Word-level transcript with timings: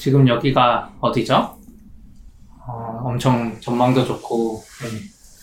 지금 0.00 0.26
여기가 0.26 0.90
어디죠? 0.98 1.34
어, 2.66 3.00
엄청 3.04 3.54
전망도 3.60 4.02
좋고 4.06 4.62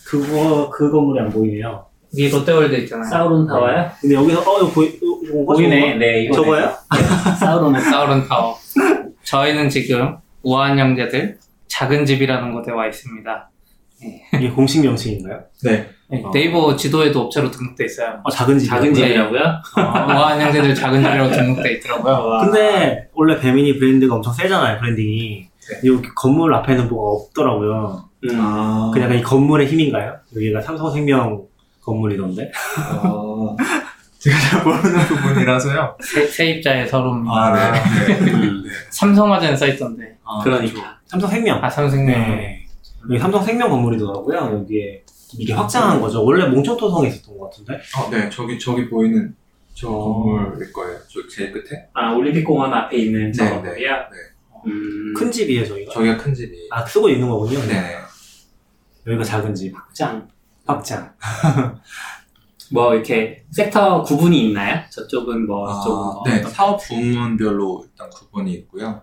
그거 0.04 0.68
그 0.68 0.90
건물이 0.90 1.20
안 1.20 1.30
보이네요. 1.30 1.86
위에 2.18 2.28
롯데월드 2.28 2.74
있잖아요. 2.74 3.08
사우론 3.08 3.46
타워야? 3.46 3.92
근데 4.00 4.16
여기서 4.16 4.40
어 4.40 4.58
이거 4.62 4.70
보이 4.72 4.88
이거 4.88 5.44
보이네. 5.54 5.94
네, 5.94 6.24
이거 6.24 6.34
저거요? 6.34 6.72
사우론 7.38 7.78
사우런 7.80 8.26
타워. 8.26 8.56
저희는 9.22 9.68
지금 9.68 10.16
우아한 10.42 10.76
형제들 10.76 11.38
작은 11.68 12.04
집이라는 12.04 12.52
곳에 12.52 12.72
와 12.72 12.88
있습니다. 12.88 13.50
이게 14.34 14.50
공식 14.50 14.82
명칭인가요? 14.82 15.40
네. 15.62 15.88
네, 16.10 16.22
어. 16.24 16.30
네이버 16.32 16.74
지도에도 16.74 17.22
업체로 17.22 17.50
등록돼 17.50 17.84
있어요. 17.84 18.20
어 18.24 18.30
작은 18.30 18.58
집. 18.58 18.68
작은 18.68 18.94
집이라고요? 18.94 19.40
우아한 19.76 20.40
형제들 20.40 20.74
작은 20.74 21.02
집이라고 21.02 21.30
등록돼 21.30 21.72
있더라고요. 21.74 22.14
아. 22.32 22.44
근데 22.44 23.08
원래 23.14 23.38
배민이 23.38 23.78
브랜드가 23.78 24.14
엄청 24.14 24.32
세잖아요 24.32 24.78
브랜딩이. 24.78 25.48
여기 25.84 26.08
건물 26.14 26.54
앞에는 26.54 26.88
뭐가 26.88 27.24
없더라고요. 27.24 28.08
음. 28.24 28.30
아. 28.40 28.90
그냥 28.92 29.12
이 29.12 29.22
건물의 29.22 29.66
힘인가요? 29.68 30.16
여기가 30.34 30.62
삼성생명 30.62 31.42
건물이던데. 31.82 32.50
아. 32.78 33.56
제가 34.18 34.36
잘 34.40 34.64
모르는 34.64 34.98
부분이라서요. 35.06 35.96
세, 36.00 36.26
세입자의 36.26 36.88
서름. 36.88 37.28
아, 37.30 37.52
네. 37.52 38.16
네. 38.16 38.32
음. 38.32 38.64
삼성화재는 38.90 39.56
써있던데. 39.56 40.16
아, 40.24 40.40
그러니까. 40.42 40.96
삼성생명. 41.06 41.62
아, 41.62 41.70
삼성생명. 41.70 42.36
네. 42.36 42.64
여기 43.10 43.18
삼성생명 43.20 43.70
건물이더라고요. 43.70 44.58
여기에 44.60 45.02
이게 45.34 45.52
확장한 45.52 46.00
거죠. 46.00 46.24
원래 46.24 46.46
몽촌토성에 46.46 47.08
있었던 47.08 47.36
것 47.38 47.50
같은데. 47.50 47.74
어, 47.98 48.10
네. 48.10 48.30
저기, 48.30 48.58
저기 48.58 48.88
보이는 48.88 49.34
저 49.74 49.88
건물일 49.90 50.72
거예요. 50.72 50.98
저 51.08 51.26
제일 51.28 51.52
끝에. 51.52 51.88
아, 51.92 52.12
올림픽공원 52.12 52.72
앞에 52.72 52.96
있는 52.96 53.32
저 53.32 53.44
네, 53.44 53.50
건물이야? 53.50 53.96
네. 54.08 54.16
음. 54.66 55.14
큰 55.16 55.30
집이에요 55.30 55.64
저희가. 55.66 55.92
저기가 55.92 56.16
큰 56.16 56.34
집이. 56.34 56.68
아 56.70 56.84
쓰고 56.84 57.08
있는 57.08 57.28
거군요. 57.28 57.58
네. 57.66 57.96
여기가 59.06 59.22
작은 59.24 59.54
집. 59.54 59.74
확장. 59.76 60.28
확장. 60.66 61.12
뭐, 62.70 62.92
이렇게 62.94 63.44
섹터 63.50 64.02
구분이 64.02 64.48
있나요? 64.48 64.82
저쪽은 64.90 65.46
뭐, 65.46 65.70
아, 65.70 65.74
저쪽은 65.80 65.96
뭐. 65.96 66.22
네. 66.26 66.38
어떤- 66.40 66.50
사업 66.50 66.76
부문별로 66.82 67.84
일단 67.88 68.10
구분이 68.10 68.52
있고요. 68.54 69.02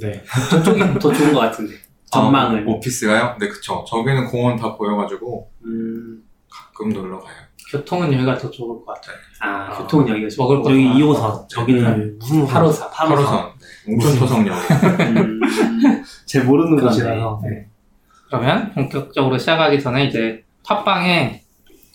네. 0.00 0.22
저쪽이 0.50 0.80
더 0.98 1.12
좋은 1.12 1.34
것 1.34 1.40
같은데. 1.40 1.74
전망은. 2.10 2.66
아, 2.66 2.70
오피스가요? 2.70 3.36
네, 3.38 3.48
그쵸. 3.48 3.84
저기는 3.88 4.26
공원 4.26 4.56
다 4.56 4.74
보여가지고 4.74 5.50
음. 5.64 6.24
가끔 6.50 6.90
놀러 6.90 7.18
가요. 7.20 7.34
교통은 7.70 8.12
여기가 8.12 8.36
더 8.36 8.50
좋을 8.50 8.84
것 8.84 8.94
같아요. 8.94 9.16
아, 9.40 9.78
교통은 9.78 10.08
여기가 10.08 10.28
좋 10.28 10.42
먹을 10.42 10.62
거. 10.62 10.70
여기 10.70 10.84
많아. 10.84 10.98
2호선. 10.98 11.48
저기는 11.48 12.18
무슨 12.18 12.46
8호선. 12.46 12.90
8호선. 12.90 13.52
네. 13.86 13.92
웅촌토성역. 13.94 14.56
음. 15.00 15.40
제 16.26 16.40
모르는 16.40 16.76
그러네. 16.76 16.90
곳이라서. 16.90 17.40
네. 17.44 17.68
그러면 18.26 18.72
본격적으로 18.72 19.38
시작하기 19.38 19.80
전에 19.80 20.06
이제 20.06 20.44
팟빵에 20.66 21.42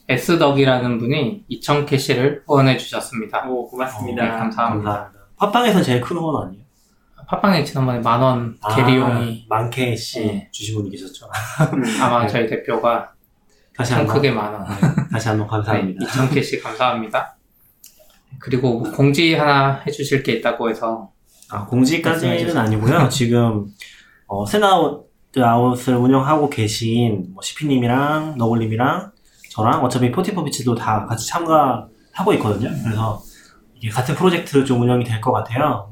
S덕이라는 0.07 0.97
분이 0.99 1.43
2,000 1.47 1.85
캐시를 1.85 2.43
후원해 2.45 2.77
주셨습니다. 2.77 3.45
오, 3.49 3.65
네, 3.65 3.69
고맙습니다. 3.71 4.21
감사합니다. 4.37 4.89
감사합니다. 4.91 5.25
팟빵에서 5.37 5.81
제일 5.81 6.01
큰 6.01 6.17
후원 6.17 6.47
아니에요? 6.47 6.64
팟빵에 7.27 7.63
지난번에 7.63 7.99
만원 7.99 8.57
게리용이 8.75 9.47
아, 9.49 9.55
만 9.55 9.95
캐시 9.95 10.25
네. 10.25 10.49
주신 10.51 10.75
분이 10.75 10.89
계셨죠. 10.91 11.27
음. 11.73 11.83
아마 12.01 12.21
네. 12.23 12.27
저희 12.27 12.47
대표가 12.47 13.11
다시 13.75 13.91
좀 13.91 13.99
한번 13.99 14.15
크게 14.15 14.31
만원. 14.31 14.65
다시 15.11 15.27
한 15.27 15.37
번 15.37 15.47
감사합니다. 15.47 15.99
네, 15.99 16.05
2,000 16.05 16.29
캐시 16.29 16.59
감사합니다. 16.61 17.35
그리고 18.39 18.79
뭐 18.79 18.91
공지 18.91 19.33
하나 19.33 19.81
해주실 19.87 20.23
게 20.23 20.33
있다고 20.33 20.69
해서 20.69 21.11
아, 21.49 21.65
공지까지는. 21.65 22.55
아니고요. 22.57 23.09
지금 23.09 23.67
어, 24.27 24.45
샌드아웃을 24.45 25.95
운영하고 25.95 26.49
계신 26.49 27.27
뭐 27.33 27.41
시피님이랑 27.41 28.35
너굴님이랑 28.37 29.11
저랑 29.51 29.83
어차피 29.83 30.11
44bits도 30.11 30.75
다 30.75 31.05
같이 31.05 31.27
참가하고 31.27 32.33
있거든요. 32.33 32.69
그래서 32.83 33.21
이게 33.75 33.89
같은 33.89 34.15
프로젝트로 34.15 34.63
좀 34.65 34.81
운영이 34.81 35.03
될 35.05 35.21
것 35.21 35.31
같아요. 35.31 35.89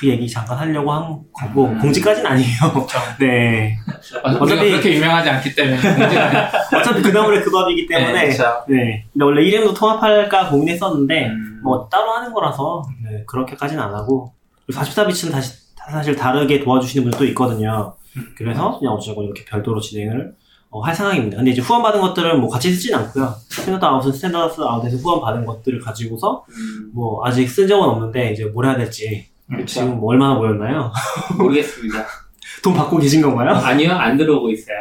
뭐, 0.00 0.08
그 0.08 0.08
얘기 0.08 0.28
잠깐 0.28 0.56
하려고 0.56 0.90
한 0.92 1.02
거고 1.34 1.66
음. 1.66 1.78
공지까지는 1.78 2.30
아니에요. 2.30 2.86
네. 3.20 3.76
우리가 4.24 4.44
어차피- 4.44 4.70
그렇게 4.70 4.94
유명하지 4.94 5.28
않기 5.28 5.54
때문에 5.54 5.76
어차피 6.74 7.02
그 7.02 7.08
나물의 7.08 7.42
그 7.42 7.50
밥이기 7.50 7.86
때문에 7.86 8.12
네, 8.12 8.24
그렇죠. 8.36 8.64
네. 8.68 9.04
근데 9.12 9.24
원래 9.24 9.42
이름도 9.42 9.74
통합할까 9.74 10.48
고민했었는데 10.50 11.26
음. 11.28 11.60
뭐 11.62 11.88
따로 11.90 12.12
하는 12.12 12.32
거라서 12.32 12.82
네, 13.04 13.22
그렇게까지는 13.26 13.82
안 13.82 13.94
하고 13.94 14.32
44bits는 14.72 15.32
다시 15.32 15.60
사실 15.90 16.14
다르게 16.14 16.60
도와주시는 16.60 17.10
분도 17.10 17.24
있거든요. 17.26 17.94
그래서 18.36 18.78
그냥 18.78 18.94
어쩌고 18.94 19.22
이렇게 19.22 19.44
별도로 19.44 19.80
진행을 19.80 20.34
어, 20.72 20.80
할 20.82 20.94
생각입니다. 20.94 21.36
근데 21.38 21.50
이제 21.50 21.60
후원 21.60 21.82
받은 21.82 22.00
것들은 22.00 22.40
뭐 22.40 22.48
같이 22.48 22.72
쓰진 22.72 22.94
않고요. 22.94 23.34
standard 23.48 23.84
out은 23.84 24.12
standard 24.12 24.60
out에서 24.60 24.96
후원 24.98 25.20
받은 25.20 25.44
것들을 25.44 25.80
가지고서 25.80 26.44
음. 26.48 26.90
뭐 26.94 27.26
아직 27.26 27.48
쓴 27.48 27.66
적은 27.66 27.88
없는데 27.88 28.30
이제 28.32 28.44
뭘 28.44 28.66
해야 28.66 28.76
될지 28.76 29.26
그렇죠. 29.50 29.66
지금 29.66 29.98
뭐 30.00 30.12
얼마나 30.12 30.34
모였나요? 30.34 30.92
모르겠습니다. 31.38 32.04
돈 32.62 32.74
받고 32.74 32.98
계신 32.98 33.22
건가요? 33.22 33.50
아니요, 33.54 33.92
안 33.92 34.16
들어오고 34.16 34.50
있어요. 34.50 34.76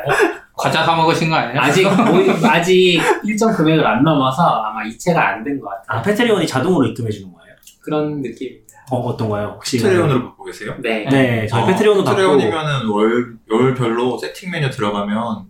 과자 0.58 0.84
사 0.84 0.96
먹으신 0.96 1.30
거 1.30 1.36
아니에요? 1.36 1.60
아직, 1.62 1.84
모이- 1.86 2.30
아직 2.46 3.00
일정 3.24 3.54
금액을 3.54 3.86
안 3.88 4.04
넘어서 4.04 4.44
아마 4.64 4.84
이체가 4.84 5.30
안 5.30 5.44
된 5.44 5.60
것 5.62 5.70
같아요. 5.70 6.00
아 6.00 6.02
페트리온이 6.02 6.46
자동으로 6.46 6.86
입금해 6.88 7.10
주는 7.10 7.32
거예요? 7.32 7.56
그런 7.82 8.22
느낌입니다. 8.22 8.66
어 8.92 8.98
어떤가요? 8.98 9.54
혹시 9.56 9.78
트레온으로 9.78 10.24
받고 10.26 10.44
계세요? 10.46 10.76
네. 10.80 11.06
네, 11.10 11.48
저희 11.48 11.62
어, 11.64 11.66
페트리온도 11.68 12.04
받고 12.04 12.18
트레온이면은 12.18 12.88
월, 12.90 13.36
월별로 13.50 14.18
세팅 14.18 14.52
메뉴 14.52 14.70
들어가면 14.70 15.46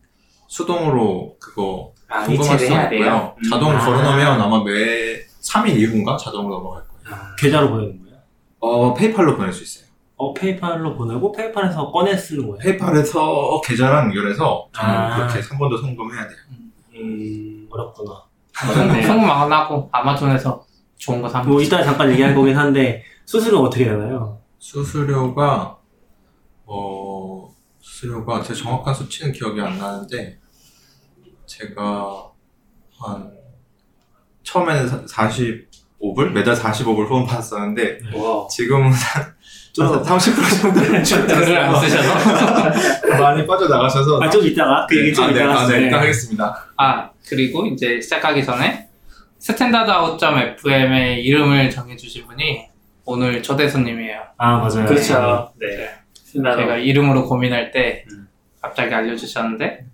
수동으로 0.47 1.35
그거 1.39 1.93
아, 2.09 2.25
이체를 2.25 2.59
수 2.59 2.65
해야 2.73 2.89
돼요? 2.89 2.99
있고요. 2.99 3.35
음. 3.37 3.49
자동 3.49 3.71
아. 3.75 3.79
걸어놓으면 3.85 4.41
아마 4.41 4.63
매 4.63 4.71
3일 5.41 5.77
이후인가 5.77 6.17
자동으로 6.17 6.55
넘어갈 6.57 6.83
거예요. 6.83 7.15
아, 7.15 7.35
계좌로 7.39 7.69
보내는 7.69 7.99
거예요? 8.03 8.08
어, 8.59 8.93
페이팔로 8.93 9.37
보낼 9.37 9.51
수 9.53 9.63
있어요. 9.63 9.89
어 10.21 10.33
페이팔로 10.33 10.97
보내고 10.97 11.31
페이팔에서 11.31 11.91
꺼내 11.93 12.15
쓰는 12.17 12.41
거예요? 12.49 12.57
페이팔에서 12.57 13.61
계좌랑 13.63 14.07
연결해서 14.07 14.67
저는 14.73 14.93
아. 14.93 15.15
그렇게 15.15 15.39
3번도 15.39 15.79
송금해야 15.79 16.27
돼요. 16.27 16.37
음 16.95 17.65
어렵구나. 17.71 18.25
어렵네요. 18.69 19.11
안 19.31 19.49
하고 19.49 19.87
아마존에서 19.93 20.65
좋은 20.97 21.21
거 21.21 21.29
사면 21.29 21.49
뭐 21.49 21.61
이따 21.61 21.81
잠깐 21.81 22.11
얘기할 22.11 22.35
거긴 22.35 22.57
한데 22.57 23.01
수수료 23.25 23.59
어떻게 23.61 23.85
되나요? 23.85 24.41
수수료가 24.57 25.77
어 26.65 27.49
수수료가 27.79 28.43
제 28.43 28.53
정확한 28.53 28.93
수치는 28.93 29.31
기억이 29.31 29.61
안 29.61 29.77
나는데 29.77 30.37
제가 31.45 32.29
한 32.99 33.31
처음에는 34.43 35.07
45불 36.01 36.31
매달 36.31 36.55
45불 36.55 37.07
후원 37.07 37.25
받았었는데 37.25 37.99
와. 38.15 38.47
지금은 38.49 38.91
좀 39.73 39.87
30% 40.01 40.61
정도는 40.61 41.03
글을 41.03 41.57
안 41.57 41.75
쓰셔서 41.79 43.09
많이 43.19 43.45
빠져나가셔서 43.45 44.19
아 44.21 44.29
좀 44.29 44.45
이따가 44.45 44.85
그 44.87 44.97
얘기 44.97 45.13
좀 45.13 45.25
아, 45.25 45.27
네, 45.27 45.33
이따가 45.35 45.51
아, 45.51 45.53
네, 45.55 45.59
하세요. 45.61 45.81
일단 45.81 45.99
하겠습니다. 46.01 46.65
아 46.77 47.09
그리고 47.27 47.65
이제 47.65 47.99
시작하기 48.01 48.43
전에 48.43 48.87
standard 49.37 49.89
out.fm의 49.91 51.23
이름을 51.23 51.69
정해주신 51.69 52.27
분이 52.27 52.67
오늘 53.05 53.41
초대 53.43 53.67
손님이에요. 53.67 54.19
아 54.37 54.57
맞아요. 54.57 54.85
그렇죠. 54.85 55.51
네. 55.59 55.89
신나서. 56.13 56.57
제가 56.57 56.77
이름으로 56.77 57.25
고민할 57.25 57.71
때 57.71 58.05
음. 58.11 58.27
갑자기 58.61 58.93
알려주셨는데 58.93 59.85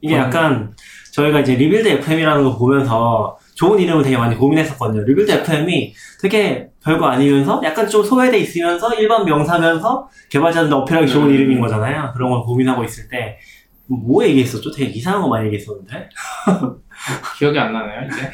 이게 0.00 0.16
약간 0.16 0.74
저희가 1.12 1.40
이제 1.40 1.54
rebuild 1.54 1.86
FM이라는 1.88 2.44
거 2.44 2.56
보면서 2.58 3.38
좋은 3.54 3.78
이름을 3.78 4.02
되게 4.02 4.16
많이 4.16 4.34
고민했었거든요. 4.36 5.04
rebuild 5.04 5.30
FM이 5.30 5.94
되게 6.20 6.68
별거 6.82 7.06
아니면서 7.06 7.60
약간 7.64 7.88
좀 7.88 8.04
소외돼 8.04 8.38
있으면서 8.38 8.94
일반 8.94 9.24
명사면서 9.24 10.08
개발자들도 10.28 10.76
어필하기 10.76 11.08
좋은 11.08 11.28
음. 11.28 11.34
이름인 11.34 11.60
거잖아요. 11.60 12.12
그런 12.14 12.30
걸 12.30 12.40
고민하고 12.42 12.84
있을 12.84 13.08
때 13.08 13.38
뭐 13.86 14.24
얘기했었죠? 14.24 14.70
되게 14.70 14.90
이상한 14.90 15.22
거 15.22 15.28
많이 15.28 15.46
얘기했었는데. 15.46 16.08
기억이 17.38 17.58
안 17.58 17.72
나네요 17.72 18.08
이제. 18.08 18.30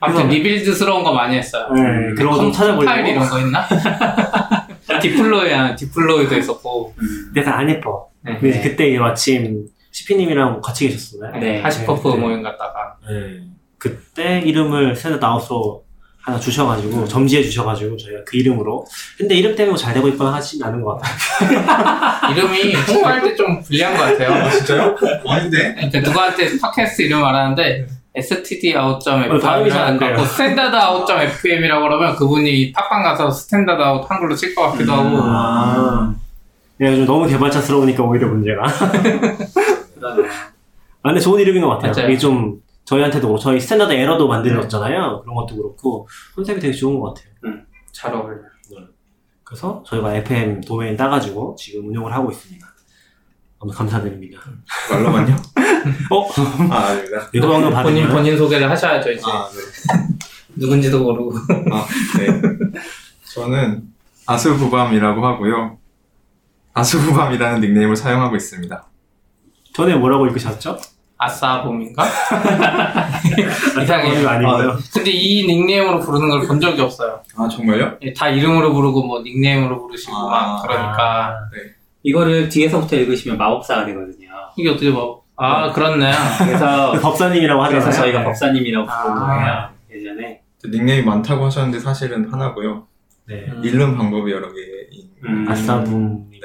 아무튼 0.00 0.28
rebuild스러운 0.28 1.04
거 1.04 1.12
많이 1.12 1.36
했어요. 1.36 1.68
네, 1.74 2.14
그런 2.16 2.32
거 2.32 2.42
좀 2.42 2.52
찾아보려고. 2.52 2.84
파일 2.86 3.06
이런 3.08 3.28
거 3.28 3.38
있나? 3.40 3.66
deploy야 5.00 5.76
deploy도 5.76 6.38
있었고 6.38 6.94
음. 6.96 7.32
약간 7.36 7.54
안 7.54 7.70
예뻐. 7.70 8.08
네. 8.22 8.38
근데 8.38 8.60
그때 8.62 8.98
마침 8.98 9.66
시피님이랑 9.90 10.60
같이 10.62 10.88
계셨었나요? 10.88 11.38
네. 11.38 11.60
HashiCorp 11.60 12.08
네. 12.08 12.16
모임 12.16 12.42
갔다가 12.42 12.96
네. 13.06 13.40
그때 13.82 14.40
이름을 14.44 14.94
standard 14.94 15.24
out으로 15.24 15.82
하나 16.20 16.38
주셔가지고 16.38 17.08
점지해 17.08 17.42
주셔가지고 17.42 17.96
저희가 17.96 18.20
그 18.24 18.36
이름으로 18.36 18.86
근데 19.18 19.34
이름 19.34 19.56
때문에 19.56 19.70
뭐 19.70 19.83
잘 19.83 19.92
되고 19.92 20.06
있거나 20.06 20.32
하진 20.34 20.62
않은 20.62 20.80
것 20.80 20.96
같아요 21.00 22.30
이름이 22.32 22.74
홍보할 22.76 23.22
때 23.22 23.34
좀 23.34 23.60
불리한 23.60 23.96
것 23.96 24.02
같아요. 24.02 24.48
진짜요? 24.50 24.94
아닌데? 25.26 25.74
그러니까 25.74 25.98
누구한테 26.00 26.58
팟캐스트 26.60 27.02
이름 27.02 27.22
말하는데 27.22 27.86
stdout.fm이라고 28.14 28.74
standard 30.00 30.11
out점 30.11 30.20
fm이라고 30.20 31.82
그러면 31.82 32.14
그분이 32.14 32.70
팟빵 32.72 33.02
가서 33.02 33.30
standard 33.30 33.82
out 33.82 34.08
한글로 34.08 34.36
칠 34.36 34.54
것 34.54 34.70
같기도 34.70 34.92
음. 34.92 34.98
하고 34.98 35.18
아. 35.24 36.14
내가 36.76 36.92
요즘 36.92 37.04
너무 37.06 37.26
개발자스러우니까 37.26 38.02
오히려 38.04 38.28
문제가. 38.28 38.62
아, 41.04 41.08
근데 41.08 41.20
좋은 41.20 41.40
이름인 41.40 41.62
것 41.62 41.68
같아요. 41.70 41.92
맞아요. 41.92 42.08
이게 42.10 42.18
좀 42.18 42.56
저희한테도 42.84 43.38
저희 43.38 43.60
standard 43.60 43.92
error도 43.92 44.28
만들었잖아요. 44.28 45.20
그런 45.22 45.34
것도 45.34 45.56
그렇고 45.56 46.08
컨셉이 46.34 46.60
되게 46.60 46.72
좋은 46.72 46.98
것 46.98 47.14
같아요. 47.14 47.62
잘 47.92 48.14
어울려. 48.14 48.42
그래서 49.44 49.82
저희가 49.86 50.14
FM 50.16 50.62
도메인 50.62 50.96
따가지고 50.96 51.54
지금 51.58 51.88
운영을 51.88 52.12
하고 52.12 52.30
있습니다. 52.30 52.66
너무 53.60 53.72
감사드립니다. 53.72 54.40
말로만요? 54.90 55.36
어? 56.10 56.28
아, 56.70 56.86
아닙니다. 56.86 57.28
이거 57.32 57.48
방금 57.48 57.70
본인 57.70 57.72
받으면 57.74 58.08
본인 58.10 58.36
소개를 58.36 58.70
하셔야죠 58.70 59.12
이제 59.12 59.22
아, 59.26 59.48
네. 59.50 60.16
누군지도 60.56 61.02
모르고 61.02 61.34
아, 61.70 61.86
네. 62.18 62.40
저는 63.34 63.82
아수부밤이라고 64.26 65.24
하고요. 65.24 65.78
아수부밤이라는 66.74 67.60
닉네임을 67.60 67.94
사용하고 67.94 68.36
있습니다. 68.36 68.86
전에 69.74 69.94
뭐라고 69.96 70.26
읽으셨죠? 70.26 70.78
아싸봄인가? 71.24 72.04
이상해요. 73.82 74.22
거 74.22 74.28
아니고요. 74.28 74.76
근데 74.92 75.10
이 75.10 75.46
닉네임으로 75.46 76.00
부르는 76.00 76.28
걸 76.28 76.42
본 76.46 76.60
적이 76.60 76.82
없어요. 76.82 77.20
아, 77.36 77.48
정말요? 77.48 77.98
예, 78.02 78.12
다 78.12 78.28
이름으로 78.28 78.72
부르고 78.74 79.04
뭐 79.04 79.22
닉네임으로 79.22 79.80
부르시고 79.86 80.14
아, 80.16 80.28
막 80.28 80.62
그러니까 80.62 81.36
이거를 82.02 82.48
뒤에서부터 82.48 82.96
읽으시면 82.96 83.38
마법사가 83.38 83.84
되거든요. 83.86 84.28
이게 84.56 84.68
어떻게 84.70 84.90
뭐? 84.90 85.22
아 85.36 85.70
그렇네요. 85.72 86.12
그래서 86.38 86.92
법사님이라고 87.00 87.62
하잖아요. 87.62 87.80
그래서 87.82 88.00
저희가 88.02 88.18
네. 88.20 88.24
법사님이라고 88.26 88.86
부르는 88.86 89.22
아. 89.22 89.26
거예요. 89.26 89.68
예전에. 89.94 90.40
닉네임이 90.64 91.04
많다고 91.06 91.46
하셨는데 91.46 91.78
사실은 91.80 92.28
하나고요. 92.32 92.86
네. 93.26 93.46
음. 93.48 93.62
읽는 93.64 93.96
방법이 93.96 94.32
여러 94.32 94.52
개 94.52 94.60
있는 94.90 95.10
음. 95.24 95.48
아싸분. 95.48 96.28
네. 96.30 96.40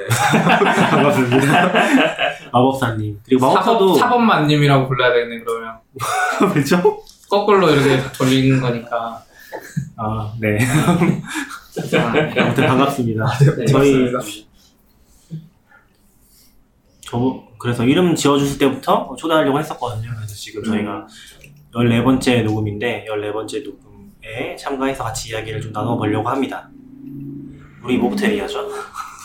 반갑습니다. 0.91 1.73
마법사님. 2.53 3.19
그리고 3.25 3.47
마법사도. 3.47 3.95
사법, 3.95 3.99
사법만님이라고 3.99 4.87
불러야 4.87 5.11
되겠네 5.13 5.43
그러면 5.43 5.77
그렇죠? 6.53 7.01
거꾸로 7.29 7.69
이렇게 7.69 7.99
돌리는 8.17 8.61
거니까. 8.61 9.23
아, 9.97 10.33
네. 10.39 10.59
아, 10.63 12.41
아무튼 12.43 12.67
반갑습니다. 12.67 13.25
네. 13.57 13.65
저희. 13.65 14.11
저 17.01 17.43
그래서 17.57 17.85
이름 17.85 18.13
지어주실 18.15 18.59
때부터 18.59 19.15
초대하려고 19.17 19.57
했었거든요. 19.59 20.11
그래서 20.15 20.35
지금 20.35 20.63
저희가 20.63 21.07
14번째 21.73 22.43
녹음인데 22.43 23.05
14번째 23.09 23.63
녹음에 23.63 23.86
참가해서 24.57 25.03
같이 25.03 25.29
이야기를 25.29 25.61
좀 25.61 25.71
나눠보려고 25.71 26.29
합니다. 26.29 26.69
우리 27.83 27.97
뭐부터 27.97 28.27
얘기하죠? 28.27 28.69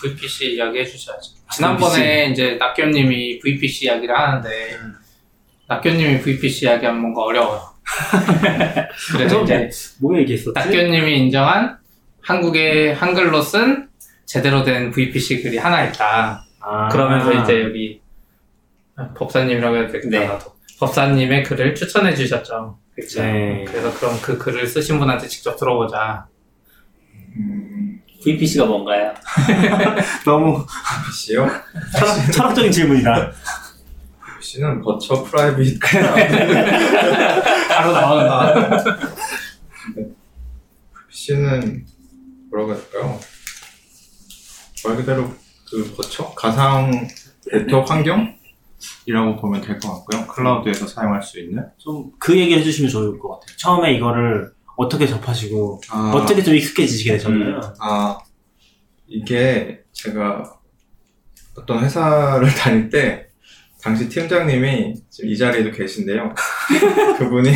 VPC 0.01 0.55
이야기 0.55 0.79
해주셔야죠. 0.79 1.31
지난번에 1.51 2.27
이제 2.31 2.55
낙교님이 2.55 3.39
VPC 3.39 3.85
이야기를 3.85 4.17
하는데 4.17 4.77
낙교님이 5.67 6.21
VPC 6.21 6.65
이야기하면 6.65 7.01
뭔가 7.01 7.23
어려워요. 7.23 7.61
그래서 9.15 9.43
이제 9.43 9.69
뭐 10.01 10.17
얘기했었지? 10.17 10.53
낙교님이 10.55 11.19
인정한 11.19 11.77
한국의 12.21 12.95
한글로 12.95 13.41
쓴 13.41 13.89
제대로 14.25 14.63
된 14.63 14.91
VPC 14.91 15.43
글이 15.43 15.57
하나 15.57 15.85
있다. 15.85 16.45
아, 16.59 16.87
그러면서 16.89 17.33
이제 17.33 17.61
여기 17.63 18.01
법사님이라고 19.15 19.75
해야 19.75 19.87
되겠다. 19.87 20.09
네. 20.09 20.29
법사님의 20.79 21.43
글을 21.43 21.75
추천해 21.75 22.15
주셨죠. 22.15 22.77
그쵸? 22.95 23.21
네. 23.21 23.65
그래서 23.67 23.93
그럼 23.97 24.19
그 24.21 24.37
글을 24.37 24.67
쓰신 24.67 24.99
분한테 24.99 25.27
직접 25.27 25.55
들어보자. 25.57 26.27
음, 27.35 28.01
VPC가 28.23 28.65
뭔가요? 28.65 29.13
너무 30.25 30.65
PC요? 31.07 31.49
철학, 31.97 32.31
철학적인 32.31 32.71
질문이다. 32.71 33.31
PC는 34.39 34.81
버처 34.81 35.23
프라이빗 35.23 35.79
바로 37.69 37.91
나오는 37.93 38.79
PC는 41.09 41.85
뭐라고 42.51 42.73
해야 42.73 42.81
될까요? 42.81 43.19
말 44.85 44.95
그대로 44.97 45.33
그 45.71 45.93
버처? 45.95 46.29
가상 46.35 47.07
네트워크 47.51 47.91
환경 47.91 48.35
이라고 49.05 49.35
보면 49.37 49.61
될 49.61 49.79
것 49.79 49.89
같고요. 49.93 50.27
클라우드에서 50.27 50.87
사용할 50.87 51.21
수 51.23 51.39
있는. 51.39 51.63
좀 51.77 52.11
그 52.19 52.37
얘기 52.37 52.53
해주시면 52.55 52.89
좋을 52.91 53.19
것 53.19 53.39
같아요. 53.39 53.57
처음에 53.57 53.93
이거를 53.95 54.51
어떻게 54.77 55.05
접하시고 55.07 55.81
아, 55.91 56.11
어떻게 56.15 56.41
좀 56.43 56.55
익숙해지시게 56.55 57.13
되셨나요? 57.13 57.59
아, 57.79 58.17
이게 59.07 59.81
제가 59.91 60.43
어떤 61.57 61.83
회사를 61.83 62.47
다닐 62.55 62.89
때 62.89 63.27
당시 63.81 64.07
팀장님이 64.09 64.95
지금 65.09 65.29
이 65.29 65.37
자리에도 65.37 65.71
계신데요. 65.71 66.33
그분이 67.19 67.51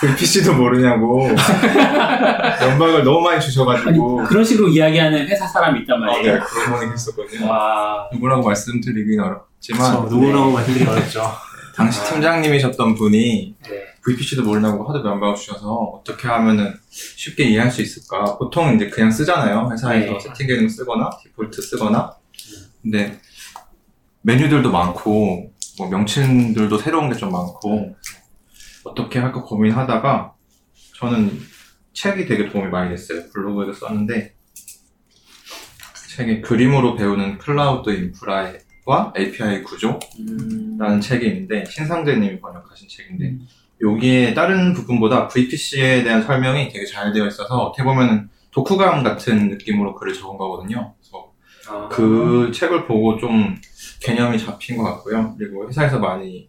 VPC도 0.00 0.54
모르냐고 0.54 1.28
연박을 2.62 3.02
너무 3.04 3.20
많이 3.20 3.40
주셔가지고 3.40 4.24
그런 4.24 4.44
식으로 4.44 4.68
이야기하는 4.68 5.26
회사 5.28 5.46
사람이 5.46 5.80
있단 5.80 5.96
아, 6.02 6.06
말이에요. 6.06 6.34
네, 6.34 6.40
그런 6.40 6.78
분이 6.80 6.94
있었거든요. 6.94 7.48
와. 7.50 8.08
누구라고 8.12 8.42
말씀드리긴 8.42 9.18
어렵 9.20 9.47
지만 9.60 9.96
그렇죠. 9.98 10.14
누구라고 10.14 10.52
말씀드리기 10.52 10.90
어렵죠. 10.90 11.22
당시 11.74 12.04
팀장님이셨던 12.10 12.94
분이 12.96 13.56
네. 13.62 13.84
VPC도 14.04 14.42
모르냐고 14.42 14.88
하도 14.88 15.02
면박을 15.02 15.36
주셔서 15.36 15.74
어떻게 15.74 16.26
하면은 16.26 16.74
쉽게 16.90 17.44
이해할 17.44 17.70
수 17.70 17.82
있을까? 17.82 18.36
보통 18.38 18.74
이제 18.74 18.88
그냥 18.88 19.10
쓰잖아요. 19.10 19.68
회사에서 19.72 20.12
네. 20.14 20.18
세팅 20.20 20.46
기능 20.48 20.68
쓰거나 20.68 21.10
디폴트 21.22 21.60
쓰거나. 21.62 22.14
근데 22.82 23.20
메뉴들도 24.22 24.70
많고 24.72 25.52
뭐 25.78 25.88
명칭들도 25.88 26.78
새로운 26.78 27.10
게 27.10 27.16
좀 27.16 27.30
많고 27.30 27.94
어떻게 28.84 29.18
할까 29.20 29.42
고민하다가 29.42 30.32
저는 30.96 31.38
책이 31.92 32.26
되게 32.26 32.48
도움이 32.48 32.68
많이 32.70 32.90
됐어요. 32.90 33.22
블로그에도 33.32 33.72
썼는데 33.72 34.34
책이 36.16 36.40
그림으로 36.42 36.96
배우는 36.96 37.38
클라우드 37.38 37.90
인프라 37.90 38.50
와 38.88 39.12
API 39.14 39.62
구조 39.64 39.98
음. 40.18 40.78
라는 40.80 40.98
책이 40.98 41.26
있는데 41.26 41.62
신상재님이 41.66 42.40
번역하신 42.40 42.88
책인데 42.88 43.34
여기에 43.82 44.32
다른 44.32 44.72
부분보다 44.72 45.28
VPC에 45.28 46.02
대한 46.04 46.22
설명이 46.22 46.70
되게 46.70 46.86
잘 46.86 47.12
되어 47.12 47.26
있어서 47.26 47.54
어떻게 47.58 47.84
보면 47.84 48.30
독후감 48.50 49.02
같은 49.02 49.50
느낌으로 49.50 49.94
글을 49.94 50.14
적은 50.14 50.38
거거든요. 50.38 50.94
그래서 50.98 51.32
아. 51.68 51.88
그 51.90 52.50
책을 52.54 52.86
보고 52.86 53.18
좀 53.18 53.56
개념이 54.00 54.38
잡힌 54.38 54.78
것 54.78 54.84
같고요. 54.84 55.34
그리고 55.36 55.68
회사에서 55.68 55.98
많이 55.98 56.48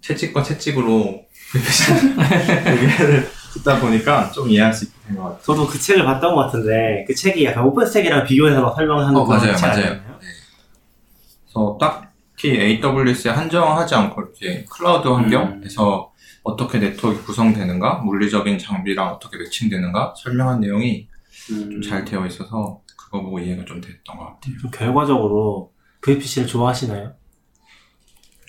채찍과 0.00 0.44
채찍으로 0.44 1.24
VPC 1.50 1.92
얘기를 2.70 3.28
듣다 3.52 3.80
보니까 3.80 4.30
좀 4.30 4.48
이해할 4.48 4.72
수 4.72 4.84
있게 4.84 4.94
된 5.08 5.16
것 5.16 5.22
같아요. 5.24 5.40
저도 5.42 5.66
그 5.66 5.76
책을 5.80 6.04
봤던 6.04 6.36
것 6.36 6.42
같은데 6.42 7.04
그 7.08 7.12
책이 7.16 7.44
약간 7.44 7.64
오픈스택이랑 7.64 8.24
비교해서 8.26 8.62
막 8.62 8.76
설명하는 8.76 9.16
어, 9.16 9.24
그런 9.24 9.40
맞아요, 9.40 9.56
책 9.56 9.66
맞아요. 9.66 9.82
아니었나요? 9.82 10.13
그래서 11.54 11.78
딱히 11.80 12.60
AWS에 12.60 13.30
한정하지 13.30 13.94
않고 13.94 14.22
이렇게 14.22 14.64
클라우드 14.68 15.06
환경에서 15.06 16.10
어떻게 16.42 16.78
네트워크가 16.78 17.24
구성되는가, 17.24 18.00
물리적인 18.00 18.58
장비랑 18.58 19.14
어떻게 19.14 19.38
매칭되는가 19.38 20.14
설명한 20.16 20.60
내용이 20.60 21.08
음. 21.52 21.70
좀잘 21.70 22.04
되어 22.04 22.26
있어서 22.26 22.80
그거 22.96 23.22
보고 23.22 23.38
이해가 23.38 23.64
좀 23.64 23.80
됐던 23.80 24.16
것 24.16 24.24
같아요. 24.24 24.58
좀 24.60 24.70
결과적으로 24.70 25.72
VPC를 26.02 26.48
좋아하시나요? 26.48 27.12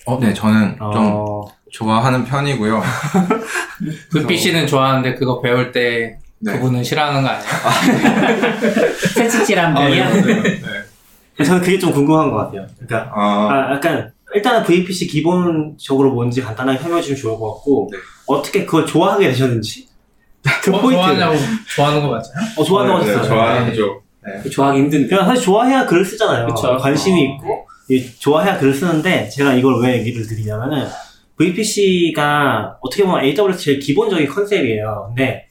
어, 0.08 0.20
네, 0.20 0.34
저는 0.34 0.78
좀 0.78 1.12
어, 1.14 1.46
좋아하는 1.72 2.26
편이고요. 2.26 2.82
VPC는 4.12 4.68
좋아하는데 4.68 5.16
그거 5.16 5.42
배울 5.42 5.72
때 5.72 6.20
네. 6.40 6.54
그분은 6.54 6.84
싫어하는 6.84 7.24
거 7.24 7.30
아니에요? 7.30 8.90
채찍질한 9.16 9.78
아, 9.78 9.80
네, 9.80 9.88
분이야? 9.88 10.10
맞아요. 10.10 10.44
네. 10.44 10.95
저는 11.44 11.62
그게 11.62 11.78
좀 11.78 11.92
궁금한 11.92 12.32
것 12.32 12.38
같아요. 12.38 12.66
그러니까 12.80 13.12
아, 13.14 13.50
아, 13.52 13.74
약간 13.74 14.12
일단은 14.34 14.64
VPC 14.64 15.08
기본적으로 15.08 16.12
뭔지 16.12 16.42
간단하게 16.42 16.80
설명해 16.80 17.02
주시면 17.02 17.22
좋을 17.22 17.40
것 17.40 17.54
같고 17.56 17.90
네. 17.92 17.98
어떻게 18.28 18.66
그걸 18.66 18.86
좋아하게 18.86 19.30
되셨는지 19.30 19.88
그뭐 20.64 20.82
포인트 20.82 20.98
좋아하냐고 20.98 21.36
좋아하는 21.76 22.02
거 22.02 22.08
맞아요? 22.08 22.24
어, 22.58 22.64
좋아한다고 22.64 23.04
네, 23.04 23.14
하셨어요. 23.14 23.30
좋아하죠. 23.30 24.02
좋아하기 24.52 24.80
힘든데. 24.80 25.08
그냥 25.08 25.26
사실 25.26 25.44
좋아해야 25.44 25.86
글을 25.86 26.04
쓰잖아요. 26.04 26.48
그쵸. 26.48 26.78
관심이 26.78 27.22
어. 27.28 27.36
있고 27.36 27.68
이 27.90 28.04
좋아해야 28.20 28.58
글을 28.58 28.74
쓰는데 28.74 29.30
제가 29.30 29.54
이걸 29.54 29.82
왜 29.82 30.00
얘기를 30.00 30.26
드리냐면은 30.26 30.88
VPC가 31.38 32.78
어떻게 32.82 33.04
보면 33.04 33.24
AWS 33.24 33.60
제일 33.60 33.80
기본적인 33.80 34.28
컨셉이에요. 34.28 35.06
근데 35.10 35.45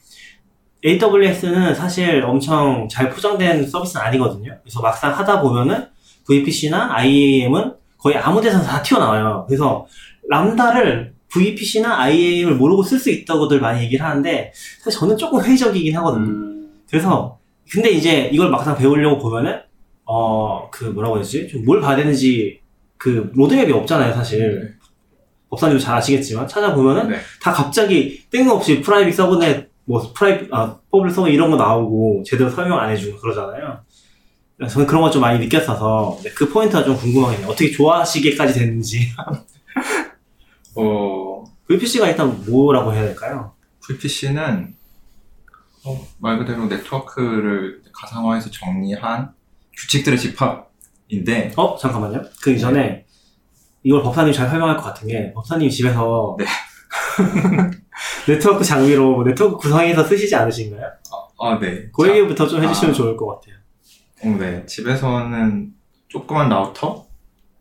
AWS는 0.85 1.73
사실 1.73 2.23
엄청 2.23 2.87
잘 2.89 3.09
포장된 3.09 3.67
서비스는 3.67 4.05
아니거든요. 4.05 4.55
그래서 4.61 4.81
막상 4.81 5.11
하다 5.17 5.41
보면은 5.41 5.87
VPC나 6.27 6.93
IAM은 6.95 7.73
거의 7.97 8.17
아무 8.17 8.39
데서나 8.41 8.63
다 8.63 8.81
튀어나와요. 8.83 9.45
그래서 9.47 9.87
Lambda를 10.29 11.13
VPC나 11.29 11.99
IAM을 12.01 12.55
모르고 12.55 12.83
쓸 12.83 12.99
수 12.99 13.09
있다고들 13.09 13.59
많이 13.59 13.83
얘기를 13.83 14.05
하는데 14.05 14.51
사실 14.83 14.99
저는 14.99 15.17
조금 15.17 15.43
회의적이긴 15.43 15.95
하거든요. 15.97 16.25
음, 16.25 16.69
그래서 16.89 17.37
근데 17.71 17.89
이제 17.89 18.29
이걸 18.31 18.49
막상 18.49 18.77
배우려고 18.77 19.17
보면은 19.19 19.59
어 20.05 20.69
그 20.71 20.85
뭐라고 20.85 21.15
해야 21.15 21.23
되지? 21.23 21.47
좀 21.47 21.65
뭘 21.65 21.81
봐야 21.81 21.95
되는지 21.95 22.59
그 22.97 23.31
로드맵이 23.35 23.71
없잖아요, 23.71 24.13
사실. 24.13 24.75
법사님도 25.49 25.81
잘 25.81 25.95
아시겠지만 25.97 26.47
찾아보면은 26.47 27.09
네. 27.09 27.17
다 27.41 27.51
갑자기 27.53 28.23
뜬금없이 28.29 28.81
private 28.81 29.13
subnet 29.15 29.69
뭐 29.85 30.11
private 30.13 30.53
아 30.53 30.79
public 30.91 31.33
이런 31.33 31.51
거 31.51 31.57
나오고 31.57 32.23
제대로 32.25 32.49
설명 32.49 32.79
안 32.79 32.89
해주고 32.89 33.19
그러잖아요. 33.19 33.79
저는 34.69 34.87
그런 34.87 35.01
거 35.01 35.11
좀 35.11 35.21
많이 35.21 35.39
느꼈어서 35.39 36.19
네, 36.23 36.29
그 36.31 36.49
포인트가 36.49 36.83
좀 36.83 36.95
궁금하겠네요. 36.95 37.47
어떻게 37.47 37.71
좋아하시게까지 37.71 38.53
됐는지. 38.53 39.11
어, 40.75 41.43
VPC가 41.67 42.07
일단 42.07 42.43
뭐라고 42.45 42.93
해야 42.93 43.03
될까요? 43.03 43.53
VPC는 43.85 44.75
말 46.19 46.39
그대로 46.39 46.65
네트워크를 46.65 47.81
가상화해서 47.93 48.49
정리한 48.49 49.31
규칙들의 49.77 50.17
집합인데 50.17 51.53
어 51.55 51.77
잠깐만요. 51.77 52.23
그 52.41 52.51
이전에 52.51 53.05
이걸 53.83 54.01
법사님 54.01 54.33
잘 54.33 54.49
설명할 54.49 54.77
것 54.77 54.83
같은 54.83 55.07
게 55.07 55.31
법사님 55.33 55.69
집에서 55.69 56.35
네. 56.39 56.45
네트워크 58.27 58.63
장비로 58.63 59.23
네트워크 59.23 59.57
구성해서 59.57 60.03
쓰시지 60.03 60.35
않으신가요? 60.35 60.91
아, 61.39 61.59
네. 61.59 61.89
그 61.93 62.07
얘기부터 62.09 62.47
좀 62.47 62.63
해주시면 62.63 62.91
아. 62.91 62.93
좋을 62.93 63.17
것 63.17 63.27
같아요. 63.27 63.55
어, 64.23 64.37
네. 64.37 64.65
집에서는 64.65 65.73
조그만 66.07 66.49
라우터? 66.49 67.05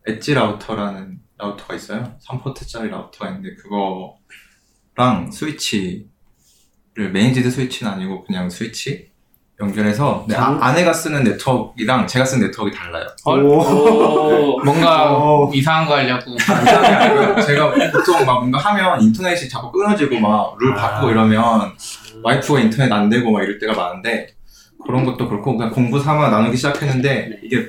엣지 0.07 0.35
라우터라는 0.35 1.21
라우터가 1.39 1.75
있어요. 1.75 2.17
3포트짜리 2.27 2.89
라우터가 2.91 3.29
있는데 3.31 3.57
그거랑 3.57 5.31
스위치를 5.33 7.11
managed 7.13 7.51
스위치는 7.51 7.91
아니고 7.91 8.25
그냥 8.25 8.51
스위치 8.51 9.13
연결해서 9.61 10.25
네, 10.29 10.35
장- 10.35 10.61
아, 10.61 10.67
아내가 10.67 10.93
쓰는 10.93 11.23
네트워크랑 11.23 12.07
제가 12.09 12.25
쓰는 12.25 12.47
네트워크가 12.47 12.77
달라요. 12.85 13.07
헐? 13.25 13.45
오. 13.45 13.59
오, 13.61 14.61
뭔가 14.65 15.13
오. 15.17 15.51
이상한 15.55 15.87
거 15.87 15.95
하려고. 15.95 16.37
제가 17.47 17.73
보통 17.93 18.27
막 18.27 18.41
뭔가 18.41 18.59
하면 18.59 19.01
인터넷이 19.01 19.49
자꾸 19.49 19.71
끊어지고 19.71 20.19
막 20.19 20.46
룰 20.46 20.73
아. 20.73 20.75
바꾸고 20.77 21.13
이러면 21.13 21.73
와이프가 22.23 22.61
인터넷 22.61 22.91
안 22.93 23.09
되고 23.09 23.31
막 23.31 23.43
이럴 23.43 23.59
때가 23.59 23.75
많은데 23.75 24.29
그런 24.85 25.05
것도 25.05 25.29
그렇고 25.29 25.57
그냥 25.57 25.73
공부 25.73 26.01
삼아 26.01 26.31
나누기 26.31 26.57
시작했는데 26.57 27.41
이게 27.45 27.69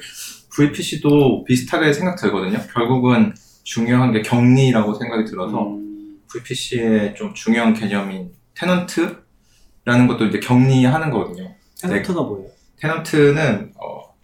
VPC도 0.55 1.43
비슷하게 1.45 1.93
생각 1.93 2.15
들거든요. 2.15 2.57
결국은 2.73 3.33
중요한 3.63 4.11
게 4.11 4.21
격리라고 4.21 4.93
생각이 4.93 5.25
들어서 5.25 5.61
음, 5.67 6.17
VPC의 6.31 7.15
좀 7.15 7.33
중요한 7.33 7.73
개념인 7.73 8.31
테넌트라는 8.55 10.07
것도 10.07 10.25
이제 10.25 10.39
격리하는 10.39 11.09
거거든요. 11.11 11.54
테너트가 11.87 12.21
뭐예요? 12.21 12.47
테넌트는 12.79 13.73
어 13.81 14.15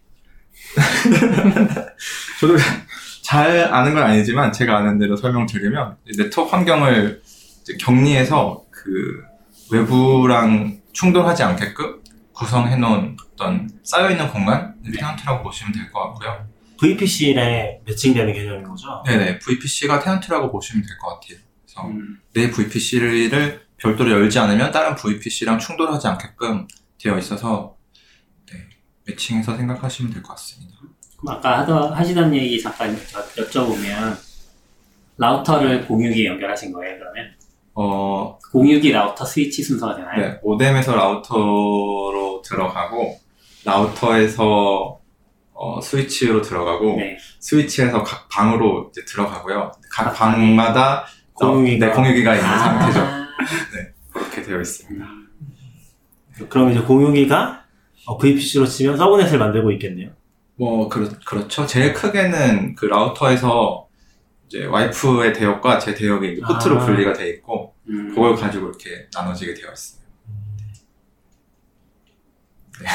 저도 2.40 2.58
잘 3.22 3.74
아는 3.74 3.94
건 3.94 4.04
아니지만 4.04 4.52
제가 4.52 4.78
아는 4.78 4.98
대로 5.00 5.16
설명드리면 5.16 5.98
네트워크 6.18 6.52
환경을 6.52 7.22
격리해서 7.80 8.66
그 8.72 9.24
외부랑 9.72 10.82
충돌하지 10.94 11.44
않게끔 11.44 12.02
구성해 12.34 12.76
놓은 12.76 13.16
어떤 13.34 13.70
쌓여 13.84 14.10
있는 14.10 14.28
공간 14.30 14.76
테넌트라고 14.84 15.44
보시면 15.44 15.72
될 15.74 15.92
것 15.92 16.00
같고요. 16.14 16.48
VPC에 16.80 17.82
매칭되는 17.86 18.34
개념인 18.34 18.64
거죠? 18.64 19.04
네네 19.06 19.40
VPC가 19.40 20.00
테넌트라고 20.00 20.52
보시면 20.52 20.84
될 20.86 20.98
것 20.98 21.10
같아요. 21.20 21.38
그래서 21.64 21.88
음, 21.88 22.20
내 22.34 22.50
VPC를 22.50 23.62
별도로 23.78 24.12
열지 24.12 24.40
않으면 24.40 24.72
다른 24.72 24.96
VPC랑 24.96 25.60
충돌하지 25.60 26.08
않게끔 26.08 26.68
되어 27.02 27.18
있어서 27.18 27.76
네, 28.52 28.60
매칭해서 29.08 29.58
생각하시면 29.58 30.12
될 30.14 30.22
것 30.24 30.30
같습니다. 30.30 30.76
아까 31.28 31.60
하던, 31.60 31.94
하시던 31.94 32.34
얘기 32.36 32.62
잠깐 32.62 32.94
여- 32.94 33.44
여쭤보면 33.46 34.18
라우터를 35.18 35.86
공유기에 35.88 36.26
연결하신 36.28 36.72
거예요 36.74 36.98
그러면? 36.98 37.32
어, 37.76 38.38
공유기 38.52 38.92
라우터 38.92 39.24
스위치 39.26 39.62
순서가 39.64 39.96
되나요? 39.96 40.20
네, 40.20 40.40
모뎀에서 40.44 40.96
라우터로 40.96 42.42
들어가고 42.44 43.20
라우터에서 43.66 45.00
어, 45.54 45.80
스위치로 45.80 46.42
들어가고 46.42 46.96
네. 46.98 47.18
스위치에서 47.40 48.02
각 48.04 48.28
방으로 48.30 48.90
이제 48.90 49.06
들어가고요. 49.06 49.72
각각 49.92 50.14
방마다 50.14 51.06
공유기가. 51.36 51.86
네, 51.88 51.94
공유기가 51.94 52.36
있는 52.36 52.50
상태죠. 52.60 53.00
아, 53.00 53.28
그렇게 54.12 54.42
되어 54.42 54.60
있습니다. 54.60 55.06
그럼 56.50 56.72
이제 56.72 56.82
공유기가 56.82 57.64
어, 58.06 58.18
VPC로 58.18 58.66
치면 58.66 58.98
서브넷을 58.98 59.38
만들고 59.38 59.72
있겠네요. 59.74 60.10
뭐 60.56 60.90
그렇, 60.90 61.08
그렇죠. 61.26 61.66
제일 61.66 61.94
크게는 61.94 62.76
그 62.76 62.86
라우터에서 62.86 63.88
이제 64.48 64.66
와이프의 64.66 65.34
대역과 65.34 65.80
제 65.80 65.94
대역이 65.94 66.34
이제 66.34 66.42
포트로 66.42 66.80
아. 66.82 66.86
분리가 66.86 67.14
돼 67.14 67.30
있고 67.30 67.74
음, 67.90 68.10
그걸 68.14 68.36
가지고 68.36 68.68
이렇게 68.70 69.08
나눠지게 69.14 69.54
되어 69.54 69.72
있어요. 69.72 70.02
네. 72.82 72.88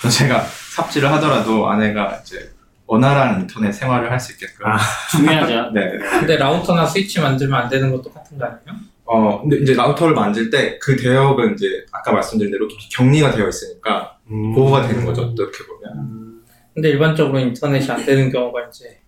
그래서 0.00 0.18
제가 0.18 0.40
삽질을 0.42 1.10
하더라도 1.12 1.68
아내가 1.68 2.20
이제 2.22 2.52
원활한 2.86 3.40
인터넷 3.42 3.72
생활을 3.72 4.10
할 4.10 4.18
수 4.18 4.32
있게끔. 4.32 4.66
아. 4.66 4.78
중요하죠. 5.10 5.70
네. 5.74 5.98
근데 5.98 6.36
라우터나 6.36 6.86
스위치 6.86 7.20
만들면 7.20 7.62
안 7.62 7.68
되는 7.68 7.90
것도 7.90 8.12
같은 8.12 8.38
거 8.38 8.44
아니에요? 8.46 8.80
어, 9.12 9.42
근데 9.42 9.58
이제 9.58 9.74
라우터를 9.74 10.14
만들 10.14 10.48
때그 10.48 10.96
대역은 10.96 11.52
이제 11.54 11.84
아까 11.92 12.12
말씀드린 12.12 12.50
대로 12.50 12.66
격리가 12.90 13.32
되어 13.32 13.46
있으니까 13.46 14.16
음. 14.30 14.54
보호가 14.54 14.88
되는 14.88 15.04
거죠. 15.04 15.22
어떻게 15.22 15.64
보면. 15.66 16.42
근데 16.72 16.88
일반적으로 16.88 17.38
인터넷이 17.38 17.90
안 17.90 18.06
되는 18.06 18.32
경우가 18.32 18.68
이제 18.68 19.00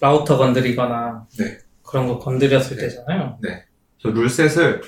라우터 0.00 0.38
건드리거나 0.38 1.26
네. 1.36 1.58
그런 1.82 2.06
거 2.06 2.20
건드렸을 2.20 2.76
네. 2.76 2.84
때잖아요. 2.84 3.38
그래서 3.40 4.20
ruleset을 4.20 4.82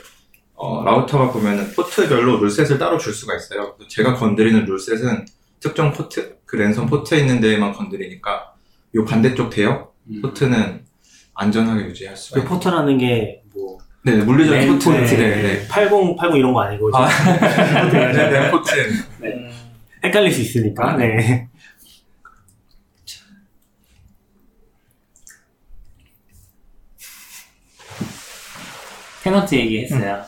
어, 0.55 0.85
라우터가 0.85 1.33
보면은 1.33 1.73
포트별로 1.73 2.39
ruleset을 2.39 2.79
따로 2.79 2.99
줄 2.99 3.13
수가 3.13 3.35
있어요. 3.35 3.77
제가 3.89 4.15
건드리는 4.15 4.65
ruleset은 4.65 5.27
특정 5.59 5.93
포트, 5.93 6.37
그 6.47 6.55
랜선 6.55 6.87
포트에 6.87 7.19
있는 7.19 7.41
데에만 7.41 7.73
건드리니까 7.73 8.55
요 8.95 9.05
반대쪽 9.05 9.51
대역 9.51 9.97
음. 10.09 10.23
포트는 10.23 10.85
안전하게 11.35 11.87
유지할 11.87 12.17
수가 12.17 12.35
그 12.41 12.47
있어요. 12.47 12.55
포트라는 12.55 12.99
게 12.99 13.43
뭐, 13.53 13.79
네, 14.05 14.17
물리적인 14.17 14.61
랜- 14.61 14.73
포트. 14.73 14.89
네, 14.89 15.05
네, 15.07 15.43
네. 15.43 15.69
80, 15.69 16.17
80 16.17 16.37
이런 16.37 16.53
거 16.53 16.61
아니고, 16.63 16.91
아, 16.93 17.09
좀 17.09 17.91
네, 17.93 18.13
네, 18.13 18.51
포트. 18.51 18.71
음, 19.23 19.51
헷갈릴 20.03 20.33
수 20.33 20.41
있으니까, 20.41 20.97
네. 20.97 21.49
테너트 29.23 29.55
얘기했어요. 29.55 30.23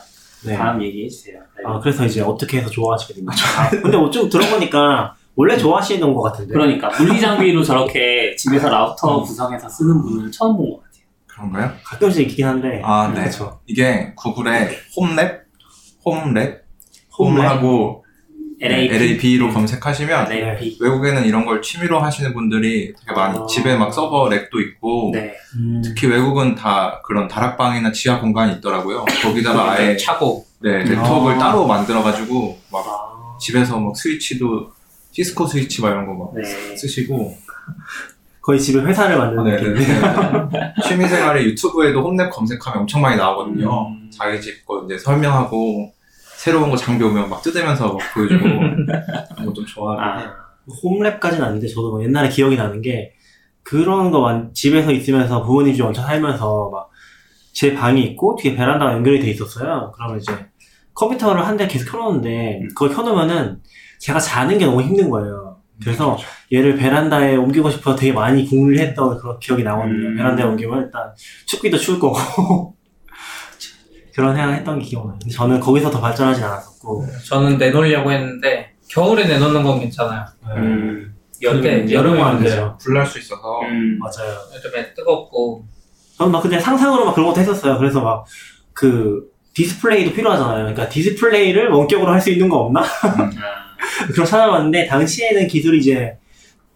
네. 0.45 0.55
다음 0.55 0.81
얘기해주세요. 0.81 1.39
아, 1.65 1.79
그래서 1.79 2.05
이제 2.05 2.21
어떻게 2.21 2.59
해서 2.59 2.69
좋아하시게 2.69 3.15
된 3.15 3.25
거죠? 3.25 3.43
아, 3.57 3.69
근데 3.69 3.97
뭐좀 3.97 4.29
들어보니까, 4.29 5.15
원래 5.35 5.57
좋아하시는 5.57 6.13
것 6.13 6.21
같은데. 6.21 6.53
그러니까 6.53 6.89
물리 6.97 7.19
장비로 7.19 7.61
저렇게 7.63 8.35
집에서 8.37 8.69
라우터 8.69 9.21
구성해서 9.23 9.67
쓰는 9.67 10.01
분은 10.01 10.31
처음 10.31 10.55
본 10.55 10.71
것 10.71 10.77
같아요. 10.77 10.84
그런가요? 11.35 11.73
가끔씩 11.83 12.29
있긴 12.29 12.45
한데. 12.47 12.81
아, 12.83 13.11
네. 13.13 13.21
그렇죠. 13.21 13.59
이게 13.65 14.13
구글에 14.15 14.69
홈랩, 14.97 15.41
홈랩? 16.05 16.59
홈하고 17.17 18.03
LAP. 18.61 18.95
LAP로 18.95 19.51
검색하시면 19.53 20.31
LAP. 20.31 20.77
외국에는 20.81 21.25
이런 21.25 21.45
걸 21.45 21.61
취미로 21.61 21.99
하시는 21.99 22.33
분들이 22.33 22.93
되게 22.93 23.11
많이 23.13 23.37
아. 23.37 23.45
집에 23.47 23.75
막 23.77 23.93
서버 23.93 24.29
렉도 24.29 24.59
있고 24.61 25.11
네. 25.13 25.33
음. 25.57 25.81
특히 25.83 26.07
외국은 26.07 26.55
다 26.55 27.01
그런 27.05 27.27
다락방이나 27.27 27.91
지하 27.91 28.19
공간이 28.21 28.53
있더라고요. 28.57 29.05
거기다가 29.23 29.71
아예 29.73 29.97
차고 29.97 30.45
네, 30.61 30.83
네트워크를 30.85 31.35
아. 31.35 31.39
따로 31.39 31.67
만들어가지고 31.67 32.59
막 32.71 32.85
아, 32.87 33.37
집에서 33.39 33.77
막 33.79 33.95
스위치도 33.97 34.71
시스코 35.11 35.45
스위치 35.47 35.81
막 35.81 35.89
이런 35.89 36.05
거 36.05 36.13
막 36.13 36.33
네. 36.35 36.43
쓰시고 36.77 37.37
거의 38.45 38.59
집에 38.59 38.79
회사를 38.79 39.17
만드는 39.17 39.43
네, 39.43 39.51
느낌. 39.57 39.73
네, 39.73 39.85
네. 40.51 40.73
취미생활에 40.87 41.43
유튜브에도 41.45 42.03
홈랩 42.03 42.29
검색하면 42.29 42.81
엄청 42.81 43.01
많이 43.01 43.17
나오거든요. 43.17 43.87
음. 43.87 44.09
자기 44.11 44.39
집 44.39 44.63
거 44.65 44.83
이제 44.85 44.97
설명하고 44.97 45.91
새로운 46.37 46.69
거 46.69 46.77
장비 46.77 47.03
오면 47.03 47.27
막 47.29 47.41
뜯으면서 47.41 47.87
막 47.93 47.97
보여주고 48.13 48.43
그런 49.33 49.45
거좀 49.47 49.65
좋아하긴 49.65 50.21
해요. 50.21 50.31
아, 50.31 50.45
홈랩까지는 50.83 51.41
아닌데 51.41 51.67
저도 51.67 51.91
뭐 51.91 52.03
옛날에 52.03 52.29
기억이 52.29 52.55
나는 52.55 52.81
게 52.83 53.13
그런 53.63 54.11
거 54.11 54.21
만- 54.21 54.51
집에서 54.53 54.91
있으면서 54.91 55.41
부모님 55.43 55.73
집 55.73 55.83
얹혀 55.83 56.01
살면서 56.01 56.69
막 56.71 56.85
제 57.57 57.73
방이 57.73 58.03
있고 58.03 58.35
뒤에 58.35 58.53
베란다가 58.53 58.91
연결이 58.91 59.17
돼 59.21 59.29
있었어요. 59.29 59.89
그러면 59.95 60.17
이제 60.19 60.29
컴퓨터를 60.93 61.47
한 61.47 61.55
대 61.55 61.67
계속 61.69 61.89
켜놓는데 61.89 62.63
그걸 62.75 62.89
켜놓으면은 62.93 63.61
제가 63.99 64.19
자는 64.19 64.57
게 64.57 64.65
너무 64.65 64.81
힘든 64.81 65.09
거예요. 65.09 65.55
그래서 65.81 66.17
얘를 66.53 66.75
베란다에 66.75 67.35
옮기고 67.35 67.69
싶어 67.69 67.95
되게 67.95 68.13
많이 68.13 68.45
궁리했던 68.47 69.17
그런 69.17 69.39
기억이 69.39 69.63
나거든요. 69.63 70.09
음. 70.09 70.15
베란다에 70.17 70.45
옮기면 70.45 70.85
일단 70.85 71.11
춥기도 71.45 71.77
추울 71.77 71.99
거고 71.99 72.17
그런 74.13 74.33
생각을 74.35 74.57
했던 74.57 74.79
게 74.79 74.85
기억나요. 74.85 75.17
근데 75.21 75.33
저는 75.33 75.59
거기서 75.59 75.89
더 75.91 75.99
발전하진 75.99 76.43
않았었고. 76.43 77.05
저는 77.27 77.57
내놓으려고 77.57 78.11
했는데 78.11 78.71
겨울에 78.89 79.25
내놓는 79.27 79.63
건 79.63 79.79
괜찮아요. 79.79 80.25
음. 80.55 81.15
근데 81.41 81.83
이제 81.83 81.95
여름에 81.95 82.21
안안 82.21 82.41
되죠. 82.41 82.55
돼요. 82.55 82.77
불날 82.81 83.05
수 83.05 83.19
있어서 83.19 83.59
음. 83.63 83.99
맞아요. 83.99 84.37
요즘에 84.55 84.93
뜨겁고 84.93 85.65
저는 86.17 86.31
막 86.31 86.41
그냥 86.41 86.61
상상으로 86.61 87.05
막 87.05 87.13
그런 87.13 87.27
것도 87.27 87.41
했었어요. 87.41 87.77
그래서 87.77 88.01
막 88.01 88.25
그 88.75 89.31
디스플레이도 89.53 90.11
필요하잖아요. 90.13 90.57
그러니까 90.65 90.89
디스플레이를 90.89 91.69
원격으로 91.69 92.11
할 92.11 92.19
수 92.19 92.29
있는 92.29 92.49
거 92.49 92.57
없나? 92.57 92.81
아, 93.03 94.07
그걸 94.07 94.25
찾아봤는데 94.25 94.85
당시에는 94.87 95.47
기술이 95.47 95.77
이제 95.79 96.17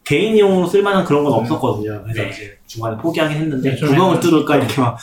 개인용으로 0.10 0.66
쓸만한 0.66 1.06
그런 1.06 1.24
건 1.24 1.34
없었거든요. 1.34 2.02
그래서 2.04 2.22
네. 2.24 2.30
이제 2.30 2.58
중간에 2.66 2.98
포기하긴 2.98 3.38
했는데 3.38 3.72
요즘에는 3.74 3.96
구멍을 3.96 4.20
뚫을까 4.20 4.56
이렇게 4.58 4.82
막. 4.82 4.98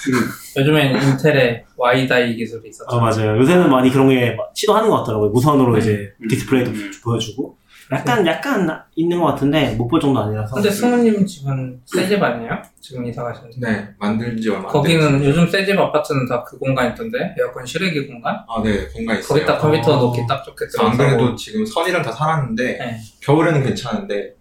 요즘엔 0.56 1.00
인텔의 1.02 1.64
WiDi 1.76 2.34
기술이 2.34 2.68
있었죠. 2.70 2.96
어 2.96 3.00
맞아요. 3.00 3.38
요새는 3.38 3.70
많이 3.70 3.90
그런 3.90 4.08
게막 4.08 4.50
시도하는 4.54 4.90
것 4.90 4.98
같더라고요. 5.00 5.30
무선으로 5.30 5.78
이제 5.78 6.12
음. 6.20 6.28
디스플레이도 6.28 6.70
음. 6.72 6.90
보여주고. 7.04 7.56
약간 7.92 8.26
약간 8.26 8.68
있는 8.96 9.20
것 9.20 9.26
같은데 9.26 9.76
못 9.76 9.86
볼 9.86 10.00
정도 10.00 10.18
아니라서. 10.18 10.56
근데 10.56 10.68
승우님 10.68 11.24
집은 11.24 11.80
새집 11.84 12.20
아니에요? 12.20 12.50
지금 12.80 13.06
이사 13.06 13.22
가셨는데. 13.22 13.70
네 13.70 13.88
만든 14.00 14.36
지 14.40 14.50
얼마 14.50 14.64
안 14.64 14.72
거기는. 14.72 15.24
요즘 15.24 15.46
새집 15.48 15.78
아파트는 15.78 16.26
다 16.26 16.42
그 16.42 16.58
공간 16.58 16.90
있던데 16.90 17.32
에어컨 17.38 17.64
실외기 17.64 18.08
공간? 18.08 18.34
아 18.48 18.60
네 18.64 18.88
공간 18.88 19.20
있어요. 19.20 19.28
거기다 19.38 19.58
컴퓨터 19.58 19.98
어. 19.98 20.00
놓기 20.00 20.22
딱 20.28 20.42
좋게 20.42 20.64
안 20.80 20.96
그래도 20.96 21.36
지금 21.36 21.64
선이랑 21.64 22.02
다 22.02 22.10
살았는데 22.10 22.64
네. 22.64 22.96
겨울에는 23.22 23.62
괜찮은데 23.62 24.34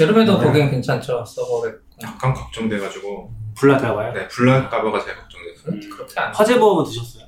여름에도 0.00 0.38
네. 0.38 0.44
거기는 0.44 0.70
괜찮죠 0.70 1.24
서버에 1.24 1.72
약간 2.02 2.34
걱정돼가지고 2.34 3.32
불날까 3.54 3.94
봐요. 3.94 4.12
네 4.12 4.28
불날까봐가 4.28 5.02
제일 5.02 5.16
걱정됐어요. 5.16 5.72
음. 5.74 5.90
그렇게 5.90 6.20
안 6.20 6.34
화재 6.34 6.58
보험은 6.58 6.84
드셨어요? 6.84 7.26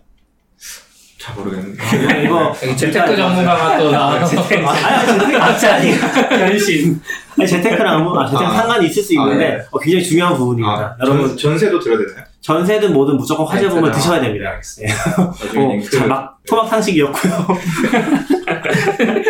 잘 1.18 1.34
모르겠는데 1.34 1.82
이거, 2.22 2.22
이거 2.22 2.56
여기 2.62 2.76
재테크 2.76 3.16
전문가가 3.16 3.76
또 3.76 3.90
나와서 3.90 4.42
재테크. 4.42 4.66
아, 4.66 5.04
재테크 5.04 5.36
맞지 5.36 5.66
아니. 5.66 5.98
변신. 6.28 7.00
아니, 7.36 7.48
재테크랑 7.48 8.04
뭐, 8.04 8.18
아, 8.20 8.26
재테크 8.26 8.44
아. 8.44 8.54
상관이 8.54 8.86
있을 8.86 9.02
수 9.02 9.14
있는데, 9.14 9.46
아, 9.46 9.56
네. 9.56 9.64
어, 9.70 9.78
굉장히 9.78 10.04
중요한 10.04 10.36
부분입니다. 10.36 10.70
아, 10.70 10.96
여러분, 11.00 11.28
전, 11.28 11.36
전세도 11.36 11.80
들어야 11.80 11.98
되나요? 11.98 12.24
전세든 12.40 12.92
뭐든 12.92 13.16
무조건 13.16 13.46
화재 13.46 13.62
네, 13.64 13.68
보험을 13.68 13.90
네. 13.90 13.96
드셔야 13.96 14.20
네, 14.20 14.28
됩니다. 14.28 14.50
알겠습니다. 14.50 14.94
어, 16.02 16.06
막, 16.08 16.38
토막 16.46 16.68
상식이었고요. 16.68 17.32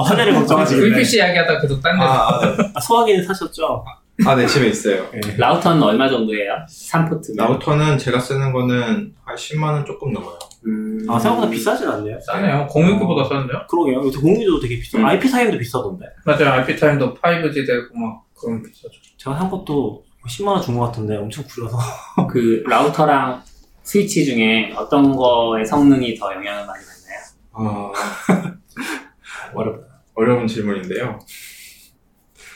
아, 0.00 0.02
화재를 0.02 0.34
걱정하시는데. 0.34 0.90
VPC 0.90 1.16
이야기하다 1.18 1.60
계속 1.60 1.80
딴 1.82 1.98
데. 1.98 2.04
아, 2.04 2.28
아, 2.28 2.40
네. 2.56 2.72
아, 2.74 2.80
소화기는 2.80 3.24
사셨죠? 3.24 3.84
아, 4.26 4.34
네, 4.34 4.46
집에 4.46 4.68
있어요. 4.68 5.06
예. 5.14 5.20
라우터는 5.38 5.82
얼마 5.82 6.08
정도예요? 6.08 6.52
3포트. 6.68 7.36
라우터는 7.36 7.96
제가 7.98 8.18
쓰는 8.20 8.52
거는 8.52 9.14
한 9.24 9.36
10만원 9.36 9.86
조금 9.86 10.12
넘어요. 10.12 10.38
음. 10.66 11.06
아, 11.08 11.18
생각보다 11.18 11.48
비싸진 11.50 11.88
않네요. 11.88 12.18
싸네요. 12.20 12.66
공유기보다 12.68 13.26
싼데요? 13.26 13.66
그러게요. 13.70 14.04
요새 14.04 14.20
공유도 14.20 14.60
되게 14.60 14.78
비싸. 14.78 14.98
음. 14.98 15.06
IP 15.06 15.30
타임도 15.30 15.56
비싸던데. 15.56 16.04
맞아요. 16.26 16.50
IP 16.60 16.76
타임도 16.78 17.14
5G 17.14 17.66
되고 17.66 17.94
막 17.98 18.22
그런 18.38 18.62
비싸죠. 18.62 18.90
제가 19.16 19.36
산 19.38 19.48
것도 19.50 20.04
10만원 20.28 20.60
준 20.62 20.76
것 20.76 20.84
같은데 20.86 21.16
엄청 21.16 21.42
구려서. 21.48 21.78
그 22.28 22.62
라우터랑 22.66 23.42
스위치 23.82 24.26
중에 24.26 24.74
어떤 24.76 25.16
거의 25.16 25.64
성능이 25.64 26.14
더 26.16 26.26
영향을 26.34 26.66
많이 26.66 26.84
받나요? 26.84 27.20
아, 27.52 27.92
어렵다. 29.54 29.86
어려운 30.14 30.46
질문인데요. 30.46 31.18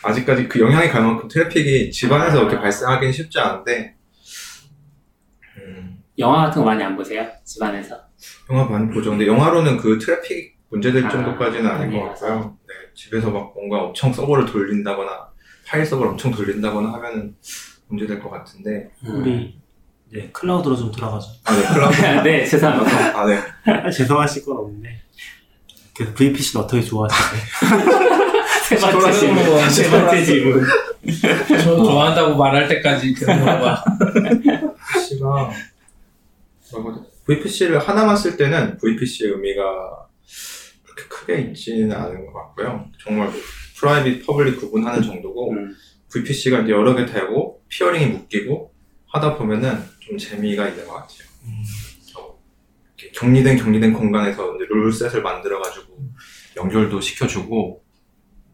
아직까지 0.02 0.48
그 0.48 0.60
영향이 0.60 0.88
갈 0.88 1.02
만큼 1.02 1.28
트래픽이 1.28 1.90
집안에서 1.90 2.40
이렇게 2.42 2.58
발생하기는 2.58 3.12
쉽지 3.12 3.38
않은데, 3.38 3.94
음, 5.58 6.02
영화 6.18 6.44
같은 6.46 6.60
거 6.62 6.66
많이 6.66 6.82
안 6.82 6.96
보세요? 6.96 7.26
집안에서? 7.44 7.98
영화 8.50 8.64
많이 8.64 8.92
보죠. 8.92 9.10
근데 9.10 9.26
영화로는 9.26 9.78
그 9.78 9.98
트래픽 9.98 10.58
문제될 10.70 11.06
아, 11.06 11.08
정도까지는 11.08 11.70
아닌 11.70 11.98
것. 11.98 12.08
같고요. 12.08 12.58
네, 12.66 12.74
집에서 12.94 13.30
막 13.30 13.52
뭔가 13.54 13.82
엄청 13.84 14.12
서버를 14.12 14.44
돌린다거나, 14.46 15.28
파일 15.66 15.86
서버를 15.86 16.12
엄청 16.12 16.30
돌린다거나 16.32 16.92
하면은 16.94 17.34
문제될 17.88 18.20
것 18.20 18.30
같은데, 18.30 18.90
우리, 19.06 19.58
이제 20.10 20.28
클라우드로 20.32 20.76
좀 20.76 20.92
들어가죠. 20.92 21.28
아, 21.44 21.54
네, 21.54 21.62
클라우드. 21.74 21.96
네, 22.28 22.44
죄송합니다. 22.44 23.18
아, 23.20 23.26
네. 23.26 23.38
아, 23.64 23.88
죄송하실 23.90 24.44
건 24.44 24.56
없는데. 24.58 25.00
그래서 25.94 26.12
VPC는 26.14 26.64
어떻게 26.64 26.82
좋아하시나요? 26.82 27.42
세 28.68 28.76
번째 28.76 29.12
질문. 29.12 29.70
세 29.70 29.90
번째 29.90 30.24
질문. 30.24 30.64
저 31.48 31.76
좋아한다고 31.76 32.36
말할 32.36 32.68
때까지. 32.68 33.14
VPC가 33.14 33.84
VPC를 37.26 37.78
하나만 37.78 38.16
쓸 38.16 38.36
때는 38.36 38.76
VPC의 38.78 39.32
의미가 39.32 39.62
그렇게 40.82 41.08
크게 41.08 41.40
있지는 41.50 41.92
않은 41.92 42.26
것 42.26 42.32
같고요. 42.32 42.86
정말 43.02 43.30
private, 43.76 44.26
public 44.26 44.60
구분하는 44.60 45.02
정도고 45.02 45.52
음. 45.52 45.74
VPC가 46.12 46.60
이제 46.60 46.72
여러 46.72 46.94
개 46.94 47.06
되고 47.06 47.60
peering이 47.68 48.06
묶이고 48.06 48.72
하다 49.08 49.36
보면은 49.36 49.82
좀 50.00 50.16
재미가 50.18 50.68
있는 50.68 50.86
것 50.86 50.94
같아요. 50.94 51.28
그래서 51.42 51.83
격리된 53.12 53.56
격리된 53.56 53.92
공간에서 53.92 54.56
rule 54.70 54.91
set을 54.91 55.22
만들어가지고 55.22 55.94
연결도 56.56 57.00
시켜주고 57.00 57.82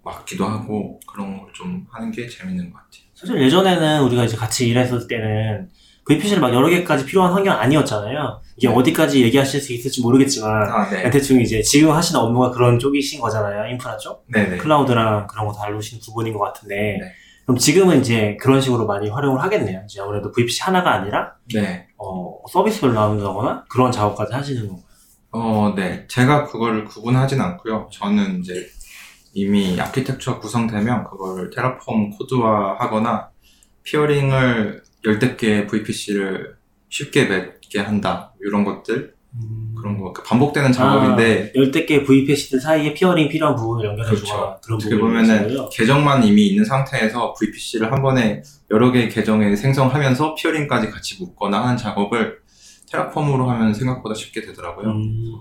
막기도 0.03 0.45
하고 0.47 0.99
그런 1.07 1.39
걸 1.39 1.51
좀 1.53 1.85
하는 1.91 2.11
게 2.11 2.27
재밌는 2.27 2.71
것 2.71 2.77
같아요. 2.79 3.03
사실 3.15 3.39
예전에는 3.43 4.03
우리가 4.05 4.25
이제 4.25 4.35
같이 4.37 4.67
일했을 4.69 5.07
때는 5.07 5.69
VPC를 6.07 6.41
막 6.41 6.55
여러 6.55 6.69
개까지 6.71 7.05
필요한 7.05 7.35
환경 7.35 7.59
아니었잖아요. 7.59 8.41
이게 8.57 8.69
네. 8.69 8.75
어디까지 8.75 9.23
얘기하실 9.23 9.61
수 9.61 9.73
있을지 9.75 10.01
모르겠지만, 10.01 10.51
아, 10.71 10.89
네. 10.89 11.11
대충 11.11 11.39
이제 11.41 11.61
지금 11.61 11.91
하시는 11.93 12.19
업무가 12.19 12.51
그런 12.51 12.79
쪽이신 12.79 13.21
거잖아요. 13.21 13.71
인프라 13.71 13.97
쪽? 13.99 14.25
네네. 14.33 14.57
클라우드랑 14.57 15.27
그런 15.27 15.47
거 15.47 15.53
다루시는 15.53 16.01
부분인 16.05 16.33
것 16.33 16.41
같은데, 16.41 16.75
네. 17.01 17.13
그럼 17.45 17.59
지금은 17.59 18.01
이제 18.01 18.37
그런 18.41 18.61
식으로 18.61 18.87
많이 18.87 19.11
활용을 19.11 19.43
하겠네요. 19.43 19.83
이제 19.85 20.01
아무래도 20.01 20.33
VPC 20.33 20.63
하나가 20.63 20.95
아니라, 20.95 21.35
네. 21.53 21.87
어, 22.03 22.41
서비스별로 22.49 22.95
나눈다거나 22.95 23.65
그런 23.69 23.93
작업까지 23.93 24.33
하시는 24.33 24.67
건가요? 24.67 24.87
어, 25.33 25.75
네. 25.77 26.07
제가 26.09 26.47
그거를 26.47 26.87
구분하진 26.87 27.41
않고요. 27.41 27.89
저는 27.93 28.41
이제 28.41 28.67
이미 29.35 29.81
아키텍처 29.81 30.41
구성되면 30.41 31.05
그걸 31.05 31.51
Terraform 31.51 32.11
코드화 32.11 32.77
하거나 32.79 33.29
peering을 33.85 34.83
열댓 35.05 35.37
개의 35.37 35.67
VPC를 35.67 36.57
쉽게 36.89 37.27
맺게 37.27 37.81
한다. 37.81 38.33
이런 38.41 38.65
것들. 38.65 39.15
그런 39.81 39.99
거. 39.99 40.13
그 40.13 40.23
반복되는 40.23 40.73
작업인데 40.73 41.53
열댓 41.55 41.87
개 41.87 42.03
VPC들 42.03 42.61
사이에 42.61 42.93
peering 42.95 43.29
필요한 43.29 43.57
부분을 43.57 43.87
연결해주거나 43.91 44.39
그렇죠. 44.39 44.61
그런 44.63 44.77
어떻게 44.77 44.95
부분을 44.97 45.23
보면은. 45.23 45.69
계정만 45.71 46.25
이미 46.25 46.49
있는 46.49 46.65
상태에서 46.65 47.35
VPC를 47.35 47.91
한 47.91 48.03
번에 48.03 48.43
여러 48.71 48.93
개의 48.93 49.09
계정에 49.09 49.55
생성하면서 49.57 50.35
피어링까지 50.35 50.91
같이 50.91 51.17
묶거나 51.23 51.65
하는 51.65 51.77
작업을 51.77 52.41
테라폼으로 52.91 53.49
하면 53.51 53.73
생각보다 53.73 54.15
쉽게 54.15 54.43
되더라고요. 54.43 54.89
음, 54.91 55.37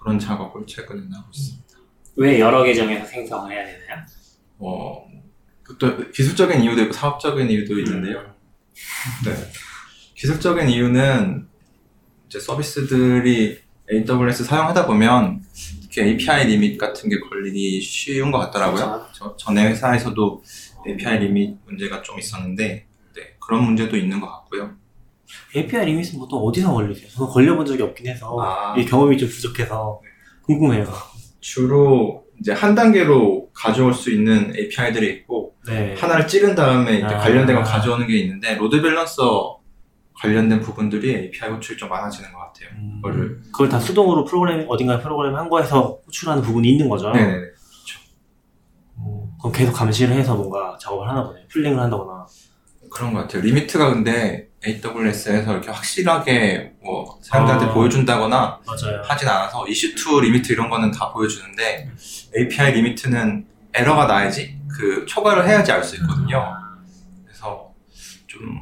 그런 0.00 0.18
작업을 0.18 0.66
최근에 0.66 1.00
하고 1.14 1.28
있습니다. 1.32 1.62
왜 2.16 2.40
여러 2.40 2.62
계정에서 2.62 3.06
생성을 3.06 3.52
해야 3.52 3.64
되나요? 3.64 4.04
어, 4.58 5.06
또 5.78 6.10
기술적인 6.10 6.62
이유도 6.62 6.82
있고 6.82 6.92
사업적인 6.92 7.48
이유도 7.50 7.78
있는데요. 7.78 8.34
네. 9.24 9.34
기술적인 10.14 10.68
이유는 10.68 11.48
이제 12.32 12.40
서비스들이 12.40 13.58
AWS 13.92 14.44
사용하다 14.44 14.86
보면 14.86 15.42
특히 15.82 16.00
API 16.00 16.46
리밋 16.46 16.78
같은 16.78 17.10
게 17.10 17.20
걸리기 17.20 17.78
쉬운 17.82 18.30
것 18.30 18.38
같더라고요. 18.38 19.06
저, 19.12 19.36
전에 19.36 19.66
회사에서도 19.66 20.42
API 20.88 21.18
limit 21.18 21.58
문제가 21.66 22.00
좀 22.00 22.18
있었는데 22.18 22.86
네, 23.14 23.22
그런 23.38 23.64
문제도 23.64 23.94
있는 23.94 24.18
것 24.18 24.28
같고요. 24.28 24.70
API 25.54 25.84
리밋은 25.84 26.18
보통 26.18 26.38
어디서 26.38 26.72
걸리세요? 26.72 27.10
저는 27.10 27.30
걸려본 27.30 27.66
적이 27.66 27.82
없긴 27.82 28.06
해서 28.06 28.34
아. 28.40 28.74
이 28.78 28.86
경험이 28.86 29.18
좀 29.18 29.28
부족해서 29.28 30.00
궁금해요. 30.44 30.86
주로 31.40 32.24
이제 32.40 32.52
한 32.52 32.74
단계로 32.74 33.50
가져올 33.52 33.92
수 33.92 34.10
있는 34.10 34.56
API들이 34.56 35.06
있고 35.16 35.54
네. 35.66 35.94
하나를 35.98 36.26
찍은 36.26 36.54
다음에 36.54 36.96
이제 36.96 37.04
아. 37.04 37.18
관련된 37.18 37.56
거 37.56 37.62
가져오는 37.62 38.06
게 38.06 38.16
있는데 38.20 38.54
load 38.54 38.80
balancer 38.80 39.61
관련된 40.22 40.60
부분들이 40.60 41.14
API 41.16 41.50
호출이 41.50 41.76
좀 41.76 41.88
많아지는 41.88 42.32
것 42.32 42.38
같아요. 42.38 42.68
음, 42.76 43.00
그거를 43.02 43.40
그걸 43.46 43.68
다 43.68 43.80
수동으로 43.80 44.24
프로그램 44.24 44.64
어딘가에 44.68 45.00
프로그램 45.00 45.34
한 45.34 45.48
거에서 45.48 45.98
호출하는 46.06 46.42
부분이 46.44 46.68
있는 46.70 46.88
거죠. 46.88 47.10
네네네. 47.10 47.42
음, 48.98 49.24
그럼 49.40 49.52
계속 49.52 49.72
감시를 49.72 50.14
해서 50.14 50.36
뭔가 50.36 50.78
작업을 50.80 51.08
하나 51.08 51.24
보네. 51.26 51.48
polling을 51.48 51.78
한다거나. 51.80 52.24
그런 52.90 53.12
것 53.12 53.20
같아요. 53.22 53.42
limit가 53.42 53.90
근데 53.94 54.48
AWS에서 54.64 55.50
이렇게 55.52 55.70
확실하게 55.70 56.74
뭐 56.84 57.18
사람들한테 57.22 57.66
아. 57.66 57.74
보여준다거나 57.74 58.60
맞아요. 58.64 59.02
하진 59.04 59.28
않아서 59.28 59.64
EC2 59.64 60.20
limit 60.20 60.52
이런 60.52 60.70
거는 60.70 60.92
다 60.92 61.10
보여주는데 61.12 61.90
API 62.36 62.72
limit는 62.74 63.46
에러가 63.74 64.06
나야지 64.06 64.58
그 64.68 65.04
초과를 65.06 65.48
해야지 65.48 65.72
알 65.72 65.82
수 65.82 65.96
있거든요. 65.96 66.44
그래서 67.24 67.72
좀 68.28 68.60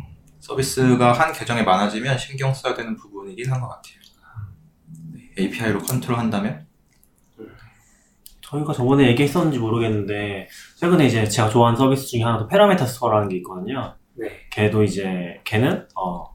서비스가 0.51 1.13
한 1.13 1.33
계정에 1.33 1.63
많아지면 1.63 2.19
신경 2.19 2.53
써야 2.53 2.75
되는 2.75 2.97
부분이긴 2.97 3.51
한 3.53 3.61
것 3.61 3.69
같아요. 3.69 3.95
API로 5.39 5.79
컨트롤한다면 5.79 6.67
저희가 8.43 8.73
저번에 8.73 9.07
얘기했었는지 9.11 9.59
모르겠는데 9.61 10.49
최근에 10.77 11.07
이제 11.07 11.25
제가 11.29 11.49
좋아하는 11.49 11.79
서비스 11.79 12.09
중에 12.09 12.23
하나도 12.23 12.49
Parameter 12.49 12.85
Store라는 12.85 13.29
게 13.29 13.37
있거든요. 13.37 13.95
네. 14.15 14.27
걔도 14.51 14.83
이제 14.83 15.41
걔는 15.45 15.87
어 15.95 16.35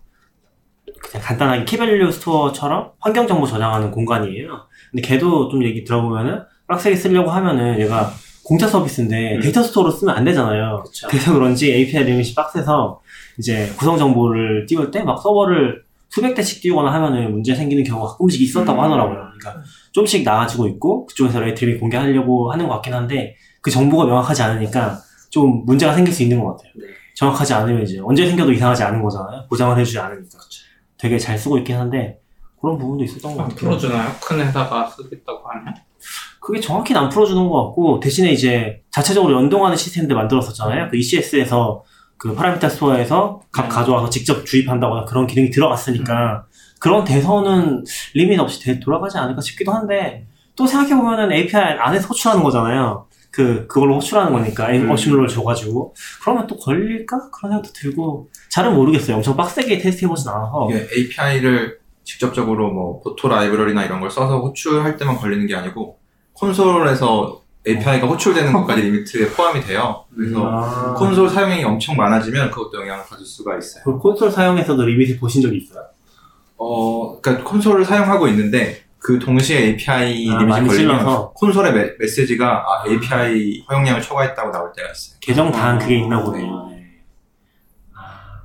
그냥 1.02 1.26
간단하게 1.26 1.66
key 1.66 1.82
value 1.82 2.10
store처럼 2.14 2.94
환경 3.02 3.28
정보 3.28 3.46
저장하는 3.46 3.92
공간이에요. 3.92 4.68
근데 4.92 5.06
걔도 5.06 5.50
좀 5.50 5.62
얘기 5.66 5.84
들어보면은 5.84 6.44
빡세게 6.68 6.96
쓰려고 6.96 7.32
하면은 7.32 7.82
얘가 7.82 8.12
공짜 8.46 8.68
서비스인데 8.68 9.36
음. 9.38 9.42
data 9.42 9.64
store로 9.64 9.90
쓰면 9.92 10.16
안 10.16 10.24
되잖아요. 10.24 10.84
그쵸. 10.86 11.08
그래서 11.10 11.34
그런지 11.34 11.74
API 11.74 12.04
리밋이 12.06 12.36
빡세서 12.36 13.02
이제 13.40 13.74
구성 13.78 13.98
정보를 13.98 14.66
띄울 14.68 14.92
때 14.92 15.04
막 15.04 15.20
서버를 15.22 15.84
수백 16.10 16.34
대씩 16.36 16.62
띄우거나 16.62 16.94
하면은 16.94 17.32
문제 17.32 17.54
생기는 17.56 17.84
경우가 17.84 18.12
가끔씩 18.12 18.42
있었다고 18.42 18.80
음. 18.80 18.84
하더라고요. 18.86 19.16
그러니까 19.38 19.64
좀씩 19.92 20.24
나아지고 20.24 20.68
있고 20.68 21.06
그쪽에서 21.08 21.40
rate 21.42 21.59
limit 21.59 21.80
공개하려고 21.80 22.52
하는 22.52 22.68
것 22.68 22.76
같긴 22.76 22.94
한데 22.94 23.36
그 23.62 23.72
정보가 23.72 24.06
명확하지 24.06 24.44
않으니까 24.44 25.00
좀 25.30 25.66
문제가 25.66 25.94
생길 25.94 26.14
수 26.14 26.24
있는 26.24 26.42
것 26.42 26.56
같아요. 26.56 26.72
네. 26.76 26.86
정확하지 27.16 27.54
않으면 27.54 27.82
이제 27.84 28.00
언제 28.04 28.28
생겨도 28.28 28.52
이상하지 28.52 28.84
않은 28.84 29.02
거잖아요. 29.02 29.46
보장을 29.50 29.78
해주지 29.80 29.98
않으니까. 30.00 30.38
되게 30.98 31.18
잘 31.18 31.38
쓰고 31.38 31.58
있긴 31.58 31.76
한데 31.78 32.20
그런 32.62 32.78
부분도 32.78 33.04
있었던 33.04 33.36
것 33.36 33.50
같아요. 33.50 33.70
풀어주나요? 33.70 34.12
큰 34.22 34.40
회사가 34.40 34.88
쓰겠다고 34.90 35.42
하면? 35.50 35.74
그게 36.46 36.60
정확히는 36.60 37.02
안 37.02 37.10
풀어주는 37.10 37.50
것 37.50 37.66
같고 37.66 38.00
대신에 38.00 38.32
이제 38.32 38.84
자체적으로 38.92 39.34
연동하는 39.34 39.76
시스템들 39.76 40.16
만들었었잖아요. 40.16 40.90
그 40.92 40.98
ECS에서 40.98 41.84
그 42.18 42.36
Parameter 42.36 42.70
Store에서 42.70 43.42
값 43.52 43.66
음. 43.66 43.70
가져와서 43.70 44.12
직접 44.12 44.46
주입한다거나 44.46 45.06
그런 45.06 45.26
기능이 45.26 45.50
들어갔으니까 45.50 46.46
그런 46.80 47.04
데선은 47.04 47.84
limit 48.14 48.40
없이 48.40 48.62
되- 48.64 48.80
돌아가지 48.80 49.18
않을까 49.18 49.42
싶기도 49.42 49.72
한데 49.72 50.28
또 50.56 50.68
생각해 50.68 50.96
보면은 50.96 51.32
API 51.32 51.80
안에서 51.80 52.10
호출하는 52.10 52.44
거잖아요. 52.44 53.08
그, 53.32 53.66
그걸로 53.66 53.96
호출하는 53.96 54.32
거니까, 54.32 54.70
음. 54.70 54.88
machine 54.88 55.08
role을 55.08 55.28
줘가지고. 55.28 55.94
그러면 56.22 56.48
또 56.48 56.56
걸릴까? 56.58 57.32
그런 57.32 57.52
생각도 57.52 57.74
들고, 57.74 58.30
잘은 58.50 58.74
모르겠어요. 58.76 59.18
엄청 59.18 59.36
빡세게 59.36 59.80
테스트 59.80 60.06
해 60.06 60.08
보진 60.08 60.30
않아서. 60.30 60.70
이게 60.70 60.88
API를 60.96 61.80
직접적으로 62.06 62.72
뭐 62.72 63.02
Boto 63.02 63.28
라이브러리나 63.28 63.84
이런 63.84 64.00
걸 64.00 64.10
써서 64.10 64.40
호출할 64.40 64.96
때만 64.96 65.18
걸리는 65.18 65.48
게 65.48 65.56
아니고 65.56 65.98
콘솔에서 66.36 67.42
API가 67.68 68.08
호출되는 68.08 68.54
것까지 68.54 68.82
limit에 68.82 69.30
포함이 69.30 69.62
돼요. 69.62 70.06
그래서 70.16 70.46
아. 70.46 70.94
콘솔 70.94 71.30
사용이 71.30 71.64
엄청 71.64 71.96
많아지면 71.96 72.52
그것도 72.52 72.82
영향을 72.82 73.04
받을 73.10 73.26
수가 73.26 73.58
있어요. 73.58 73.84
그 73.84 73.98
콘솔 73.98 74.32
사용해서도 74.32 74.84
limit을 74.86 75.18
보신 75.18 75.42
적이 75.42 75.58
있어요? 75.58 75.84
어, 76.58 77.20
그러니까 77.20 77.50
콘솔을 77.50 77.84
사용하고 77.84 78.28
있는데 78.30 78.84
그 79.00 79.20
동시에 79.20 79.60
API 79.68 80.30
아, 80.30 80.38
limit이 80.40 80.68
걸리면 80.68 81.00
찔러서? 81.00 81.32
콘솔의 81.34 81.74
메, 81.74 81.92
메시지가 82.00 82.66
아, 82.66 82.88
API 82.88 83.66
허용량을 83.70 84.02
초과했다고 84.02 84.52
나올 84.52 84.72
때가 84.74 84.92
있어요. 84.92 85.18
계정 85.20 85.52
단 85.52 85.76
아, 85.76 85.80
그게 85.80 85.98
있나 86.00 86.24
보네요. 86.24 86.68
네. 86.70 87.02
아, 87.96 88.42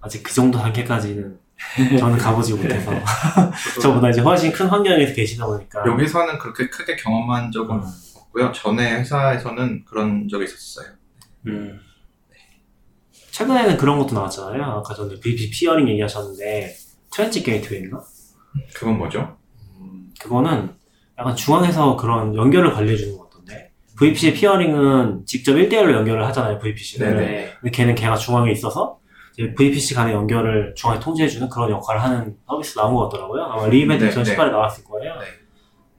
아직 0.00 0.22
그 0.22 0.32
정도 0.32 0.58
단계까지는 0.58 1.37
저는 1.98 2.18
가보지 2.18 2.54
못해서. 2.54 2.92
저보다 3.82 4.10
이제 4.10 4.20
훨씬 4.20 4.52
큰 4.52 4.66
환경에서 4.66 5.12
계시다 5.14 5.46
보니까. 5.46 5.84
여기서는 5.86 6.38
그렇게 6.38 6.68
크게 6.68 6.96
경험한 6.96 7.50
적은 7.50 7.76
음. 7.76 7.82
없고요. 8.16 8.52
전에 8.52 9.00
회사에서는 9.00 9.84
그런 9.84 10.28
적이 10.28 10.44
있었어요. 10.44 10.94
음. 11.46 11.80
최근에는 13.30 13.76
그런 13.76 13.98
것도 13.98 14.14
나왔잖아요. 14.14 14.62
아까 14.62 14.94
전에 14.94 15.14
VP 15.20 15.50
peering 15.50 15.88
얘기하셨는데, 15.88 16.74
Transit 17.12 17.42
Gateway인가? 17.42 18.02
그건 18.74 18.98
뭐죠? 18.98 19.36
음, 19.78 20.12
그거는 20.20 20.74
약간 21.18 21.36
중앙에서 21.36 21.96
그런 21.96 22.34
연결을 22.34 22.72
관리해주는 22.72 23.16
것 23.16 23.30
같던데. 23.30 23.72
VPC 23.96 24.34
피어링은 24.34 25.26
직접 25.26 25.54
1대1로 25.54 25.92
연결을 25.92 26.24
하잖아요, 26.26 26.58
VPC는. 26.58 27.16
네네. 27.16 27.52
근데 27.60 27.70
걔는 27.70 27.94
걔가 27.94 28.16
중앙에 28.16 28.50
있어서 28.50 28.98
VPC 29.56 29.94
간의 29.94 30.14
연결을 30.14 30.74
중앙에 30.76 30.98
통제해주는 30.98 31.48
그런 31.48 31.70
역할을 31.70 32.02
하는 32.02 32.36
서비스 32.46 32.76
나온 32.76 32.94
것 32.94 33.08
같더라고요. 33.08 33.42
아마 33.44 33.66
리이벤트 33.68 34.04
네, 34.04 34.10
2018에 34.10 34.50
나왔을 34.50 34.84
거예요. 34.84 35.14
네. 35.14 35.26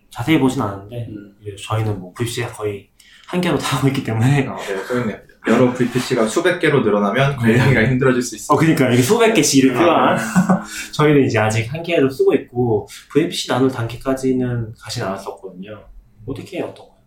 자세히 0.09 0.39
보진 0.39 0.61
않았는데, 0.61 1.07
음. 1.09 1.35
저희는 1.57 1.99
뭐 1.99 2.13
VPC가 2.13 2.49
거의 2.49 2.89
한 3.27 3.39
개로 3.39 3.57
다 3.59 3.77
하고 3.77 3.87
있기 3.87 4.03
때문에. 4.03 4.45
아, 4.47 4.55
네, 4.57 4.75
그렇네요. 4.75 5.17
여러 5.47 5.71
VPC가 5.73 6.27
수백 6.27 6.59
개로 6.59 6.81
늘어나면 6.81 7.37
관리하기가 7.37 7.85
힘들어질 7.87 8.21
수 8.21 8.35
있어요. 8.35 8.55
어, 8.55 8.59
그니까, 8.59 8.91
이게 8.91 9.01
수백 9.01 9.33
개씩 9.33 9.63
이렇게 9.63 9.79
아, 9.79 10.17
저희는 10.91 11.25
이제 11.25 11.39
아직 11.39 11.73
한 11.73 11.81
개로 11.81 12.09
쓰고 12.09 12.33
있고, 12.33 12.87
VPC 13.13 13.47
나눌 13.47 13.71
단계까지는 13.71 14.73
가진 14.77 15.03
않았었거든요. 15.03 15.85
어떻게 16.25 16.61
어떤가요? 16.61 16.99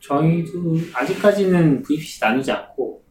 저희도 0.00 0.78
아직까지는 0.94 1.82
VPC 1.82 2.20
나누지 2.24 2.50
않고 2.52 3.02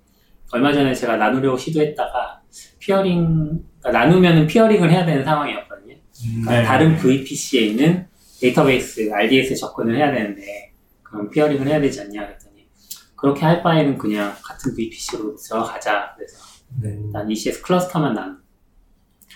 얼마 0.54 0.72
전에 0.72 0.94
제가 0.94 1.18
나누려고 1.18 1.58
시도했다가 1.58 2.42
peering 2.78 3.64
그러니까 3.80 3.92
나누면은 3.92 4.46
peering을 4.46 4.92
해야 4.92 5.04
되는 5.04 5.26
상황이었거든요. 5.26 5.96
그러니까 6.22 6.52
네. 6.52 6.64
다른 6.64 6.96
VPC에 6.96 7.62
있는 7.62 8.08
데이터베이스 8.40 9.12
RDS에 9.12 9.56
접근을 9.56 9.98
해야 9.98 10.12
되는데 10.12 10.72
그럼 11.02 11.32
peering을 11.32 11.68
해야 11.68 11.82
되지 11.82 12.02
않냐 12.02 12.28
그랬더니 12.28 12.68
그렇게 13.16 13.44
할 13.44 13.64
바에는 13.64 13.98
그냥 13.98 14.36
같은 14.44 14.76
VPC로 14.76 15.36
들어가자 15.36 16.14
그래서 16.16 16.38
네. 16.80 17.00
난 17.12 17.32
ECS 17.32 17.64
cluster만 17.64 18.14
난 18.14 18.38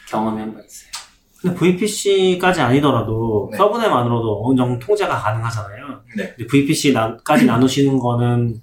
경험해 0.09 0.39
한바 0.39 0.59
있어요. 0.59 0.91
근데 1.41 1.55
VPC까지 1.55 2.61
아니더라도 2.61 3.49
네. 3.51 3.57
subnet만으로도 3.57 4.45
어느 4.45 4.55
정도 4.55 4.85
통제가 4.85 5.17
가능하잖아요. 5.17 6.03
네. 6.15 6.33
근데 6.35 6.45
VPC까지 6.45 7.47
나누시는 7.47 7.97
거는 7.97 8.61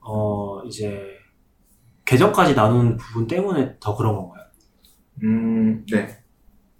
어 0.00 0.62
이제 0.66 1.13
계정까지 2.04 2.54
나누는 2.54 2.96
부분 2.96 3.26
때문에 3.26 3.76
더 3.80 3.96
그런 3.96 4.14
건가요? 4.14 4.44
음, 5.22 5.84
네. 5.90 6.18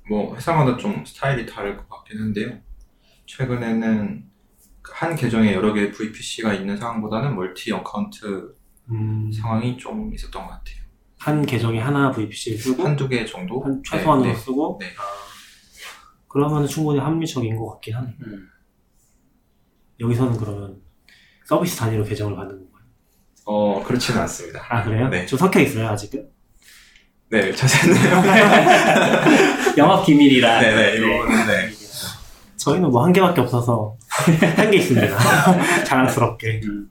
뭐 0.08 0.34
회사마다 0.34 0.76
좀 0.76 1.04
스타일이 1.04 1.46
다를 1.46 1.76
것 1.76 1.88
같긴 1.88 2.20
한데요. 2.20 2.58
최근에는 3.26 4.24
한 4.82 5.16
계정에 5.16 5.54
여러 5.54 5.72
개의 5.72 5.92
VPC가 5.92 6.52
있는 6.52 6.76
상황보다는 6.76 7.34
multi 7.34 7.72
account 7.72 8.54
음, 8.90 9.30
상황이 9.32 9.78
좀 9.78 10.12
있었던 10.12 10.42
것 10.42 10.48
같아요. 10.48 10.84
한 11.18 11.46
계정에 11.46 11.78
하나 11.80 12.10
VPC를 12.10 12.58
쓰고 12.58 12.84
한두 12.84 13.08
개 13.08 13.24
정도? 13.24 13.62
한 13.62 13.82
최소한으로 13.82 14.26
네, 14.28 14.34
네. 14.34 14.38
쓰고 14.38 14.78
네. 14.78 14.86
아, 14.98 15.02
그러면 16.28 16.66
충분히 16.66 16.98
합리적인 16.98 17.56
것 17.56 17.72
같긴 17.72 17.94
하네. 17.94 18.14
음. 18.26 18.48
여기서는 20.00 20.36
그러면 20.36 20.82
서비스 21.46 21.76
단위로 21.78 22.04
계정을 22.04 22.36
받는? 22.36 22.68
어, 23.44 23.82
그렇지는 23.84 24.20
않습니다. 24.22 24.64
아 24.68 24.82
그래요? 24.84 25.08
네. 25.08 25.26
좀 25.26 25.38
섞여 25.38 25.60
있어요 25.60 25.88
아직은? 25.88 26.28
네, 27.30 27.52
자세는. 27.54 27.96
영업 29.76 30.04
기밀이라. 30.04 30.60
네네, 30.60 30.96
이거는 30.98 31.46
네. 31.46 31.70
저희는 32.56 32.90
뭐 32.90 33.04
한 33.04 33.12
개밖에 33.12 33.40
없어서 33.40 33.96
한 34.08 34.70
개 34.70 34.78
있습니다. 34.78 35.18
자랑스럽게. 35.84 36.60
음. 36.64 36.90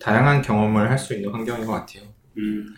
다양한 0.00 0.42
경험을 0.42 0.90
할 0.90 0.98
수 0.98 1.14
있는 1.14 1.30
환경인 1.30 1.64
것 1.66 1.72
같아요. 1.72 2.02
음. 2.38 2.74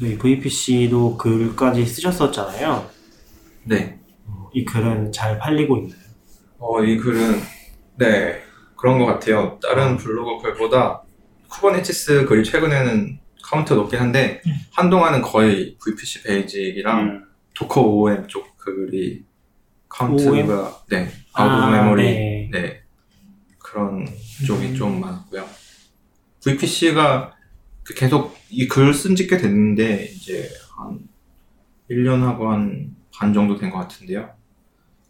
이 0.00 0.16
VPC도 0.16 1.18
글까지 1.18 1.84
쓰셨었잖아요. 1.84 2.88
네. 3.64 3.98
이 4.54 4.64
글은 4.64 5.12
잘 5.12 5.38
팔리고 5.38 5.76
있나요? 5.78 6.00
어, 6.58 6.82
이 6.82 6.96
글은, 6.96 7.40
네, 7.96 8.42
그런 8.80 8.98
것 8.98 9.04
같아요. 9.06 9.58
다른 9.62 9.96
블로거 9.98 10.38
글보다 10.40 11.02
Kubernetes 11.48 12.24
글이 12.26 12.44
최근에는 12.44 13.18
카운트 13.42 13.72
높긴 13.74 14.00
한데, 14.00 14.40
한동안은 14.72 15.22
거의 15.22 15.76
VPC 15.84 16.22
basic이랑 16.22 17.00
음. 17.00 17.24
Docker 17.54 17.82
OOM 17.82 18.26
쪽 18.28 18.56
글이 18.56 19.24
카운트가, 19.88 20.84
네, 20.88 21.10
out 21.32 21.46
of 21.48 21.62
아, 21.62 21.70
메모리, 21.70 22.02
네. 22.04 22.48
네. 22.52 22.82
그런 23.58 24.06
쪽이 24.46 24.74
좀 24.74 25.00
많았고요. 25.00 25.44
VPC가 26.44 27.34
계속 27.96 28.36
이 28.50 28.66
글 28.68 28.92
쓴 28.92 29.14
지 29.16 29.26
꽤 29.26 29.36
됐는데, 29.36 30.04
이제 30.14 30.48
한 30.76 31.00
1년하고 31.90 32.46
한 32.46 32.96
반 33.12 33.34
정도 33.34 33.56
된 33.58 33.70
것 33.70 33.78
같은데요. 33.80 34.30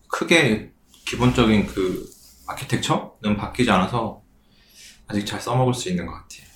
크게 0.09 0.73
기본적인 1.07 1.67
그 1.67 2.05
아키텍처는 2.51 3.37
바뀌지 3.37 3.71
않아서 3.71 4.23
아직 5.07 5.25
잘 5.27 5.41
써먹을 5.41 5.75
수 5.75 5.89
있는 5.91 6.07
것 6.07 6.13
같아요. 6.13 6.47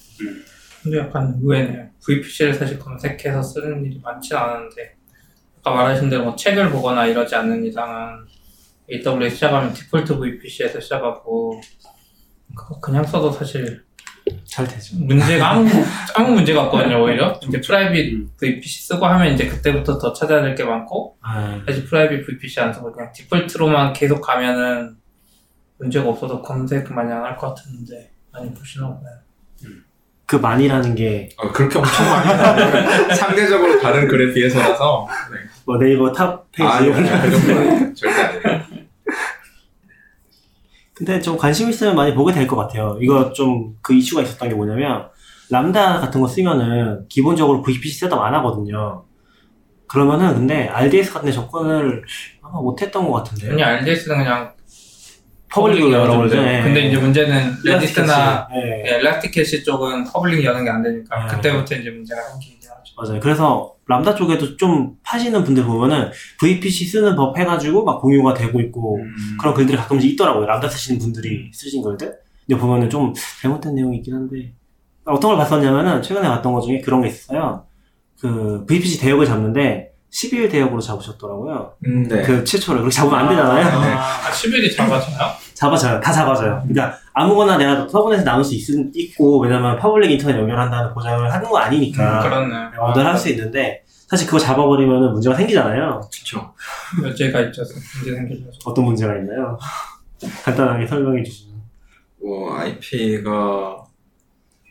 근데 0.83 0.99
약간 0.99 1.35
의외네요. 1.43 1.89
VPC를 2.05 2.55
사실 2.55 2.79
검색해서 2.79 3.43
쓰는 3.43 3.85
일이 3.85 4.01
많진 4.03 4.37
않은데 4.37 4.97
아까 5.61 5.71
말하신 5.75 6.11
대로 6.11 6.25
뭐 6.25 6.37
책을 6.37 6.71
보거나 6.71 7.07
이러지 7.07 7.35
않는 7.35 7.65
이상은 7.65 8.25
AWS 8.91 9.35
시작하면 9.35 9.73
디폴트 9.73 10.19
VPC에서 10.19 10.79
시작하고 10.79 11.61
그거 12.55 12.79
그냥 12.81 13.03
써도 13.05 13.31
사실 13.33 13.83
잘 14.45 14.67
되죠. 14.69 14.97
문제가 14.99 15.51
아무, 15.53 15.69
아무 16.17 16.33
문제가 16.35 16.65
없거든요, 16.65 17.03
오히려. 17.03 17.39
이제 17.43 17.61
private 17.61 18.37
VPC 18.39 18.87
쓰고 18.89 19.05
하면 19.07 19.35
이제 19.35 19.47
그때부터 19.47 19.99
더 19.99 20.13
찾아야 20.13 20.41
될 20.43 20.55
게 20.55 20.65
많고, 20.65 21.19
아, 21.21 21.61
사실 21.67 21.85
private 21.85 22.27
VPC 22.27 22.61
안 22.61 22.73
쓰고 22.73 22.93
그냥 22.93 23.11
default로만 23.13 23.93
계속 23.93 24.21
가면은 24.21 24.97
문제가 25.79 26.09
없어서 26.09 26.41
검색 26.43 26.93
마냥 26.93 27.25
할 27.25 27.37
것 27.37 27.55
같은데, 27.55 28.11
많이 28.33 28.53
보시나 28.55 28.87
보네요. 28.89 29.15
그 30.27 30.37
많이라는 30.37 30.95
게 30.95 31.29
어, 31.37 31.53
그렇게 31.53 31.79
엄청 31.79 32.07
많이 32.07 32.29
나와요. 32.35 33.15
상대적으로 33.15 33.79
다른 33.81 34.09
글에 34.09 34.33
비해서라서. 34.33 35.07
네. 35.31 35.39
뭐 35.67 35.77
네이버 35.79 36.11
top 36.13 36.51
page 36.51 36.73
아니, 36.73 36.91
아니, 36.93 37.31
그 37.31 37.95
절대 37.95 38.23
아니에요. 38.23 38.65
근데 40.95 41.21
좀 41.21 41.37
관심 41.37 41.69
있으면 41.69 41.97
많이 41.97 42.15
보게 42.15 42.33
될 42.33 42.47
것 42.47 42.57
같아요. 42.57 42.97
이거 43.01 43.33
좀 43.33 43.77
그 43.83 43.93
이슈가 43.95 44.23
있었던 44.23 44.49
게 44.49 44.55
뭐냐면 44.55 45.09
람다 45.51 46.01
같은 46.01 46.21
거 46.21 46.27
쓰면은 46.29 47.07
기본적으로 47.09 47.61
VPC 47.63 48.01
setup 48.01 48.19
안 48.21 48.35
하거든요. 48.37 49.05
그러면은 49.89 50.35
근데 50.35 50.69
RDS 50.69 51.13
같은 51.13 51.27
데 51.27 51.33
접근을 51.33 52.03
아마 52.43 52.61
못했던 52.61 53.05
것 53.07 53.13
같은데. 53.13 53.51
아니, 53.53 53.63
RDS는 53.63 54.19
그냥 54.19 54.53
public으로 55.55 55.93
열어. 55.93 56.17
걸죠. 56.17 56.37
예. 56.39 56.63
근데 56.63 56.89
이제 56.89 56.97
문제는 56.99 57.57
Redis나 57.65 58.49
예. 58.55 58.83
예, 58.87 58.95
ElastiCache 58.97 59.63
쪽은 59.65 60.05
public 60.05 60.45
여는 60.45 60.65
게 60.65 60.71
안 60.71 60.83
되니까 60.83 61.17
아. 61.17 61.27
그때부터 61.29 61.77
이제 61.77 61.91
문제가 61.91 62.21
생기긴 62.23 62.59
하죠. 62.69 62.95
맞아요. 62.97 63.21
그래서 63.21 63.75
람다 63.87 64.15
쪽에도 64.15 64.57
좀 64.57 64.95
파시는 65.05 65.45
분들 65.45 65.65
보면은 65.65 66.11
VPC 66.41 66.87
쓰는 66.87 67.15
법 67.17 67.39
해가지고 67.39 67.85
막 67.85 68.01
공유가 68.01 68.35
되고 68.35 68.61
있고 68.61 68.97
음. 68.99 69.15
그런 69.41 69.55
글들이 69.55 69.77
가끔씩 69.77 70.13
있더라고요. 70.13 70.47
람다 70.47 70.69
쓰시는 70.69 70.99
분들이 70.99 71.51
쓰신 71.53 71.83
글들. 71.83 72.13
근데 72.47 72.61
보면은 72.61 72.91
좀 72.91 73.13
잘못된 73.43 73.75
내용이 73.75 73.99
있긴 73.99 74.15
한데 74.15 74.53
어떤 75.05 75.31
걸 75.33 75.39
봤었냐면은 75.39 76.03
최근에 76.03 76.27
봤던 76.29 76.53
것 76.53 76.63
중에 76.63 76.81
그런 76.81 77.03
게 77.03 77.09
있었어요. 77.09 77.65
그 78.21 78.65
VPC 78.67 78.99
대역을 79.01 79.27
잡는데 79.27 79.91
12일 80.13 80.51
대역으로 80.51 80.81
잡으셨더라고요. 80.81 81.73
음, 81.87 82.09
네. 82.09 82.23
그 82.23 82.45
최초를 82.45 82.81
그렇게 82.83 82.95
잡으면 82.95 83.19
안 83.19 83.29
되잖아요. 83.29 83.67
아, 83.99 84.01
아 84.01 84.31
10일이 84.31 84.75
잡아져요? 84.75 85.17
잡아져요. 85.55 86.01
다 86.01 86.13
잡아져요. 86.13 86.63
그러니까 86.67 86.99
아무거나 87.13 87.57
내가 87.57 87.89
subnet에 87.89 88.25
나눌 88.25 88.45
수 88.45 88.55
있, 88.55 88.69
있고 88.95 89.39
왜냐면 89.41 89.79
public 89.79 90.11
인터넷 90.11 90.39
연결한다는 90.39 90.93
보장을 90.93 91.33
하는 91.33 91.49
거 91.49 91.59
아니니까 91.59 92.23
그렇네. 92.23 92.55
언어를 92.79 93.07
할수 93.07 93.29
있는데 93.31 93.83
사실 93.87 94.27
그거 94.27 94.39
잡아버리면 94.39 95.13
문제가 95.13 95.35
생기잖아요. 95.37 96.01
그쵸. 96.13 96.53
여지가 97.03 97.41
있어서 97.41 97.75
문제 97.97 98.15
생기죠. 98.15 98.51
어떤 98.65 98.85
문제가 98.85 99.17
있나요? 99.17 99.59
간단하게 100.45 100.87
설명해 100.87 101.23
주시면. 101.23 101.55
뭐, 102.23 102.57
IP가 102.57 103.85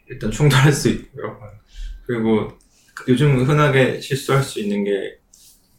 일단 0.10 0.32
충돌할 0.32 0.72
수 0.72 0.90
있고요. 0.90 1.38
그리고 2.06 2.50
요즘 3.08 3.44
흔하게 3.44 4.00
실수할 4.00 4.42
수 4.44 4.60
있는 4.60 4.84
게 4.84 5.18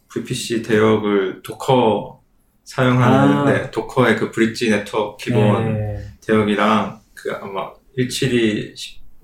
VPC 0.09 0.61
대역을 0.61 1.41
Docker 1.43 2.21
사용하는, 2.65 3.37
아. 3.37 3.45
네, 3.45 3.71
Docker의 3.71 4.17
그 4.17 4.31
bridge 4.31 4.69
네트워크 4.69 5.23
기본 5.23 5.73
네. 5.73 6.05
대역이랑 6.21 6.99
그 7.13 7.31
아마 7.31 7.71
172 7.95 8.75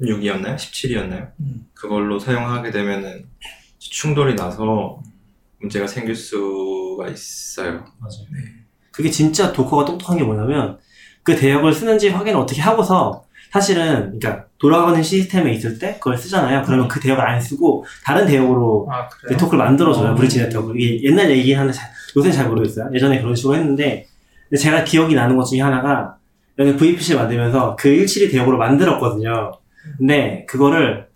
16이었나요? 0.02 0.56
17이었나요? 0.56 1.32
음. 1.40 1.68
그걸로 1.74 2.18
사용하게 2.18 2.72
되면은 2.72 3.28
충돌이 3.80 4.36
나서 4.36 5.02
문제가 5.60 5.86
생길 5.86 6.16
수가 6.16 7.08
있어요. 7.08 7.86
맞아요. 8.00 8.26
그게 8.92 9.10
진짜 9.10 9.54
도커가 9.54 9.86
똑똑한 9.86 10.18
게 10.18 10.24
뭐냐면 10.24 10.80
그 11.24 11.36
대역을 11.36 11.74
쓰는지 11.74 12.10
확인을 12.10 12.40
어떻게 12.40 12.62
하고서 12.62 13.26
사실은 13.52 14.18
그러니까 14.20 14.46
돌아가는 14.58 15.02
시스템에 15.04 15.52
있을 15.54 15.78
때 15.78 15.94
그걸 15.96 16.18
쓰잖아요. 16.18 16.64
그러면 16.66 16.88
그 16.88 17.00
대역을 17.00 17.22
안 17.24 17.42
쓰고 17.42 17.86
다른 18.04 18.26
대역으로 18.26 18.88
아? 18.92 19.08
네트워크를 19.30 19.64
만들어줘요. 19.64 20.12
어. 20.12 20.16
브릿지 20.16 20.40
네트워크. 20.42 20.74
이게 20.78 21.04
옛날 21.10 21.30
얘기긴 21.32 21.58
한데 21.60 21.74
잘- 21.74 21.90
모르겠어요. 22.50 22.90
예전에 22.94 23.22
그런 23.22 23.36
식으로 23.36 23.56
했는데 23.56 24.06
제가 24.58 24.84
기억이 24.84 25.16
나는 25.16 25.36
것 25.38 25.46
중에 25.46 25.62
하나가 25.62 26.16
여기 26.60 26.76
VPC를 26.76 27.20
만들면서 27.22 27.76
그 27.78 27.90
172 27.90 28.32
대역으로 28.32 28.58
만들었거든요. 28.58 29.52
근데 29.98 30.46
그거를 30.48 31.08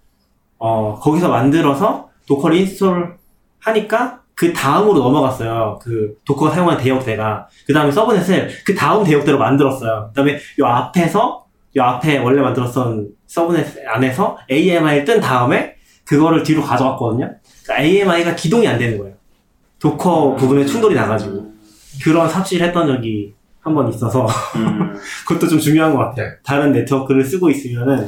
어 0.58 0.98
거기서 1.00 1.30
만들어서 1.30 2.10
Docker를 2.28 2.58
install 2.58 3.18
하니까 3.60 4.22
그 4.34 4.52
다음으로 4.54 5.00
넘어갔어요. 5.00 5.80
그 5.82 6.16
도커가 6.26 6.52
사용하는 6.52 6.82
대역대가 6.82 7.48
그 7.68 7.74
다음에 7.74 7.92
subnet을 7.92 8.50
그 8.66 8.74
다음 8.74 9.04
대역대로 9.04 9.38
만들었어요. 9.38 10.08
그 10.10 10.16
다음에 10.16 10.40
요 10.60 10.66
앞에서 10.66 11.45
요 11.78 11.84
앞에 11.84 12.20
원래 12.20 12.42
만들었던 12.42 13.10
subnet 13.28 13.86
안에서 13.88 14.38
AMI를 14.50 15.06
뜬 15.06 15.20
다음에 15.20 15.76
그거를 16.06 16.44
뒤로 16.44 16.62
가져왔거든요. 16.62 17.36
그러니까 17.64 17.84
AMI가 17.84 18.36
기동이 18.36 18.68
안 18.68 18.78
되는 18.78 18.98
거예요. 18.98 19.16
Docker 19.80 20.36
부분에 20.36 20.66
충돌이 20.66 20.96
나가지고 20.96 21.54
그런 22.04 22.30
삽질을 22.30 22.68
했던 22.68 22.88
적이 22.88 23.34
한 23.62 23.74
번 23.74 23.90
있어서 23.90 24.28
음. 24.58 24.94
그것도 25.28 25.48
좀 25.48 25.60
중요한 25.60 25.92
것 25.92 25.98
같아요. 25.98 26.32
다른 26.44 26.72
네트워크를 26.72 27.24
쓰고 27.26 27.50
있으면은 27.50 28.08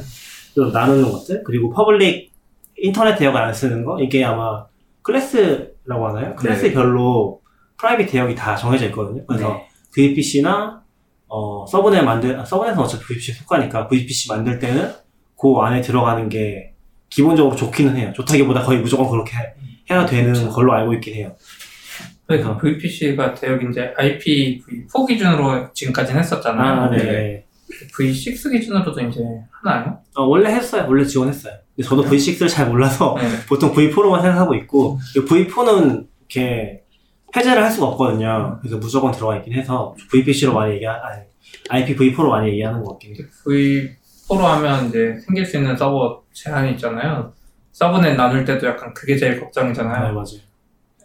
좀 0.54 0.72
나누는 0.72 1.12
것들 1.12 1.44
그리고 1.44 1.72
public 1.72 2.32
인터넷 2.78 3.16
대역을 3.16 3.42
안 3.42 3.52
쓰는 3.54 3.84
거 3.84 4.00
이게 4.00 4.24
아마 4.24 4.66
클래스라고 5.02 6.08
하나요? 6.10 6.36
클래스별로 6.36 7.42
private 7.78 8.12
대역이 8.12 8.36
다 8.36 8.56
정해져 8.56 8.86
있거든요. 8.88 9.26
그래서 9.26 9.50
네. 9.50 9.68
VPC나 9.94 10.84
어, 11.28 11.66
subnet 11.66 12.04
만들 12.04 12.40
아, 12.40 12.46
subnet은 12.46 12.80
어차피 12.80 13.06
VPC 13.06 13.34
속하니까 13.34 13.88
VPC 13.88 14.30
만들 14.30 14.60
때는 14.60 14.94
그 15.40 15.56
안에 15.58 15.82
들어가는 15.82 16.30
게 16.30 16.74
기본적으로 17.10 17.56
좋기는 17.56 17.96
해요. 17.96 18.12
좋다기보다 18.16 18.64
거의 18.64 18.80
무조건 18.80 19.10
그렇게 19.10 19.36
해야 19.90 20.06
되는 20.06 20.50
걸로 20.50 20.74
알고 20.74 20.94
있긴 20.96 21.16
해요. 21.16 21.36
그러니까 22.26 22.58
VPC가 22.58 23.34
대역 23.34 23.64
이제 23.64 23.94
IPv4 23.98 25.08
기준으로 25.08 25.72
지금까지는 25.74 26.20
했었잖아요. 26.20 26.82
아, 26.82 26.90
네. 26.90 26.98
근데 26.98 27.46
V6 27.98 28.52
기준으로도 28.52 29.00
이제 29.02 29.22
하나요? 29.64 30.00
어, 30.16 30.24
원래 30.24 30.50
했어요. 30.50 30.86
원래 30.88 31.06
지원했어요. 31.06 31.54
근데 31.76 31.88
저도 31.88 32.04
V6를 32.04 32.50
잘 32.50 32.68
몰라서 32.68 33.16
네. 33.18 33.30
보통 33.48 33.74
V4로만 33.74 34.22
생각하고 34.22 34.56
있고 34.56 35.00
V4는 35.16 36.08
이렇게 36.30 36.84
해제를 37.38 37.64
할 37.64 37.72
수가 37.72 37.88
없거든요. 37.88 38.58
그래서 38.62 38.78
무조건 38.78 39.12
들어가 39.12 39.38
있긴 39.38 39.54
해서 39.54 39.96
VPC로 40.12 40.54
많이 40.54 40.76
얘기, 40.76 40.88
아니, 40.88 41.22
IPv4로 41.70 42.30
많이 42.30 42.50
얘기하는 42.50 42.84
것 42.84 42.92
같긴 42.92 43.16
해요. 43.16 43.26
V4로 43.46 44.40
하면 44.42 44.88
이제 44.88 45.16
생길 45.26 45.46
수 45.46 45.58
있는 45.58 45.76
서버 45.78 46.22
제한이 46.34 46.72
있잖아요. 46.72 47.34
subnet 47.72 48.16
나눌 48.16 48.44
때도 48.44 48.68
약간 48.68 48.94
그게 48.94 49.16
제일 49.18 49.36
네, 49.36 49.40
걱정이잖아요. 49.40 50.14
맞아요. 50.14 50.48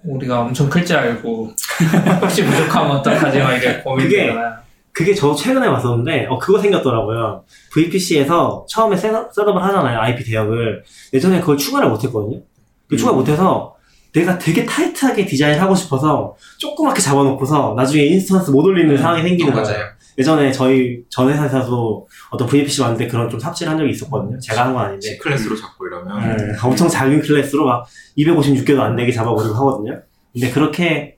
우리가 0.05 0.41
엄청 0.41 0.69
클 0.69 0.85
줄 0.85 0.97
알고 0.97 1.53
혹시 2.23 2.45
부족하면 2.45 2.97
어떡하지 2.97 3.39
막 3.39 3.55
이게 3.57 3.81
고민되잖아요. 3.83 4.55
그게 4.93 5.15
저 5.15 5.35
최근에 5.35 5.69
봤었는데, 5.69 6.27
어, 6.29 6.39
그거 6.39 6.59
생겼더라고요. 6.59 7.45
VPC에서 7.73 8.67
처음에 8.69 8.97
setup, 8.97 9.33
setup을 9.33 9.63
하잖아요. 9.63 9.99
IP 10.01 10.25
대역을. 10.25 10.85
예전에 11.15 11.41
그걸 11.41 11.57
추가를 11.57 11.89
못했거든요. 11.89 12.41
그 12.89 12.97
추가 12.97 13.13
못해서 13.13 13.75
내가 14.13 14.39
되게 14.39 14.65
타이트하게 14.67 15.25
디자인하고 15.27 15.75
싶어서 15.75 16.37
조그맣게 16.59 17.01
잡아놓고서 17.01 17.75
나중에 17.77 18.05
instance 18.05 18.51
못 18.51 18.65
올리는 18.65 18.97
상황이 18.97 19.23
생기는 19.23 19.53
어, 19.53 19.57
거예요. 19.57 19.69
맞아요. 19.79 19.87
예전에 20.19 20.53
저희 20.53 21.03
전 21.09 21.31
회사에서도 21.31 22.07
어떤 22.31 22.47
VPC 22.47 22.83
만들 22.83 23.07
때 23.07 23.11
그런 23.11 23.31
좀 23.31 23.41
삽질한 23.41 23.79
적이 23.79 23.91
있었거든요. 23.93 24.39
제가 24.39 24.67
한 24.67 24.75
건 24.75 24.85
아닌데. 24.85 25.09
C 25.09 25.19
클래스로 25.19 25.57
잡고 25.57 25.87
이러면 25.87 26.37
네, 26.37 26.45
엄청 26.63 26.87
작은 26.89 27.23
클래스로 27.23 27.65
막 27.65 27.87
256개도 28.19 28.79
안 28.81 28.95
되게 28.97 29.11
잡아버리고 29.11 29.55
하거든요. 29.55 30.03
근데 30.35 30.51
그렇게 30.51 31.17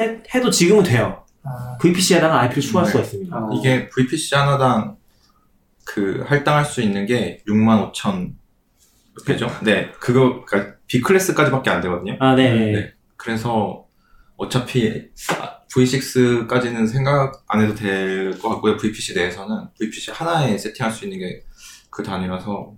해, 0.00 0.18
해도 0.34 0.50
지금은 0.50 0.82
돼요. 0.82 1.22
아, 1.44 1.76
VPC에다가 1.80 2.40
IP를 2.40 2.60
추가할 2.62 2.86
네. 2.86 2.90
수가 2.90 3.04
있습니다. 3.04 3.36
어. 3.36 3.50
이게 3.54 3.88
VPC 3.90 4.34
하나당 4.34 4.96
그 5.84 6.24
할당할 6.26 6.64
수 6.64 6.80
있는 6.82 7.06
게 7.06 7.38
6만 7.46 7.92
5천 7.92 8.32
개죠? 9.26 9.48
네, 9.62 9.90
그거 10.00 10.44
그러니까 10.44 10.74
B 10.86 11.00
클래스까지밖에 11.00 11.70
안 11.70 11.80
되거든요. 11.82 12.16
아, 12.20 12.34
네. 12.34 12.72
네. 12.72 12.92
그래서 13.16 13.86
어차피 14.36 15.08
V6까지는 15.72 16.86
생각 16.88 17.42
안 17.48 17.62
해도 17.62 17.74
될 17.74 18.38
것 18.38 18.48
같고요. 18.48 18.76
VPC 18.76 19.14
내에서는 19.14 19.68
VPC 19.78 20.10
하나에 20.12 20.56
세팅할 20.58 20.92
수 20.92 21.04
있는 21.04 21.18
게 21.18 21.42
그 21.94 22.02
단위라서 22.02 22.72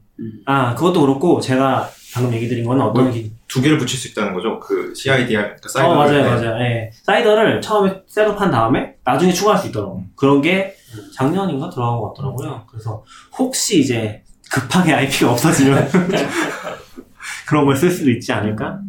아, 0.45 0.75
그것도 0.75 1.01
그렇고 1.01 1.41
제가 1.41 1.89
방금 2.15 2.35
얘기 2.35 2.49
드린 2.49 2.67
거는 2.67 2.83
어떤 2.85 3.05
뭐, 3.05 3.13
기... 3.13 3.33
두 3.49 3.63
개를 3.63 3.79
붙일 3.79 3.99
수 3.99 4.09
있다는 4.09 4.35
거죠. 4.35 4.61
그 4.61 4.95
CIDR, 4.95 5.43
그러니까 5.43 5.69
CIDR. 5.71 5.89
어, 5.89 5.95
맞아요, 5.95 6.23
맞아요. 6.23 6.61
예. 6.63 6.91
CIDR를 7.03 7.63
처음에 7.63 8.03
setup한 8.07 8.51
다음에 8.51 8.97
나중에 9.05 9.33
추가할 9.33 9.59
수 9.59 9.69
있더라고요. 9.69 10.05
그런 10.17 10.43
게 10.43 10.77
작년인가 11.15 11.71
들어간 11.71 11.99
것 11.99 12.13
같더라고요. 12.13 12.67
그래서 12.71 13.03
혹시 13.39 13.81
이제 13.81 14.23
급하게 14.51 14.93
IP가 14.95 15.33
없어지면 15.33 15.89
그런 17.47 17.65
걸 17.67 17.77
쓸 17.77 17.91
수도 17.91 18.11
있지 18.11 18.33
않을까? 18.33 18.81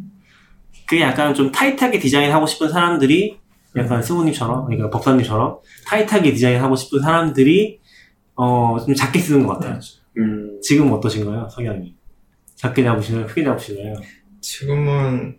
그게 0.88 1.02
약간 1.02 1.34
좀 1.34 1.52
타이트하게 1.52 2.00
디자인하고 2.00 2.46
싶은 2.48 2.70
사람들이 2.70 3.38
약간 3.76 4.02
스무님처럼, 4.02 4.65
그러니까 4.65 4.89
법사님처럼 4.89 5.58
타이트하게 5.86 6.34
디자인하고 6.34 6.76
싶은 6.76 7.02
사람들이 7.02 7.80
어, 8.36 8.78
좀 8.84 8.93
작게 8.96 9.20
쓰는 9.20 9.46
것 9.46 9.56
같아요. 9.60 9.80
음, 10.17 10.60
지금 10.62 10.91
어떠신가요, 10.91 11.50
성향이? 11.50 11.93
작게 12.56 12.84
잡으시나요? 12.84 13.28
크게 13.28 13.43
잡으시나요? 13.43 13.96
지금은 14.41 15.38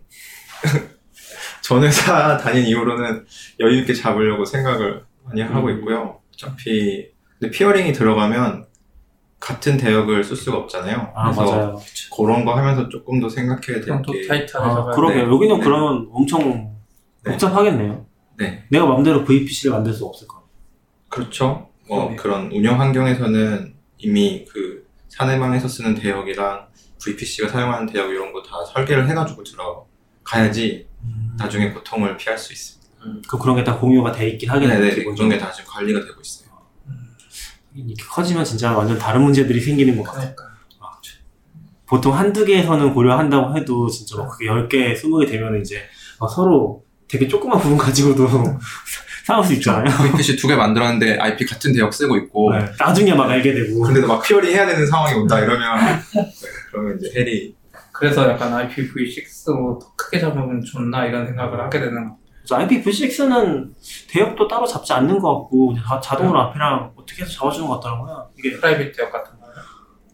전 1.61 1.83
회사 1.83 2.37
다닌 2.37 2.65
이후로는 2.65 3.25
여유 3.59 3.79
있게 3.79 3.93
잡으려고 3.93 4.45
생각을 4.45 5.03
많이 5.25 5.41
하고 5.41 5.67
음. 5.67 5.77
있고요. 5.77 6.19
어차피 6.33 7.07
근데 7.39 7.51
peering이 7.51 7.91
들어가면 7.93 8.65
같은 9.39 9.77
대역을 9.77 10.23
쓸 10.23 10.35
수가 10.35 10.57
없잖아요. 10.57 11.11
아, 11.15 11.31
그래서 11.31 11.45
맞아요. 11.55 11.79
그런 12.15 12.43
거 12.45 12.55
하면서 12.55 12.89
조금 12.89 13.19
더 13.19 13.29
생각해야 13.29 13.81
될 13.83 14.03
게 14.03 14.12
또 14.12 14.27
타이트하게 14.27 14.69
아, 14.69 14.83
그러게요. 14.95 15.25
네. 15.27 15.33
여기는 15.33 15.57
네. 15.59 15.63
그러면 15.63 16.09
엄청 16.11 16.75
네. 17.23 17.31
복잡하겠네요. 17.31 18.05
네. 18.37 18.65
내가 18.69 18.85
마음대로 18.85 19.23
VPC를 19.23 19.73
만들 19.73 19.93
수 19.93 20.05
없을 20.05 20.27
거예요. 20.27 20.43
그렇죠. 21.09 21.69
뭐 21.87 22.09
네. 22.09 22.15
그런 22.17 22.51
운영 22.51 22.79
환경에서는 22.79 23.73
이미 23.97 24.45
그 24.51 24.85
사내망에서 25.07 25.67
쓰는 25.67 25.95
대역이랑 25.95 26.67
VPC가 27.03 27.47
사용하는 27.49 27.87
대역 27.87 28.09
이런 28.11 28.31
거 28.33 28.41
다 28.43 28.63
설계를 28.73 29.07
해가지고 29.09 29.43
들어가야지 29.43 30.87
나중에 31.37 31.71
고통을 31.71 32.17
피할 32.17 32.37
수 32.37 32.51
있습니다. 32.53 32.89
그 33.27 33.37
그런 33.37 33.55
게 33.55 33.63
다 33.63 33.77
공유가 33.77 34.11
돼 34.11 34.27
있긴 34.29 34.49
하겠네요. 34.49 34.79
네네, 34.79 34.95
기본적으로. 34.95 35.15
그런 35.15 35.29
게 35.29 35.37
다 35.39 35.51
지금 35.51 35.71
관리가 35.71 36.01
되고 36.01 36.19
있어요. 36.21 36.48
이렇게 37.75 38.03
커지면 38.09 38.43
진짜 38.45 38.71
완전 38.75 38.97
다른 38.97 39.21
문제들이 39.23 39.59
생기는 39.61 39.95
것 39.97 40.03
같아요. 40.03 40.33
그러니까. 40.35 40.49
보통 41.85 42.15
한두 42.15 42.45
개에서는 42.45 42.93
고려한다고 42.93 43.57
해도 43.57 43.89
진짜 43.89 44.15
막 44.17 44.29
그게 44.29 44.45
10개, 44.45 44.93
20개 44.95 45.27
되면 45.27 45.59
이제 45.59 45.81
막 46.19 46.29
서로 46.29 46.83
되게 47.07 47.27
조그만 47.27 47.57
부분 47.59 47.77
가지고도 47.79 48.27
싸울 49.25 49.43
수 49.43 49.53
있잖아요. 49.53 49.85
VPC 50.11 50.35
두 50.37 50.47
개 50.47 50.55
만들었는데 50.55 51.17
IP 51.17 51.45
같은 51.47 51.73
대역 51.73 51.91
쓰고 51.91 52.15
있고 52.17 52.53
네, 52.53 52.63
나중에 52.77 53.13
막 53.15 53.27
알게 53.29 53.53
되고. 53.55 53.81
근데도 53.81 54.05
막 54.07 54.21
peering 54.21 54.51
해야 54.51 54.67
되는 54.67 54.85
상황이 54.85 55.15
온다 55.15 55.39
이러면 55.39 55.59
네, 56.13 56.31
그러면 56.71 56.99
이제 56.99 57.11
hell이 57.15 57.55
그래서 57.91 58.29
약간 58.29 58.51
IPv6로 58.69 59.79
더 59.79 59.95
크게 59.95 60.19
잡으면 60.19 60.61
좋나 60.63 61.05
이런 61.07 61.25
생각을 61.25 61.59
하게 61.59 61.79
되는 61.79 62.07
거. 62.07 62.17
그래서 62.17 62.28
IPv6는 62.47 63.69
대역도 64.09 64.47
따로 64.47 64.65
잡지 64.65 64.93
않는 64.93 65.19
것 65.19 65.41
같고 65.41 65.67
그냥 65.67 65.83
다 65.83 65.99
자동으로 65.99 66.39
앞이랑 66.39 66.93
어떻게 66.95 67.23
해서 67.23 67.31
잡아주는 67.31 67.67
것 67.67 67.79
같더라고요. 67.79 68.29
이게 68.37 68.55
private 68.55 68.97
역 68.99 69.11
같은 69.11 69.39
거요. 69.39 69.49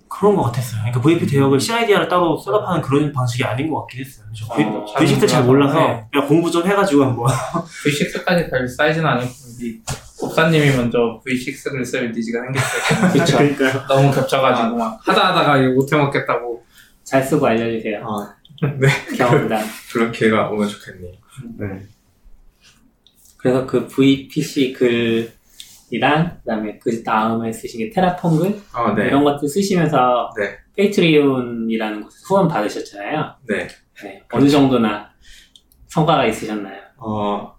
그런 0.09 0.35
것 0.35 0.43
같았어요. 0.43 0.81
그러니까 0.81 1.01
VP 1.01 1.27
대역을 1.27 1.59
CIDR을 1.59 2.07
따로 2.07 2.38
setup하는 2.38 2.81
그런 2.81 3.11
방식이 3.11 3.43
아닌 3.43 3.69
것 3.69 3.81
같긴 3.81 4.01
했어요. 4.05 4.25
저 4.33 4.45
어, 4.53 4.85
V6 4.95 5.27
잘 5.27 5.43
몰라서 5.43 5.77
네. 5.79 6.05
그냥 6.11 6.27
공부 6.27 6.49
좀 6.49 6.65
해가지고 6.65 7.03
한번. 7.03 7.27
V6까지 7.85 8.49
갈 8.49 8.67
사이즈는 8.67 9.05
아니고 9.05 9.31
이 9.61 9.81
법사님이 10.19 10.75
먼저 10.77 11.21
V6를 11.25 11.83
쓸 11.85 12.11
니즈가 12.11 12.39
생겼어요. 12.43 13.11
그쵸. 13.25 13.38
그러니까요. 13.38 13.88
너무 13.88 14.11
겹쳐가지고 14.11 14.77
막 14.77 14.99
하다 15.05 15.29
하다가 15.29 15.57
이거 15.57 15.73
못해 15.73 15.97
먹겠다고. 15.97 16.63
잘 17.03 17.21
쓰고 17.21 17.45
알려주세요. 17.45 18.03
아, 18.03 18.35
경험담. 19.15 19.63
그런 19.93 20.11
기회가 20.11 20.49
오면 20.49 20.67
좋겠네요. 20.67 21.11
네. 21.59 21.85
그래서 23.45 23.67
그 23.67 23.88
VPC 23.88 24.73
글이랑 24.73 26.39
그다음에 26.39 26.79
그 26.79 27.03
다음에 27.03 27.53
쓰신 27.53 27.77
게 27.79 27.89
Terraform 27.91 28.39
글 28.39 28.60
아, 28.73 28.95
네. 28.95 29.05
이런 29.05 29.23
것들 29.23 29.47
쓰시면서 29.47 30.31
네. 30.36 30.58
Patreon이라는 30.75 32.01
곳에서 32.01 32.25
후원 32.27 32.47
받으셨잖아요. 32.47 33.36
네. 33.47 33.67
네. 34.01 34.23
어느 34.31 34.49
정도나 34.49 35.12
성과가 35.89 36.25
있으셨나요? 36.25 36.81
어, 36.97 37.55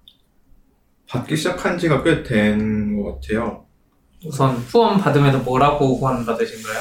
받기 1.08 1.36
시작한 1.36 1.78
지가 1.78 2.02
꽤 2.02 2.24
된 2.24 2.96
것 3.00 3.20
같아요. 3.20 3.64
우선 4.24 4.56
후원 4.56 4.98
받으면서 4.98 5.38
뭐라고 5.38 5.98
후원 5.98 6.26
받으신 6.26 6.64
거예요? 6.64 6.80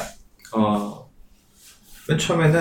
어, 0.55 1.11
맨 2.09 2.17
처음에는 2.17 2.59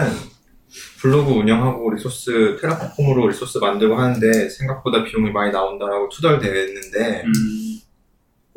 블로그 1.01 1.33
운영하고 1.33 1.93
resource, 1.93 2.59
Terraform으로 2.61 3.29
resource 3.29 3.59
만들고 3.59 3.97
하는데 3.97 4.49
생각보다 4.49 5.05
비용이 5.05 5.31
많이 5.31 5.53
나온다라고 5.53 6.09
투덜댔는데 6.09 7.23
음, 7.25 7.81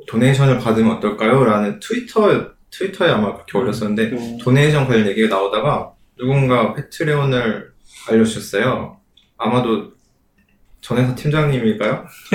donation을 0.07 0.59
받으면 0.59 0.97
어떨까요? 0.97 1.43
라는 1.43 1.79
트위터, 1.79 2.53
트위터에 2.71 3.09
아마 3.09 3.33
그렇게 3.33 3.57
올렸었는데 3.57 4.03
음, 4.15 4.37
donation 4.39 4.87
관련 4.87 5.07
얘기가 5.07 5.35
나오다가 5.35 5.93
누군가 6.17 6.73
Patreon을 6.73 7.71
알려주셨어요. 8.09 8.97
아마도 9.37 9.91
전회사 10.81 11.13
팀장님일까요? 11.15 12.05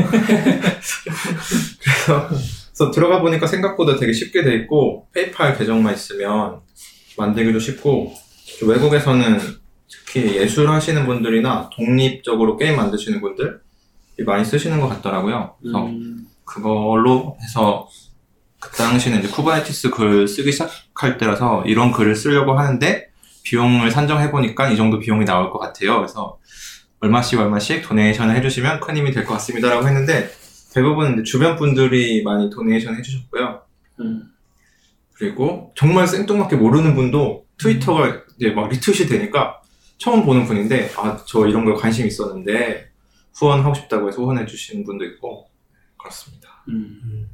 그래서, 1.83 2.29
그래서 2.29 2.90
들어가 2.92 3.21
보니까 3.21 3.47
생각보다 3.47 3.97
되게 3.97 4.12
쉽게 4.12 4.42
돼 4.45 4.55
있고 4.57 5.09
PayPal 5.12 5.57
계정만 5.57 5.95
있으면 5.95 6.61
만들기도 7.16 7.59
쉽고 7.59 8.12
좀 8.59 8.68
외국에서는 8.68 9.62
특히 9.92 10.37
예술 10.37 10.68
하시는 10.70 11.05
분들이나 11.07 11.70
독립적으로 11.74 12.57
게임 12.57 12.76
만드시는 12.76 13.20
분들 13.20 13.61
많이 14.26 14.44
쓰시는 14.44 14.81
것 14.81 14.88
같더라고요. 14.88 15.57
그래서 15.61 15.87
음, 15.87 16.26
그걸로 16.44 17.37
해서 17.42 17.88
그 18.61 18.76
당시는 18.76 19.18
이제 19.20 19.28
Kubernetes 19.29 19.90
글 19.90 20.28
쓰기 20.28 20.52
시작할 20.52 21.18
때라서 21.18 21.64
이런 21.66 21.90
글을 21.92 22.14
쓰려고 22.14 22.59
하는데 22.59 23.09
비용을 23.42 23.90
산정해 23.90 24.31
보니까 24.31 24.68
이 24.70 24.76
정도 24.76 24.98
비용이 24.98 25.24
나올 25.24 25.50
것 25.50 25.59
같아요. 25.59 25.96
그래서 25.96 26.38
얼마씩 27.00 27.40
얼마씩 27.40 27.83
도네이션을 27.83 28.37
해주시면 28.37 28.81
큰 28.81 28.96
힘이 28.96 29.11
될 29.11 29.24
것 29.24 29.33
같습니다라고 29.35 29.87
했는데 29.88 30.31
대부분 30.72 31.24
주변 31.24 31.57
분들이 31.57 32.22
많이 32.22 32.48
도네이션 32.50 32.96
해주셨고요. 32.96 33.62
음, 34.00 34.22
그리고 35.14 35.72
정말 35.74 36.07
생뚱맞게 36.07 36.57
모르는 36.57 36.94
분도 36.94 37.44
트위터가 37.59 38.22
이제 38.37 38.50
막 38.50 38.68
리트윗이 38.68 39.09
되니까 39.09 39.62
처음 40.03 40.25
보는 40.25 40.45
분인데 40.47 40.91
아 40.97 41.17
저 41.27 41.47
이런 41.47 41.65
거 41.65 41.75
관심 41.75 42.07
있었는데 42.09 42.91
후원하고 43.35 43.73
싶다고 43.75 44.09
해서 44.09 44.21
후원해 44.21 44.45
주시는 44.45 44.85
분도 44.85 45.05
있고 45.05 45.49
그렇습니다. 45.97 46.65
음. 46.69 47.29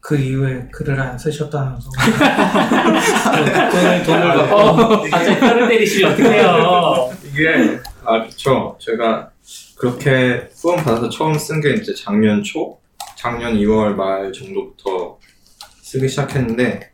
그 0.00 0.16
이후에 0.18 0.66
글을 0.72 0.98
안 0.98 1.16
쓰셨다면서. 1.16 1.88
돈을, 3.70 4.02
돈을 4.02 4.22
받고. 4.34 4.56
어, 4.56 5.02
갑자기 5.08 5.38
뼈를 5.38 5.68
때리시면 5.68 6.12
어떡해요. 6.12 7.12
이게 7.30 7.78
아 8.04 8.26
그쵸 8.26 8.76
제가 8.80 9.30
그렇게 9.78 10.48
후원 10.56 10.82
받아서 10.82 11.08
처음 11.08 11.34
쓴 11.38 11.60
게 11.60 11.74
이제 11.74 11.94
작년 11.94 12.42
초 12.42 12.80
작년 13.16 13.54
2월 13.54 13.94
말 13.94 14.32
정도부터 14.32 15.18
쓰기 15.82 16.08
시작했는데 16.08 16.89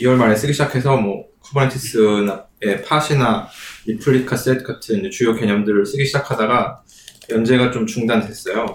2월 0.00 0.16
말에 0.16 0.34
쓰기 0.36 0.52
시작해서 0.52 0.96
뭐 0.96 1.24
Kubernetes의 1.40 2.82
Pod이나 2.86 3.48
ReplicaSet 3.86 4.62
같은 4.64 5.10
주요 5.10 5.34
개념들을 5.34 5.84
쓰기 5.86 6.04
시작하다가 6.06 6.82
연재가 7.30 7.70
좀 7.70 7.86
중단됐어요. 7.86 8.66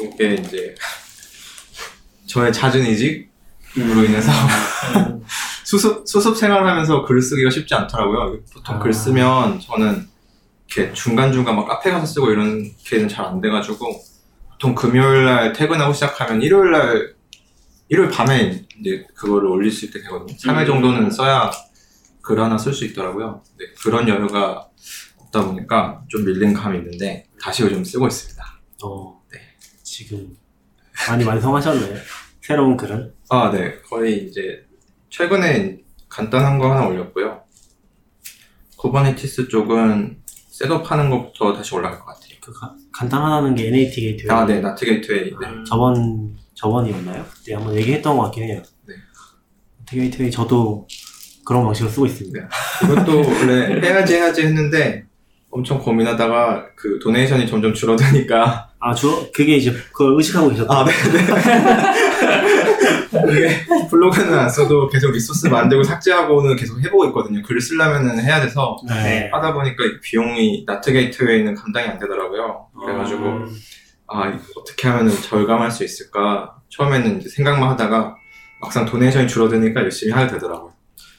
이게 0.00 0.34
이제 0.34 0.74
저의 2.26 2.52
잦은 2.52 2.84
이직으로 2.86 4.04
인해서 4.04 4.30
수습, 5.64 6.06
수습 6.08 6.36
생활하면서 6.36 7.04
글 7.04 7.20
쓰기가 7.20 7.50
쉽지 7.50 7.74
않더라고요. 7.74 8.40
보통 8.52 8.76
아. 8.76 8.78
글 8.78 8.92
쓰면 8.92 9.60
저는 9.60 10.06
이렇게 10.66 10.92
중간 10.92 11.32
중간 11.32 11.56
막 11.56 11.66
카페 11.66 11.90
가서 11.90 12.06
쓰고 12.06 12.30
이런 12.30 12.70
게는 12.84 13.08
잘 13.08 13.26
안 13.26 13.40
돼가지고 13.40 14.00
보통 14.52 14.74
금요일 14.74 15.24
날 15.24 15.52
퇴근하고 15.52 15.92
시작하면 15.92 16.42
일요일 16.42 16.70
날 16.72 17.14
일요일 17.88 18.10
밤에 18.10 18.64
이제 18.80 19.06
그거를 19.14 19.48
올릴 19.48 19.70
수 19.70 19.86
있게 19.86 20.02
되거든요. 20.02 20.36
3회 20.36 20.60
음. 20.62 20.66
정도는 20.66 21.10
써야 21.10 21.50
글 22.22 22.40
하나 22.40 22.58
쓸 22.58 22.72
수 22.72 22.84
있더라고요. 22.86 23.42
네, 23.58 23.64
그런 23.82 24.06
여유가 24.08 24.68
없다 25.16 25.46
보니까 25.46 26.02
좀 26.08 26.24
밀린 26.24 26.52
감이 26.52 26.78
있는데 26.78 27.26
다시 27.40 27.62
요즘 27.62 27.82
쓰고 27.84 28.06
있습니다. 28.06 28.44
어, 28.84 29.22
네. 29.32 29.38
지금 29.82 30.36
많이 31.08 31.24
완성하셨네요. 31.24 31.96
새로운 32.42 32.76
글은. 32.76 33.14
아, 33.30 33.50
네. 33.50 33.78
거의 33.88 34.26
이제 34.26 34.66
최근에 35.10 35.78
간단한 36.08 36.58
거 36.58 36.70
하나 36.70 36.86
올렸고요. 36.86 37.42
Kubernetes 38.76 39.48
쪽은 39.48 40.22
setup하는 40.50 41.10
것부터 41.10 41.52
다시 41.54 41.74
올라갈 41.74 41.98
것 41.98 42.06
같아요. 42.06 42.28
그 42.40 42.52
가- 42.52 42.74
간단하다는 42.92 43.54
게 43.54 43.68
NAT 43.68 44.00
gateway. 44.00 44.30
아, 44.36 44.44
네. 44.46 44.60
NAT 44.60 44.84
gateway. 44.84 45.30
네. 45.30 45.46
저번 45.66 46.36
저번이었나요? 46.58 47.24
그때 47.32 47.54
한번 47.54 47.74
얘기했던 47.76 48.16
것 48.16 48.24
같긴 48.24 48.44
해요. 48.44 48.62
네. 48.86 48.94
NAT 49.78 49.96
gateway 49.96 50.30
저도 50.30 50.86
그런 51.46 51.64
방식으로 51.64 51.90
쓰고 51.90 52.06
있습니다. 52.06 52.40
네. 52.40 52.92
이것도 52.92 53.18
원래 53.18 53.80
해야지 53.80 54.14
해야지 54.14 54.42
했는데 54.42 55.04
엄청 55.50 55.78
고민하다가 55.78 56.66
그 56.74 56.98
donation이 57.02 57.46
점점 57.46 57.72
줄어드니까 57.72 58.70
아, 58.80 58.94
저 58.94 59.30
그게 59.32 59.56
이제 59.56 59.72
그걸 59.92 60.16
의식하고 60.16 60.50
계셨다. 60.50 60.80
아, 60.80 60.84
네, 60.84 60.92
네. 63.12 63.38
이게 63.38 63.66
블로그는 63.88 64.38
안 64.38 64.48
써도 64.50 64.88
계속 64.88 65.12
resource 65.12 65.46
만들고 65.46 65.84
삭제하고는 65.84 66.56
계속 66.56 66.78
해보고 66.84 67.06
있거든요. 67.06 67.40
글을 67.42 67.60
쓰려면은 67.60 68.20
해야 68.20 68.40
돼서 68.40 68.76
네. 68.86 69.30
하다 69.32 69.54
보니까 69.54 69.84
이 69.84 70.00
비용이 70.02 70.64
NAT 70.66 70.92
gateway는 70.92 71.54
감당이 71.54 71.88
안 71.88 71.98
되더라고요. 71.98 72.68
어. 72.74 72.80
그래가지고 72.84 73.46
아 74.08 74.28
이거 74.28 74.42
어떻게 74.60 74.88
하면 74.88 75.08
절감할 75.10 75.70
수 75.70 75.84
있을까 75.84 76.56
처음에는 76.70 77.20
이제 77.20 77.28
생각만 77.28 77.68
하다가 77.70 78.16
막상 78.60 78.84
도네이션이 78.86 79.28
줄어드니까 79.28 79.82
열심히 79.82 80.12
하게 80.12 80.32
되더라고요. 80.32 80.72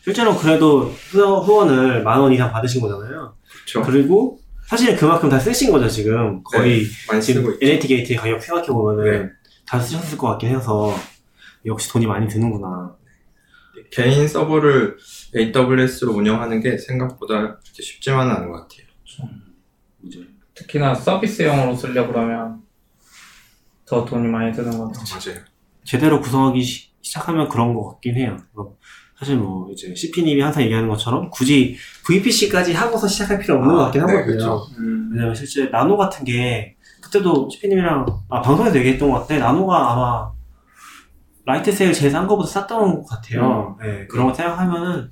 실제로 0.04 0.36
그래도 0.36 0.86
후- 0.86 1.38
후원을 1.42 2.04
만 2.04 2.20
원 2.22 2.34
이상 2.34 2.52
받으신 2.52 2.82
거잖아요. 2.82 3.36
그렇죠. 3.52 3.82
그리고 3.84 4.40
사실 4.68 4.96
그만큼 4.96 5.30
다 5.30 5.40
쓰신 5.40 5.72
거죠 5.72 5.88
지금 5.88 6.44
거의 6.44 6.84
많이 7.08 7.22
쓰고 7.22 7.40
지금 7.40 7.54
있죠. 7.54 7.66
NAT 7.66 7.88
게이트의 7.88 8.18
가격 8.18 8.42
생각해 8.42 8.68
보면은 8.68 9.04
네. 9.28 9.30
다 9.68 9.80
쓰셨을 9.80 10.18
것 10.18 10.28
같긴 10.30 10.50
해서 10.50 10.96
역시 11.66 11.90
돈이 11.92 12.06
많이 12.08 12.28
드는구나. 12.28 12.96
개인 13.92 14.28
서버를 14.28 14.98
AWS로 15.36 16.14
운영하는 16.14 16.62
게 16.62 16.78
생각보다 16.78 17.40
그렇게 17.60 17.82
쉽지만은 17.84 18.36
않은 18.36 18.52
것 18.52 18.68
같아요. 18.68 18.88
특히나 20.56 20.94
서비스용으로 20.96 21.76
쓰려고 21.76 22.12
그러면 22.14 22.62
더 23.90 24.06
돈이 24.06 24.28
많이 24.28 24.54
드는 24.54 24.78
것 24.78 24.92
같아요. 24.92 25.04
맞아요. 25.34 25.46
제대로 25.84 26.22
구성하기 26.22 26.62
시, 26.62 26.90
작하면 27.12 27.50
그런 27.50 27.74
것 27.74 27.90
같긴 27.90 28.16
해요. 28.18 28.38
뭐, 28.54 28.78
사실 29.18 29.36
뭐 29.36 29.68
이제 29.72 29.94
CP님이 29.96 30.42
항상 30.42 30.64
얘기하는 30.64 30.88
것처럼 30.88 31.30
굳이 31.32 31.76
VPC까지 32.06 32.74
하고서 32.74 33.08
시작할 33.08 33.40
필요 33.40 33.56
없는 33.56 33.76
것 33.76 33.84
같긴 33.86 34.06
네, 34.06 34.14
하거든요. 34.14 34.38
그렇죠. 34.38 34.68
음. 34.78 35.10
왜냐면 35.12 35.34
실제 35.34 35.66
나노 35.66 35.98
같은 35.98 36.24
게 36.24 36.76
그때도 37.02 37.50
CP님이랑 37.52 38.06
아, 38.30 38.42
방송에서 38.42 38.78
얘기했던 38.78 39.10
것 39.10 39.22
같아. 39.22 39.40
nano가 39.40 39.92
아마 39.92 40.32
Lightsail 41.46 41.94
제일 41.94 42.12
싼 42.12 42.28
거보다 42.28 42.48
쌌던 42.48 43.02
것 43.02 43.06
같아요. 43.08 43.76
네, 43.82 44.06
그런 44.08 44.28
거 44.28 44.34
생각하면은 44.34 45.12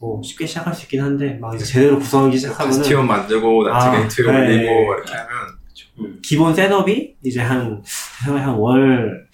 뭐 0.00 0.20
쉽게 0.22 0.44
시작할 0.46 0.74
수 0.74 0.82
있긴 0.82 1.00
한데 1.00 1.38
막 1.40 1.54
이제 1.54 1.64
제대로 1.64 1.98
구성하기 1.98 2.36
시작하면은 2.36 2.76
bastion 2.78 3.06
만들고 3.06 3.68
NAT 3.68 3.86
아, 3.86 3.90
게이트 3.92 4.22
네. 4.22 4.28
올리고 4.28 4.94
이렇게 4.94 5.14
하면 5.14 5.30
기본 6.22 6.54
setup이 6.54 7.16
이제 7.24 7.40
한, 7.40 7.82
한월 8.24 9.26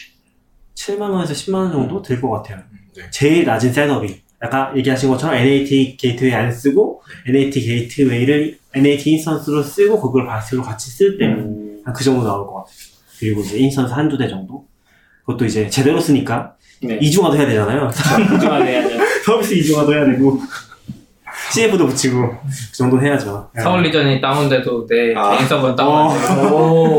7만원에서 0.74 1.30
10만원 1.30 1.72
정도 1.72 2.02
들 2.02 2.20
것 2.20 2.30
같아요. 2.30 2.62
네. 2.96 3.02
제일 3.10 3.44
낮은 3.44 3.72
setup이. 3.72 4.22
아까 4.40 4.72
얘기하신 4.76 5.08
것처럼 5.08 5.36
NAT 5.36 5.96
gateway 5.96 6.34
안 6.34 6.50
쓰고, 6.50 7.02
NAT 7.28 7.60
gateway를 7.60 8.58
NAT 8.74 9.10
instance로 9.12 9.62
쓰고, 9.62 10.00
그걸 10.00 10.26
bastion으로 10.26 10.62
같이 10.62 10.90
쓸 10.90 11.16
때, 11.16 11.26
음. 11.26 11.80
한그 11.84 12.02
정도 12.02 12.24
나올 12.24 12.44
것 12.46 12.54
같아요. 12.54 12.74
그리고 13.20 13.40
이제 13.42 13.58
instance 13.58 13.92
한두 13.94 14.18
대 14.18 14.26
정도. 14.28 14.66
그것도 15.20 15.44
이제 15.44 15.68
제대로 15.70 16.00
쓰니까, 16.00 16.56
네. 16.82 16.98
이중화도 17.00 17.36
해야 17.36 17.46
되잖아요. 17.46 17.88
이중화 18.36 18.56
해야죠. 18.64 18.96
서비스 19.24 19.54
이중화도 19.54 19.94
해야 19.94 20.04
되고, 20.06 20.40
CF도 21.50 21.86
붙이고, 21.86 22.30
그 22.30 22.76
정도 22.76 23.00
해야죠. 23.00 23.50
서울 23.62 23.82
리전이 23.82 24.20
다운돼도 24.20 24.86
내 24.86 25.14
아. 25.14 25.36
개인 25.36 25.48
서버는. 25.48 25.84
오. 26.52 26.96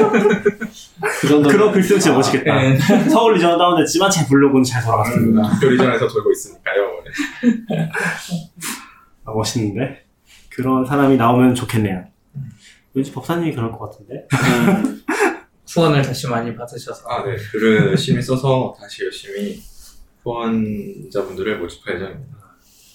그 1.22 1.28
정도. 1.28 1.50
그런 1.50 1.72
글 1.72 1.84
쓰면 1.84 2.00
진짜 2.00 2.16
멋있겠다. 2.16 2.56
네. 2.56 2.78
서울 3.10 3.36
리전 3.36 3.58
다운됐지만 3.58 4.12
제 4.12 4.26
블로그는 4.28 4.64
잘 4.64 4.84
돌아갔습니다. 4.84 5.60
교리전에서 5.60 6.08
돌고 6.08 6.32
있으니까요. 6.32 6.84
아, 9.26 9.32
멋있는데? 9.32 10.04
그런 10.50 10.86
사람이 10.86 11.18
나오면 11.18 11.56
좋겠네요. 11.56 12.06
왠지 12.94 13.12
법사님이 13.12 13.54
그럴 13.56 13.72
것 13.72 13.80
같은데? 13.80 14.28
음. 14.34 15.02
후원을 15.68 16.02
다시 16.04 16.28
많이 16.28 16.56
받으셔서. 16.56 17.08
아, 17.10 17.24
네. 17.24 17.36
글을 17.52 17.88
열심히 17.88 18.22
써서 18.22 18.76
다시 18.80 19.04
열심히 19.06 19.60
후원자분들을 20.24 21.58
모집할 21.60 21.96
예정입니다. 21.96 22.38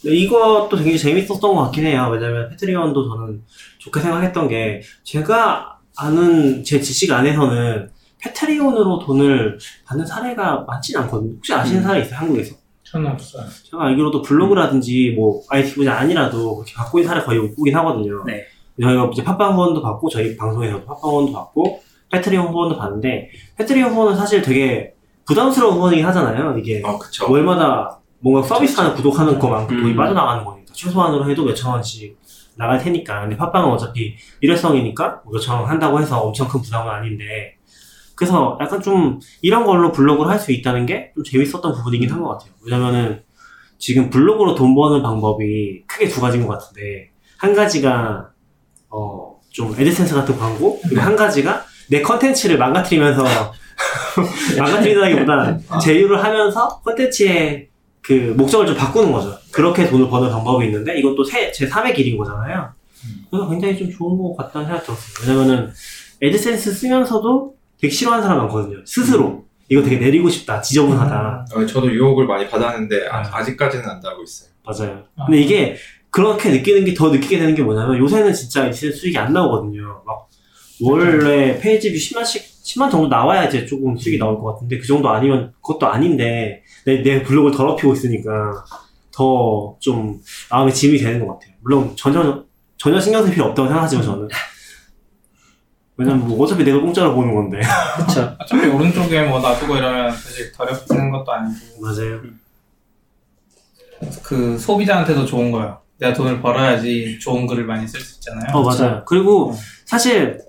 이것도 0.04 0.76
되게 0.76 0.96
재밌었던 0.96 1.40
것 1.40 1.54
같긴 1.64 1.86
해요. 1.86 2.08
왜냐면 2.12 2.48
패트리온도 2.50 3.08
저는 3.08 3.42
좋게 3.78 4.00
생각했던 4.00 4.48
게, 4.48 4.82
제가 5.04 5.78
아는 5.96 6.62
제 6.62 6.80
지식 6.80 7.10
안에서는 7.12 7.90
패트리온으로 8.20 9.00
돈을 9.00 9.58
받는 9.86 10.06
사례가 10.06 10.64
많지는 10.66 11.02
않거든요. 11.02 11.34
혹시 11.34 11.52
아시는 11.52 11.82
사례 11.82 12.00
있어요? 12.02 12.20
한국에서? 12.20 12.56
저는 12.84 13.10
없어요. 13.10 13.44
제가 13.70 13.84
알기로도 13.86 14.22
블로그라든지 14.22 15.14
뭐 15.16 15.42
IT 15.48 15.74
분야 15.74 15.98
아니라도 15.98 16.56
그렇게 16.56 16.72
받고 16.74 16.98
있는 16.98 17.08
사례 17.08 17.22
거의 17.24 17.38
못 17.38 17.54
보긴 17.54 17.76
하거든요. 17.76 18.24
네. 18.24 18.44
저희가 18.80 19.10
이제 19.12 19.22
팟빵 19.24 19.54
후원도 19.54 19.82
받고 19.82 20.08
저희 20.08 20.36
방송에서도 20.36 20.84
팟빵 20.84 21.10
후원도 21.10 21.32
받고 21.32 21.82
패트리온 22.10 22.48
후원도 22.48 22.78
받는데 22.78 23.30
패트리온 23.56 23.92
후원은 23.92 24.16
사실 24.16 24.40
되게 24.40 24.94
부담스러운 25.26 25.76
후원이긴 25.76 26.06
하잖아요. 26.06 26.56
이게 26.56 26.80
어, 26.84 26.98
그쵸. 26.98 27.30
월마다 27.30 27.98
뭔가 28.20 28.42
서비스 28.46 28.80
하나 28.80 28.94
구독하는 28.94 29.38
것만큼 29.38 29.76
돈이 29.80 29.92
음. 29.92 29.96
빠져나가는 29.96 30.44
거니까. 30.44 30.72
최소한으로 30.72 31.30
해도 31.30 31.44
몇천 31.44 31.72
원씩 31.72 32.18
나갈 32.56 32.78
테니까. 32.82 33.20
근데 33.20 33.36
팟빵은 33.36 33.70
어차피 33.70 34.16
일회성이니까 34.40 35.22
뭐 35.24 35.34
몇천 35.34 35.60
원 35.60 35.68
한다고 35.68 36.00
해서 36.00 36.18
엄청 36.20 36.48
큰 36.48 36.60
부담은 36.60 36.92
아닌데. 36.92 37.54
그래서 38.16 38.58
약간 38.60 38.82
좀 38.82 39.20
이런 39.42 39.64
걸로 39.64 39.92
블로그를 39.92 40.30
할 40.30 40.38
수 40.40 40.50
있다는 40.52 40.86
게 40.86 41.12
좀 41.14 41.22
재밌었던 41.24 41.72
부분이긴 41.72 42.10
한 42.10 42.22
것 42.22 42.30
같아요. 42.30 42.50
왜냐면은 42.66 43.22
지금 43.78 44.10
블로그로 44.10 44.56
돈 44.56 44.74
버는 44.74 45.02
방법이 45.02 45.84
크게 45.86 46.08
두 46.08 46.20
가지인 46.20 46.44
것 46.46 46.58
같은데. 46.58 47.10
한 47.36 47.54
가지가 47.54 48.30
어좀 48.88 49.74
애드센스 49.78 50.14
같은 50.16 50.36
광고? 50.36 50.80
그리고 50.82 51.00
한 51.00 51.14
가지가 51.14 51.64
내 51.90 52.02
컨텐츠를 52.02 52.58
망가뜨리면서 52.58 53.22
망가뜨린다기보다 54.58 55.78
제휴를 55.78 56.22
하면서 56.22 56.80
컨텐츠의 56.84 57.68
그 58.08 58.32
목적을 58.38 58.66
좀 58.66 58.74
바꾸는 58.74 59.12
거죠. 59.12 59.36
그렇게 59.52 59.86
돈을 59.86 60.08
버는 60.08 60.30
방법이 60.30 60.64
있는데 60.64 60.98
이것도 60.98 61.22
세, 61.24 61.52
제 61.52 61.68
3의 61.68 61.94
길인 61.94 62.16
거잖아요. 62.16 62.70
그래서 63.30 63.50
굉장히 63.50 63.76
좀 63.76 63.90
좋은 63.90 64.16
것 64.16 64.34
같다는 64.34 64.66
생각이 64.66 64.86
들었어요. 64.86 65.28
왜냐면은 65.28 65.70
AdSense 66.22 66.72
쓰면서도 66.72 67.54
되게 67.78 67.92
싫어하는 67.92 68.22
사람 68.22 68.38
많거든요. 68.38 68.78
스스로. 68.86 69.44
이거 69.68 69.82
되게 69.82 69.98
내리고 69.98 70.30
싶다. 70.30 70.62
지저분하다. 70.62 71.46
어, 71.54 71.66
저도 71.66 71.92
유혹을 71.92 72.26
많이 72.26 72.48
받았는데 72.48 73.08
아, 73.08 73.18
아. 73.18 73.36
아직까지는 73.40 73.84
안 73.86 74.00
달고 74.00 74.22
있어요. 74.22 74.48
맞아요. 74.64 75.04
아. 75.18 75.26
근데 75.26 75.42
이게 75.42 75.76
그렇게 76.08 76.48
느끼는 76.50 76.86
게 76.86 76.94
더 76.94 77.10
느끼게 77.10 77.38
되는 77.38 77.54
게 77.54 77.62
뭐냐면 77.62 77.98
요새는 77.98 78.32
진짜 78.32 78.66
AdSense 78.66 78.96
수익이 78.96 79.18
안 79.18 79.34
나오거든요. 79.34 80.02
막 80.06 80.28
원래 80.80 81.58
page 81.60 81.92
view 81.92 81.98
10만씩 81.98 82.40
10만 82.64 82.90
정도 82.90 83.08
나와야 83.08 83.44
이제 83.44 83.66
조금 83.66 83.94
수익이 83.98 84.18
나올 84.18 84.40
것 84.40 84.54
같은데 84.54 84.78
그 84.78 84.86
정도 84.86 85.10
아니면 85.10 85.52
그것도 85.60 85.86
아닌데 85.86 86.62
내, 86.84 87.02
내 87.02 87.22
블로그를 87.22 87.56
더럽히고 87.56 87.92
있으니까 87.94 88.64
더 89.12 89.76
좀 89.80 90.20
마음에 90.50 90.72
짐이 90.72 90.98
되는 90.98 91.26
것 91.26 91.34
같아요. 91.34 91.54
물론 91.60 91.94
전혀 91.96 92.44
전혀 92.76 93.00
신경 93.00 93.22
쓸 93.24 93.32
필요 93.32 93.46
없다고 93.46 93.68
생각하지만 93.68 94.04
저는 94.04 94.28
왜냐면 95.96 96.28
뭐 96.28 96.44
어차피 96.44 96.62
내가 96.64 96.78
공짜로 96.80 97.14
보는 97.14 97.34
건데 97.34 97.60
그쵸. 98.06 98.36
어차피 98.40 98.66
오른쪽에 98.68 99.22
뭐 99.24 99.40
놔두고 99.40 99.76
이러면 99.76 100.12
사실 100.12 100.52
더럽히는 100.52 101.10
것도 101.10 101.32
아니고 101.32 101.56
맞아요. 101.80 102.20
그 104.22 104.56
소비자한테도 104.58 105.26
좋은 105.26 105.50
거예요. 105.50 105.80
내가 105.98 106.14
돈을 106.14 106.40
벌어야지 106.40 107.18
좋은 107.20 107.46
글을 107.48 107.64
많이 107.66 107.86
쓸 107.88 108.00
수 108.00 108.14
있잖아요. 108.16 108.54
어 108.54 108.62
맞아요. 108.62 109.02
그리고 109.06 109.50
어. 109.50 109.56
사실 109.84 110.40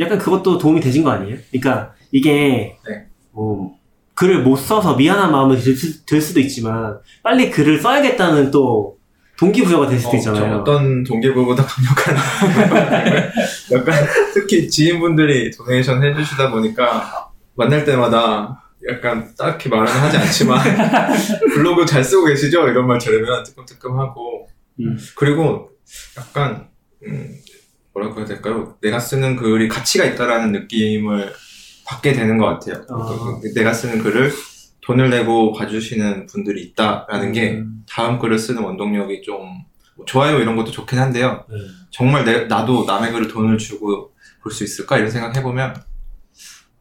약간 0.00 0.18
그것도 0.18 0.58
도움이 0.58 0.80
되신 0.80 1.04
거 1.04 1.10
아니에요? 1.10 1.36
그러니까 1.52 1.94
이게 2.10 2.76
네. 2.88 3.06
뭐 3.30 3.77
글을 4.18 4.42
못 4.42 4.56
써서 4.56 4.96
미안한 4.96 5.30
마음이 5.30 5.56
들, 5.60 5.76
수- 5.76 6.04
들 6.04 6.20
수도 6.20 6.40
있지만 6.40 6.98
빨리 7.22 7.50
글을 7.50 7.80
써야겠다는 7.80 8.50
또 8.50 8.98
동기부여가 9.38 9.86
될 9.86 9.98
수도 10.00 10.10
어, 10.10 10.16
있잖아요. 10.16 10.50
저 10.50 10.56
어떤 10.58 11.04
동기부보다 11.04 11.64
강력한 11.64 12.16
약간 13.72 14.06
특히 14.34 14.68
지인분들이 14.68 15.52
도네이션 15.52 16.02
해주시다 16.02 16.50
보니까 16.50 17.30
만날 17.54 17.84
때마다 17.84 18.64
약간 18.90 19.32
딱히 19.38 19.68
말은 19.68 19.86
하지 19.86 20.16
않지만 20.16 20.58
블로그 21.54 21.86
잘 21.86 22.02
쓰고 22.02 22.24
계시죠? 22.24 22.66
이런 22.68 22.88
말 22.88 22.98
들으면 22.98 23.44
뜨끔뜨끔하고 23.44 24.48
음. 24.80 24.98
그리고 25.14 25.70
약간 26.16 26.66
음, 27.06 27.36
뭐라고 27.94 28.18
해야 28.18 28.26
될까요? 28.26 28.74
내가 28.82 28.98
쓰는 28.98 29.36
글이 29.36 29.68
가치가 29.68 30.04
있다라는 30.04 30.50
느낌을 30.52 31.32
받게 31.88 32.12
되는 32.12 32.36
것 32.36 32.44
같아요. 32.46 32.84
아. 32.90 33.40
그 33.42 33.52
내가 33.54 33.72
쓰는 33.72 34.02
글을 34.02 34.30
돈을 34.82 35.10
내고 35.10 35.52
봐주시는 35.52 36.26
분들이 36.26 36.62
있다라는 36.64 37.32
게 37.32 37.52
음. 37.54 37.84
다음 37.88 38.18
글을 38.18 38.38
쓰는 38.38 38.62
원동력이 38.62 39.22
좀뭐 39.22 40.04
좋아요 40.06 40.38
이런 40.38 40.54
것도 40.56 40.70
좋긴 40.70 40.98
한데요. 40.98 41.44
네. 41.48 41.56
정말 41.90 42.24
내, 42.24 42.44
나도 42.46 42.84
남의 42.84 43.12
글을 43.12 43.28
돈을 43.28 43.58
주고 43.58 44.12
볼 44.42 44.52
수 44.52 44.64
있을까 44.64 44.96
이런 44.96 45.10
생각 45.10 45.36
해보면 45.36 45.82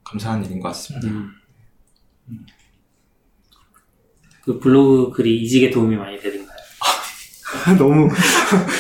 감사한 0.05 0.43
일인 0.45 0.59
것 0.59 0.69
같습니다. 0.69 1.07
음. 1.07 1.31
그 4.43 4.59
블로그 4.59 5.11
글이 5.11 5.41
이직에 5.41 5.69
도움이 5.69 5.97
많이 5.97 6.17
되는가요? 6.19 6.57
너무 7.77 8.09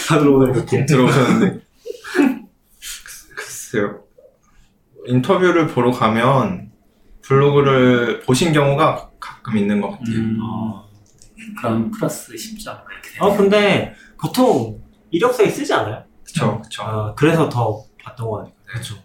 다들 0.07 0.27
오늘 0.27 0.55
이렇게 0.55 0.85
들어오셨는데 0.85 1.61
글쎄요 3.35 4.06
인터뷰를 5.07 5.67
보러 5.67 5.91
가면 5.91 6.71
블로그를 7.21 8.21
보신 8.21 8.53
경우가 8.53 9.11
가끔 9.19 9.57
있는 9.57 9.81
것 9.81 9.91
같아요. 9.91 10.15
음. 10.15 10.37
어. 10.41 10.87
그럼 11.59 11.91
플러스 11.91 12.33
10점 12.33 12.81
이렇게 12.91 13.09
되요 13.11 13.23
어 13.23 13.37
근데 13.37 13.93
보통 14.19 14.81
이력서에 15.11 15.49
쓰지 15.49 15.73
않아요? 15.73 16.03
그쵸 16.23 16.61
그쵸. 16.61 16.83
아, 16.83 17.13
그래서 17.15 17.47
더 17.49 17.83
봤던 18.03 18.29
거 18.29 18.37
같아요. 18.37 18.53
그렇죠. 18.65 18.95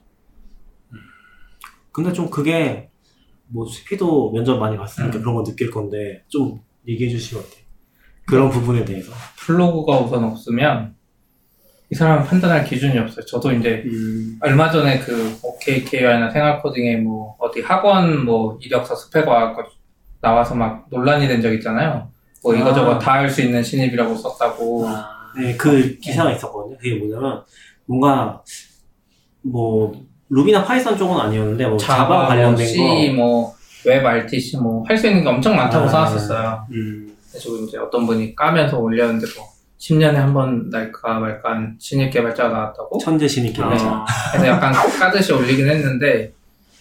근데 1.92 2.12
좀 2.12 2.30
그게 2.30 2.90
뭐 3.48 3.66
스피도 3.66 4.32
면접 4.32 4.58
많이 4.58 4.76
봤으니까 4.76 5.18
음. 5.18 5.20
그런 5.20 5.34
거 5.34 5.44
느낄 5.44 5.70
건데 5.70 6.24
좀 6.28 6.60
얘기해 6.88 7.10
주시면 7.10 7.44
어때요? 7.44 7.62
그런 8.26 8.50
부분에 8.50 8.84
대해서. 8.84 9.12
블로그가 9.38 9.98
우선 10.00 10.24
없으면 10.24 10.94
이 11.92 11.94
사람은 11.94 12.24
판단할 12.24 12.64
기준이 12.64 12.98
없어요. 12.98 13.22
저도 13.26 13.52
이제 13.52 13.82
음. 13.84 14.38
얼마 14.40 14.70
전에 14.70 14.98
그 15.00 15.38
OKKI나 15.42 16.30
생활코딩에 16.30 16.96
뭐 16.96 17.36
어디 17.38 17.60
학원 17.60 18.24
뭐 18.24 18.58
이력서 18.62 18.94
스펙 18.96 19.28
와갖고 19.28 19.62
나와서 20.22 20.54
막 20.54 20.86
논란이 20.90 21.28
된 21.28 21.42
적 21.42 21.52
있잖아요. 21.52 22.08
뭐 22.42 22.54
이거저거 22.54 22.94
아. 22.94 22.98
다할 22.98 23.28
수 23.28 23.42
있는 23.42 23.62
신입이라고 23.62 24.14
썼다고. 24.16 24.88
아, 24.88 25.06
네, 25.38 25.54
그 25.58 25.98
기사가 25.98 26.32
있었거든요. 26.32 26.78
그게 26.78 26.94
뭐냐면 26.94 27.42
뭔가 27.84 28.42
뭐 29.42 29.92
Ruby나 30.30 30.64
Python 30.64 30.96
쪽은 30.96 31.14
아니었는데 31.20 31.66
뭐 31.66 31.76
Java, 31.76 32.04
Java, 32.04 32.26
관련된 32.28 32.66
C, 32.66 32.78
거. 32.78 33.12
뭐, 33.16 33.54
WebRTC, 33.84 34.56
뭐, 34.58 34.82
할 34.88 34.96
수 34.96 35.08
있는 35.08 35.22
게 35.22 35.28
엄청 35.28 35.54
많다고 35.56 35.84
아. 35.84 35.88
써놨었어요. 35.88 36.66
음. 36.70 37.14
그래서 37.30 37.50
이제 37.66 37.76
어떤 37.76 38.06
분이 38.06 38.34
까면서 38.34 38.78
올렸는데 38.78 39.26
뭐, 39.36 39.51
10년에 39.82 40.14
한 40.14 40.32
번 40.32 40.70
날까 40.70 41.18
말까 41.18 41.50
한 41.50 41.76
신입 41.80 42.12
개발자가 42.12 42.48
나왔다고? 42.50 42.98
천재 42.98 43.26
신입 43.26 43.52
개발자. 43.56 43.84
아, 43.88 44.06
그래서 44.30 44.46
약간 44.46 44.72
까듯이 45.00 45.32
올리긴 45.32 45.68
했는데, 45.68 46.32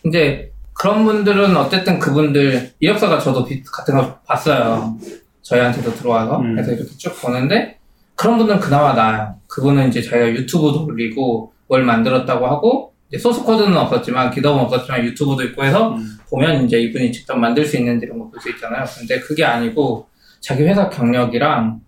이제 0.06 0.52
그런 0.74 1.04
분들은 1.04 1.56
어쨌든 1.58 1.98
그분들, 1.98 2.74
이력서가 2.80 3.18
저도 3.18 3.44
비- 3.46 3.64
같은 3.64 3.96
거 3.98 4.20
봤어요. 4.28 4.96
저희한테도 5.42 5.96
들어와서. 5.96 6.40
음. 6.42 6.54
그래서 6.56 6.74
이렇게 6.74 6.92
쭉 6.98 7.20
보는데, 7.20 7.80
그런 8.16 8.38
분들은 8.38 8.60
그나마 8.60 8.94
나아요. 8.94 9.36
그분은 9.48 9.90
이제 9.90 10.00
자기가 10.02 10.30
유튜브도 10.30 10.86
올리고, 10.86 11.54
뭘 11.68 11.84
만들었다고 11.84 12.46
하고, 12.46 12.94
소스 13.20 13.42
코드는 13.44 13.76
없었지만, 13.78 14.30
기업은 14.30 14.60
없었지만 14.62 15.04
유튜브도 15.06 15.44
있고 15.46 15.64
해서, 15.64 15.96
음. 15.96 16.18
보면 16.30 16.66
이제 16.66 16.80
이분이 16.80 17.12
직접 17.12 17.36
만들 17.36 17.66
수 17.66 17.78
있는지 17.78 18.06
이런 18.06 18.20
거 18.20 18.30
볼 18.30 18.40
수 18.40 18.50
있잖아요. 18.52 18.86
근데 18.98 19.20
그게 19.20 19.44
아니고 19.44 20.08
자기 20.40 20.64
회사 20.64 20.90
경력이랑 20.90 21.82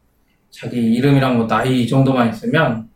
자기 0.53 0.77
이름이랑 0.93 1.37
뭐 1.37 1.47
나이 1.47 1.81
이 1.83 1.87
정도만 1.87 2.29
있으면 2.29 2.87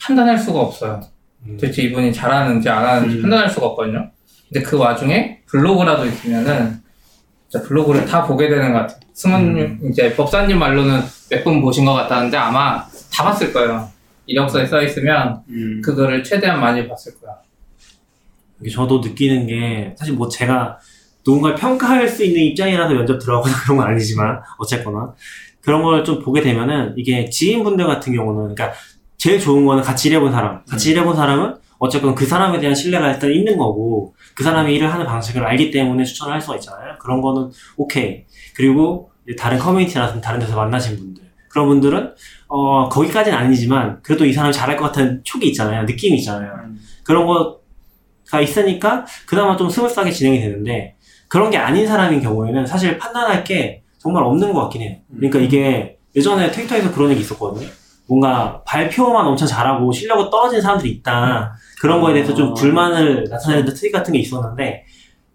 판단할 0.00 0.38
수가 0.38 0.60
없어요. 0.60 1.00
음. 1.46 1.56
도대체 1.60 1.82
이분이 1.82 2.12
잘하는지 2.12 2.68
안 2.68 2.84
하는지 2.86 3.16
음. 3.16 3.22
판단할 3.22 3.50
수가 3.50 3.66
없거든요. 3.66 4.10
근데 4.48 4.62
그 4.64 4.78
와중에 4.78 5.40
블로그라도 5.46 6.06
있으면은 6.06 6.80
진짜 7.48 7.66
블로그를 7.66 8.04
다 8.06 8.24
보게 8.24 8.48
되는 8.48 8.72
것 8.72 8.78
같아요. 8.80 9.00
승원님, 9.12 9.80
이제 9.90 10.14
법사님 10.14 10.58
말로는 10.58 11.00
몇 11.30 11.44
분 11.44 11.60
보신 11.60 11.84
것 11.84 11.92
같다는데 11.94 12.36
아마 12.36 12.84
다 13.12 13.24
봤을 13.24 13.52
거예요. 13.52 13.88
이력서에 14.26 14.66
써 14.66 14.80
있으면 14.82 15.42
음. 15.48 15.82
그거를 15.84 16.22
최대한 16.22 16.60
많이 16.60 16.86
봤을 16.88 17.12
거야. 17.20 17.34
저도 18.72 19.00
느끼는 19.00 19.46
게 19.48 19.94
사실 19.98 20.14
뭐 20.14 20.28
제가 20.28 20.78
누군가를 21.26 21.56
평가할 21.56 22.08
수 22.08 22.24
있는 22.24 22.40
입장이라서 22.42 22.94
면접 22.94 23.18
들어가거나 23.18 23.54
그런 23.64 23.76
건 23.78 23.86
아니지만 23.88 24.40
어쨌거나 24.58 25.12
그런 25.62 25.82
걸 25.82 26.04
좀 26.04 26.20
보게 26.22 26.40
되면은 26.40 26.94
이게 26.96 27.28
지인분들 27.28 27.86
같은 27.86 28.14
경우는 28.14 28.54
그러니까 28.54 28.72
제일 29.18 29.38
좋은 29.38 29.66
거는 29.66 29.82
같이 29.82 30.08
일해본 30.08 30.32
사람. 30.32 30.64
같이 30.64 30.90
일해본 30.90 31.14
사람은 31.14 31.56
어쨌건 31.78 32.14
그 32.14 32.26
사람에 32.26 32.58
대한 32.60 32.74
신뢰가 32.74 33.12
일단 33.12 33.30
있는 33.30 33.56
거고 33.56 34.14
그 34.34 34.42
사람이 34.44 34.74
일을 34.74 34.92
하는 34.92 35.06
방식을 35.06 35.44
알기 35.44 35.70
때문에 35.70 36.04
추천을 36.04 36.32
할 36.34 36.40
수가 36.40 36.56
있잖아요. 36.56 36.94
그런 36.98 37.20
거는 37.20 37.50
오케이. 37.76 38.24
그리고 38.54 39.10
다른 39.38 39.58
커뮤니티나 39.58 40.20
다른 40.20 40.40
데서 40.40 40.56
만나신 40.56 40.96
분들. 40.96 41.22
그런 41.48 41.66
분들은 41.68 42.14
어 42.48 42.88
거기까지는 42.88 43.36
아니지만 43.36 43.98
그래도 44.02 44.24
이 44.24 44.32
사람이 44.32 44.52
잘할 44.52 44.76
것 44.76 44.84
같은 44.86 45.20
촉이 45.24 45.46
있잖아요. 45.48 45.84
느낌이 45.84 46.18
있잖아요. 46.18 46.52
음. 46.64 46.78
그런 47.04 47.26
거가 47.26 48.40
있으니까 48.40 49.04
그나마 49.26 49.56
좀 49.56 49.68
smooth하게 49.68 50.10
진행이 50.12 50.40
되는데 50.40 50.94
그런 51.28 51.50
게 51.50 51.56
아닌 51.58 51.86
사람인 51.86 52.20
경우에는 52.20 52.66
사실 52.66 52.98
판단할 52.98 53.44
게 53.44 53.79
정말 54.00 54.22
없는 54.24 54.52
것 54.52 54.62
같긴 54.62 54.82
해요. 54.82 54.96
그러니까 55.14 55.38
이게 55.38 55.98
예전에 56.16 56.50
트위터에서 56.50 56.90
그런 56.92 57.10
얘기 57.10 57.20
있었거든요. 57.20 57.68
뭔가 58.08 58.62
발표만 58.66 59.26
엄청 59.26 59.46
잘하고 59.46 59.92
실력이 59.92 60.30
떨어진 60.30 60.60
사람들이 60.60 60.90
있다. 60.90 61.52
그런 61.80 62.00
거에 62.00 62.14
대해서 62.14 62.34
좀 62.34 62.48
어. 62.48 62.54
불만을 62.54 63.26
나타내는 63.30 63.72
트윗 63.72 63.92
같은 63.92 64.12
게 64.12 64.18
있었는데 64.18 64.84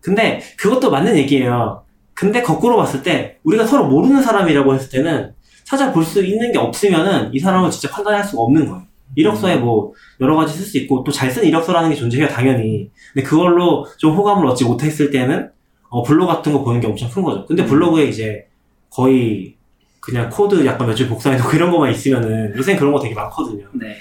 근데 0.01 0.41
그것도 0.57 0.91
맞는 0.91 1.15
얘기예요. 1.17 1.83
근데 2.13 2.41
거꾸로 2.41 2.75
봤을 2.77 3.01
때 3.03 3.37
우리가 3.43 3.65
서로 3.65 3.87
모르는 3.87 4.21
사람이라고 4.21 4.73
했을 4.73 4.89
때는 4.89 5.33
찾아볼 5.63 6.03
수 6.03 6.23
있는 6.23 6.51
게 6.51 6.57
없으면은 6.57 7.33
이 7.33 7.39
사람을 7.39 7.71
진짜 7.71 7.89
판단할 7.93 8.23
수가 8.23 8.41
없는 8.43 8.65
거예요. 8.67 8.83
이력서에 9.15 9.57
뭐 9.57 9.93
여러 10.19 10.35
가지 10.35 10.53
쓸 10.53 10.65
수 10.65 10.77
있고 10.79 11.03
또 11.03 11.11
잘 11.11 11.31
쓴 11.31 11.43
이력서라는 11.45 11.89
게 11.91 11.95
존재해요 11.95 12.27
당연히. 12.27 12.89
근데 13.13 13.25
그걸로 13.25 13.85
좀 13.97 14.15
호감을 14.15 14.45
얻지 14.47 14.65
못했을 14.65 15.11
때는 15.11 15.49
어, 15.89 16.03
블로그 16.03 16.33
같은 16.33 16.51
거 16.51 16.61
보는 16.63 16.81
게 16.81 16.87
엄청 16.87 17.09
큰 17.09 17.23
거죠. 17.23 17.45
근데 17.45 17.63
블로그에 17.65 18.05
이제 18.05 18.47
거의 18.89 19.55
그냥 19.99 20.29
코드 20.29 20.65
약간 20.65 20.87
몇줄 20.87 21.07
복사해놓고 21.09 21.51
이런 21.55 21.71
것만 21.71 21.91
있으면은 21.91 22.55
요새 22.55 22.75
그런 22.75 22.91
거 22.93 22.99
되게 22.99 23.13
많거든요. 23.15 23.67
네. 23.73 23.95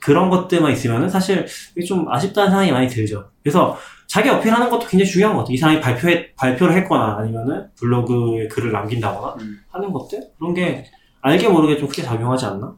그런 0.00 0.28
것들만 0.30 0.72
있으면은 0.72 1.08
사실 1.08 1.46
좀 1.86 2.06
아쉽다는 2.10 2.50
생각이 2.50 2.72
많이 2.72 2.88
들죠. 2.88 3.30
그래서 3.42 3.76
자기 4.06 4.28
어필하는 4.28 4.68
것도 4.68 4.86
굉장히 4.86 5.10
중요한 5.10 5.34
것 5.34 5.40
같아요. 5.42 5.54
이 5.54 5.56
사람이 5.56 5.80
발표에, 5.80 6.34
발표를 6.34 6.76
했거나 6.76 7.16
아니면은 7.18 7.68
블로그에 7.78 8.48
글을 8.48 8.70
남긴다거나 8.72 9.34
음. 9.40 9.58
하는 9.70 9.92
것들? 9.92 10.20
그런 10.38 10.52
게 10.54 10.84
알게 11.22 11.48
모르게 11.48 11.78
좀 11.78 11.88
크게 11.88 12.02
작용하지 12.02 12.44
않나? 12.46 12.74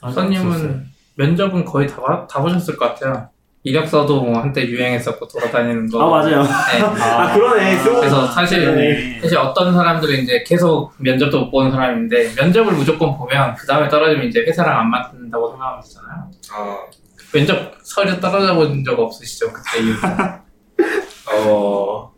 박사님은 0.00 0.84
면접은 1.14 1.64
거의 1.64 1.86
다, 1.86 2.00
봐- 2.02 2.26
다 2.26 2.42
보셨을 2.42 2.76
것 2.76 2.86
같아요. 2.94 3.28
이력서도 3.64 4.22
뭐 4.22 4.38
한때 4.40 4.66
유행했었고 4.68 5.26
돌아다니는 5.26 5.88
거. 5.88 6.02
아, 6.02 6.10
맞아요. 6.20 6.42
네. 6.42 6.48
아, 7.02 7.34
그러네. 7.34 7.76
스무- 7.78 7.98
그래서 8.00 8.26
사실 8.26 8.74
네. 8.76 9.18
사실 9.22 9.38
어떤 9.38 9.72
사람들은 9.72 10.22
이제 10.22 10.44
계속 10.46 10.92
면접도 10.98 11.40
못 11.46 11.50
보는 11.50 11.70
사람인데 11.72 12.34
면접을 12.36 12.72
무조건 12.74 13.16
보면 13.16 13.54
그 13.54 13.66
다음에 13.66 13.88
떨어지면 13.88 14.26
이제 14.26 14.40
회사랑 14.40 14.80
안 14.80 14.90
맞는다고 14.90 15.50
생각하면 15.50 15.82
되잖아요. 15.82 16.30
아, 16.52 16.76
면접 17.32 17.72
서류 17.82 18.20
떨어져 18.20 18.54
본 18.54 18.84
적 18.84 18.98
없으시죠? 18.98 19.50
그때 19.50 19.78
이후 19.80 19.96
어, 21.32 22.12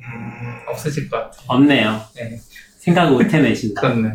음, 0.00 0.60
없으실 0.68 1.10
것 1.10 1.16
같아요. 1.16 1.42
없네요. 1.48 2.00
네, 2.14 2.38
생각 2.78 3.06
을 3.08 3.10
못 3.14 3.22
해내신다. 3.34 3.80
그렇네. 3.80 4.08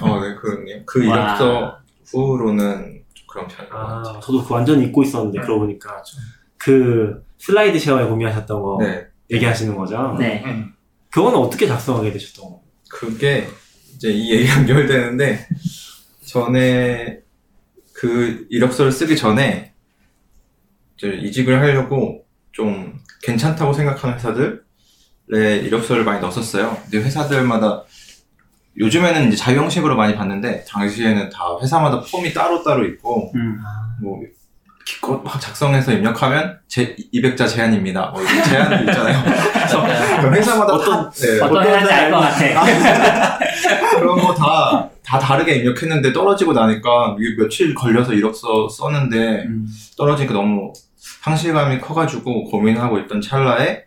어, 0.00 0.20
네, 0.20 0.34
그렇네요. 0.34 0.80
그 0.86 1.06
와. 1.08 1.14
이력서 1.16 1.78
후로는 2.10 2.84
좀 2.84 2.97
그런 3.38 3.48
편인 3.48 3.70
것 3.70 3.76
아, 3.78 4.02
같아요. 4.02 4.20
저도 4.20 4.42
그거 4.42 4.54
완전 4.56 4.82
잊고 4.82 5.02
있었는데, 5.02 5.38
네. 5.38 5.44
그러고 5.44 5.60
보니까. 5.60 6.02
그 6.56 7.24
슬라이드 7.38 7.78
쉐어에 7.78 8.04
고민하셨던 8.06 8.62
거 8.62 8.78
네, 8.80 9.06
얘기하시는 9.30 9.76
거죠? 9.76 10.16
네. 10.18 10.42
음. 10.44 10.74
그거는 11.10 11.38
어떻게 11.38 11.66
작성하게 11.66 12.12
되셨던 12.12 12.44
거? 12.44 12.62
그게 12.90 13.46
이제 13.94 14.10
이 14.10 14.32
얘기 14.32 14.48
연결되는데 14.48 15.46
전에 16.24 17.20
그 17.92 18.46
이력서를 18.50 18.92
쓰기 18.92 19.16
전에 19.16 19.72
이제 20.96 21.08
이직을 21.08 21.60
하려고 21.60 22.24
좀 22.52 22.98
괜찮다고 23.22 23.72
생각하는 23.72 24.16
회사들에 24.16 24.58
이력서를 25.62 26.04
많이 26.04 26.20
넣었었어요. 26.20 26.76
근데 26.82 26.98
회사들마다 26.98 27.84
요즘에는 28.78 29.28
이제 29.28 29.36
자유 29.36 29.58
형식으로 29.58 29.96
많이 29.96 30.14
봤는데 30.14 30.64
당시에는 30.68 31.30
다 31.30 31.44
회사마다 31.60 32.00
폼이 32.00 32.32
따로 32.32 32.62
따로 32.62 32.84
있고 32.86 33.32
음. 33.34 33.58
뭐 34.02 34.20
기껏 34.86 35.22
막 35.22 35.38
작성해서 35.40 35.92
입력하면 35.92 36.58
제 36.68 36.96
200자 37.12 37.46
제한입니다. 37.48 38.06
뭐 38.14 38.22
제한도 38.24 38.76
있잖아요. 38.90 39.22
그래서 39.54 39.82
그 40.22 40.34
회사마다 40.34 40.72
어떤- 40.74 41.04
다, 41.04 41.10
네, 41.10 41.40
어떤 41.40 41.62
회사인지 41.66 41.92
알 41.92 42.10
것 42.10 42.18
같아. 42.20 43.38
그런 43.98 44.18
거 44.20 44.34
다, 44.34 44.88
다 45.04 45.18
다르게 45.18 45.56
입력했는데 45.56 46.12
떨어지고 46.12 46.52
나니까 46.54 47.16
이게 47.20 47.36
며칠 47.42 47.74
걸려서 47.74 48.12
이력서 48.14 48.68
썼는데 48.68 49.44
음. 49.46 49.66
떨어지니까 49.98 50.32
너무 50.32 50.72
상실감이 50.96 51.80
커가지고 51.80 52.44
고민하고 52.44 52.98
있던 53.00 53.20
찰나에 53.20 53.82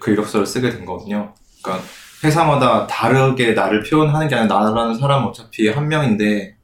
그 0.00 0.10
이력서를 0.10 0.46
쓰게 0.46 0.70
된 0.70 0.84
거거든요. 0.84 1.32
그러니까 1.62 1.84
회사마다 2.24 2.86
다르게 2.86 3.52
나를 3.52 3.82
표현하는 3.82 4.28
게 4.28 4.34
아니라 4.34 4.58
나라는 4.60 4.94
사람은 4.98 5.28
어차피 5.28 5.68
한 5.68 5.88
명인데 5.88 6.56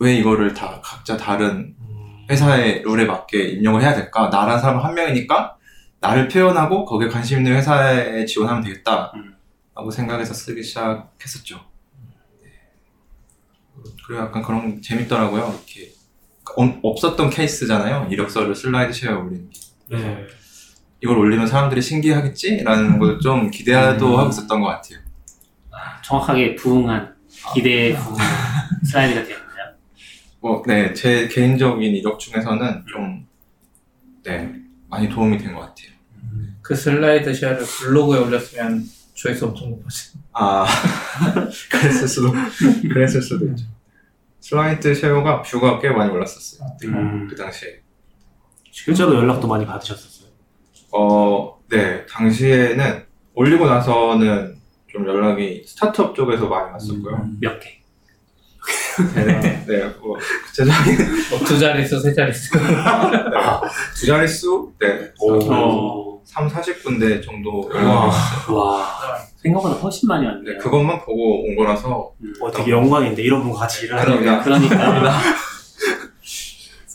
왜 0.00 0.14
이거를 0.16 0.52
다 0.54 0.80
각자 0.82 1.16
다른 1.16 1.74
회사의 2.28 2.82
룰에 2.82 3.04
맞게 3.04 3.40
입력을 3.50 3.80
해야 3.80 3.94
될까? 3.94 4.28
나라는 4.28 4.60
사람은 4.60 4.82
한 4.84 4.94
명이니까 4.94 5.56
나를 6.00 6.28
표현하고 6.28 6.84
거기에 6.84 7.08
관심 7.08 7.38
있는 7.38 7.54
회사에 7.56 8.24
지원하면 8.26 8.62
되겠다. 8.64 9.12
음. 9.14 9.34
라고 9.74 9.90
생각해서 9.90 10.34
쓰기 10.34 10.62
시작했었죠. 10.62 11.60
네. 12.42 12.50
그리고 14.06 14.22
약간 14.22 14.42
그런 14.42 14.80
재밌더라고요. 14.82 15.54
이렇게 15.54 15.92
어- 16.58 16.80
없었던 16.82 17.30
케이스잖아요. 17.30 18.08
이력서를 18.10 18.54
슬라이드 18.54 18.92
쉐어에 18.92 19.14
올리는 19.14 19.50
게. 19.50 19.60
네. 19.90 20.26
이걸 21.06 21.18
올리면 21.18 21.46
사람들이 21.46 21.80
신기하겠지라는 21.80 22.98
걸 22.98 23.20
좀 23.20 23.48
기대도 23.50 24.14
음. 24.14 24.18
하고 24.18 24.30
있었던 24.30 24.60
것 24.60 24.66
같아요. 24.66 24.98
정확하게 26.04 26.56
부응한 26.56 27.14
기대에 27.54 27.94
부응한 27.96 28.26
슬라이드가 28.84 29.24
되었네요. 29.26 29.46
뭐, 30.40 30.62
네, 30.66 30.92
제 30.94 31.28
개인적인 31.28 31.94
이력 31.94 32.18
중에서는 32.18 32.84
좀, 32.88 33.26
네, 34.24 34.52
많이 34.88 35.08
도움이 35.08 35.38
된 35.38 35.54
것 35.54 35.60
같아요. 35.60 35.90
그 36.62 36.74
SlideShare를 36.74 37.58
블로그에 37.64 38.18
올렸으면 38.18 38.84
조회수 39.14 39.46
엄청 39.46 39.70
높았지. 39.70 40.18
아 40.32 40.66
그랬을 41.70 42.08
수도 42.08 42.32
그랬을 42.82 43.22
수도 43.22 43.46
있죠. 43.46 43.64
SlideShare가 44.40 45.42
view가 45.42 45.78
꽤 45.80 45.90
많이 45.90 46.10
올랐었어요. 46.10 46.68
음. 46.84 47.26
그 47.28 47.36
당시에. 47.36 47.80
실제로 48.70 49.14
연락도 49.14 49.46
많이 49.48 49.64
받으셨었어요. 49.64 50.15
어, 50.92 51.58
네. 51.68 52.06
당시에는 52.06 53.04
올리고 53.34 53.66
나서는 53.66 54.56
좀 54.88 55.06
연락이 55.06 55.62
스타트업 55.66 56.14
쪽에서 56.14 56.46
많이 56.46 56.72
왔었고요. 56.72 57.28
몇 57.40 57.60
개. 57.60 57.76
네, 59.14 59.64
네, 59.66 59.84
뭐, 60.00 60.16
구체적인 60.46 60.96
뭐두 61.30 61.58
자릿수, 61.58 62.00
세 62.00 62.14
자릿수. 62.14 62.56
네, 62.58 63.36
두 63.94 64.06
자릿수, 64.06 64.72
네, 64.80 65.12
오. 65.20 66.22
3, 66.24 66.48
40군데 66.48 67.22
정도 67.24 67.68
연락이 67.72 67.86
와. 67.86 68.06
왔어요. 68.06 68.56
와. 68.56 68.86
생각보다 69.36 69.74
훨씬 69.76 70.08
많이 70.08 70.26
왔네요. 70.26 70.54
네, 70.54 70.58
그것만 70.58 70.98
보고 71.00 71.44
온 71.44 71.54
거라서, 71.54 72.12
음. 72.20 72.32
어, 72.40 72.50
되게 72.50 72.72
영광인데 72.72 73.22
이런 73.22 73.42
분과 73.42 73.60
같이 73.60 73.84
일을 73.86 73.98
하는 73.98 74.18
게. 74.18 74.24
그러니까. 74.24 74.42
그러니까. 74.42 75.20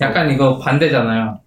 약간 0.02 0.32
이거 0.32 0.58
반대잖아요. 0.58 1.40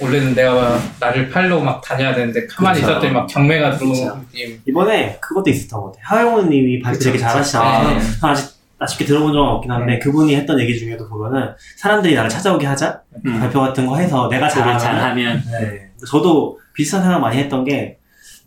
원래는 0.00 0.34
내가 0.34 0.78
나를 1.00 1.30
팔로 1.30 1.60
막 1.60 1.80
다녀야 1.80 2.14
되는데 2.14 2.46
가만히 2.46 2.80
그쵸. 2.80 2.90
있었더니 2.92 3.12
막 3.12 3.26
경매가 3.26 3.76
들어오는 3.78 3.94
그쵸. 4.00 4.20
느낌. 4.30 4.60
이번에 4.66 5.18
그것도 5.20 5.50
있었던 5.50 5.80
것 5.80 5.86
같아요. 5.92 6.02
하영우님이 6.04 6.80
발표 6.80 6.98
되게 6.98 7.18
잘하시잖아요. 7.18 7.88
네. 7.88 8.00
저는 8.20 8.34
아직 8.34 8.56
아쉽게 8.78 9.06
들어본 9.06 9.32
적은 9.32 9.48
없긴 9.48 9.70
한데 9.70 9.92
네. 9.94 9.98
그분이 9.98 10.36
했던 10.36 10.60
얘기 10.60 10.78
중에도 10.78 11.08
보면은 11.08 11.54
사람들이 11.76 12.14
나를 12.14 12.28
찾아오게 12.28 12.66
하자 12.66 13.00
음. 13.24 13.40
발표 13.40 13.60
같은 13.60 13.86
거 13.86 13.96
해서 13.96 14.28
내가 14.28 14.48
잘하면, 14.48 14.78
잘하면. 14.78 15.42
네. 15.50 15.90
저도 16.06 16.58
비슷한 16.74 17.02
생각 17.02 17.20
많이 17.20 17.38
했던 17.38 17.64
게 17.64 17.98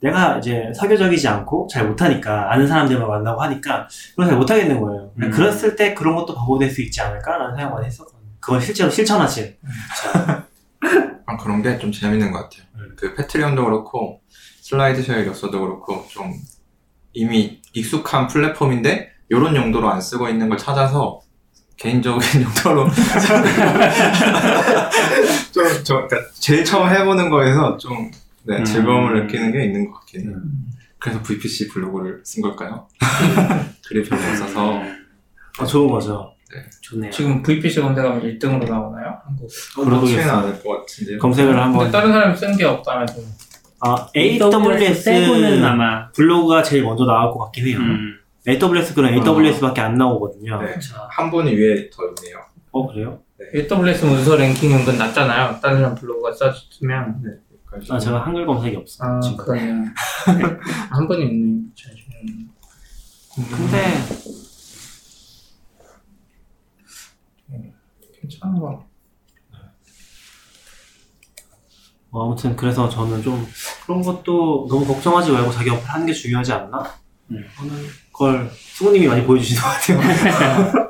내가 0.01 0.37
이제 0.37 0.71
사교적이지 0.75 1.27
않고 1.27 1.67
잘 1.71 1.87
못하니까 1.87 2.53
아는 2.53 2.67
사람들만 2.67 3.07
만나고 3.07 3.41
하니까 3.41 3.87
그걸 4.11 4.27
잘 4.27 4.37
못하겠는 4.37 4.79
거예요. 4.79 5.11
음. 5.19 5.31
그랬을 5.31 5.75
때 5.75 5.95
그런 5.95 6.15
것도 6.15 6.35
바보될 6.35 6.69
수 6.69 6.81
있지 6.83 7.01
않을까라는 7.01 7.55
생각 7.55 7.73
많이 7.73 7.87
했었거든요. 7.87 8.19
그걸 8.39 8.61
실제로 8.61 8.89
실천하 8.89 9.27
신. 11.29 11.35
아, 11.35 11.37
그런 11.37 11.61
게 11.61 11.77
좀 11.79 11.91
재밌는 11.91 12.31
것 12.31 12.43
같아요. 12.49 12.63
음. 12.75 12.93
그 12.95 13.13
패트리언도 13.15 13.63
그렇고, 13.65 14.21
슬라이드 14.61 15.01
쉐어 15.03 15.19
이력서도 15.19 15.59
그렇고, 15.59 16.05
좀 16.09 16.33
이미 17.13 17.61
익숙한 17.73 18.27
플랫폼인데, 18.27 19.09
이런 19.29 19.55
용도로 19.55 19.89
안 19.89 20.01
쓰고 20.01 20.27
있는 20.29 20.49
걸 20.49 20.57
찾아서, 20.57 21.21
개인적인 21.77 22.19
용도로. 22.43 22.87
좀, 25.51 25.83
저, 25.83 26.07
그러니까 26.07 26.17
제일 26.33 26.63
처음 26.65 26.89
해보는 26.89 27.29
거에서 27.29 27.77
좀, 27.77 28.11
네, 28.43 28.57
음. 28.57 28.65
즐거움을 28.65 29.21
느끼는 29.27 29.51
게 29.51 29.65
있는 29.65 29.89
것 29.89 29.99
같긴 29.99 30.21
해요. 30.27 30.31
음. 30.35 30.69
그래서 30.99 31.21
VPC 31.21 31.69
블로그를 31.69 32.21
쓴 32.25 32.41
걸까요? 32.41 32.87
글이 33.87 34.03
별로 34.07 34.21
없어서. 34.21 34.81
어, 35.59 35.65
좋은 35.65 35.89
거 35.89 35.99
죠. 36.49 36.57
좋네요. 36.81 37.11
지금 37.11 37.41
VPC 37.43 37.81
검색하면 37.81 38.21
1등으로 38.21 38.67
나오나요? 38.69 39.17
한국. 39.25 39.47
모르겠어요. 39.77 40.31
않을 40.37 40.63
것 40.63 40.79
같은데요. 40.79 41.19
검색을 41.19 41.51
근데 41.51 41.61
한번. 41.61 41.91
다른 41.91 42.11
사람이 42.11 42.35
쓴 42.37 42.57
게 42.57 42.65
없다면서. 42.65 43.21
아, 43.81 44.07
AWS 44.15 45.09
AWS 45.09 45.63
아마. 45.63 46.11
블로그가 46.11 46.63
제일 46.63 46.83
먼저 46.83 47.05
나올 47.05 47.31
것 47.31 47.39
같긴 47.45 47.67
해요. 47.67 47.77
음. 47.77 48.15
AWS 48.47 48.93
그런 48.95 49.13
AWS밖에 49.13 49.79
안 49.81 49.95
나오거든요. 49.95 50.61
네. 50.61 50.75
한 51.11 51.29
분이 51.31 51.53
위에 51.55 51.89
더 51.89 52.03
있네요. 52.17 52.41
어 52.71 52.87
그래요? 52.91 53.19
AWS 53.55 54.05
문서 54.05 54.35
랭킹이 54.35 54.73
은근 54.73 54.97
낮잖아요. 54.97 55.59
다른 55.61 55.77
사람 55.77 55.95
블로그가 55.95 56.31
써주면. 56.33 57.21
그러니까 57.65 57.95
아 57.95 57.99
제가 57.99 58.25
한글 58.25 58.45
검색이 58.45 58.75
없어. 58.75 59.03
아, 59.05 59.19
지금. 59.21 59.37
그러네요. 59.37 59.85
한 60.89 61.07
분이 61.07 61.23
있네. 61.23 61.61
음. 62.23 62.49
근데 63.51 63.77
괜찮은 68.29 68.59
거. 68.59 68.85
뭐 72.11 72.25
아무튼 72.25 72.55
그래서 72.55 72.89
저는 72.89 73.21
좀 73.21 73.47
그런 73.85 74.01
것도 74.01 74.67
너무 74.69 74.85
걱정하지 74.85 75.31
말고 75.31 75.51
자기 75.51 75.69
어플 75.69 75.83
하는 75.87 76.05
게 76.05 76.13
중요하지 76.13 76.53
않나? 76.53 76.83
음. 77.31 77.45
하는 77.55 77.71
걸 78.11 78.49
수고님이 78.51 79.07
많이 79.07 79.23
보여주시는 79.25 79.61
것 79.61 79.67
같아요. 79.67 80.89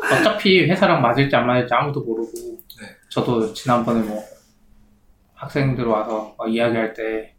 어차피 0.12 0.64
회사랑 0.64 1.02
맞을지 1.02 1.34
안 1.34 1.46
맞을지 1.46 1.74
아무도 1.74 2.00
모르고 2.00 2.30
네. 2.80 2.86
저도 3.08 3.52
지난번에 3.52 4.00
뭐 4.00 4.22
학생들 5.34 5.84
와서 5.84 6.34
막 6.38 6.48
이야기할 6.52 6.94
때 6.94 7.34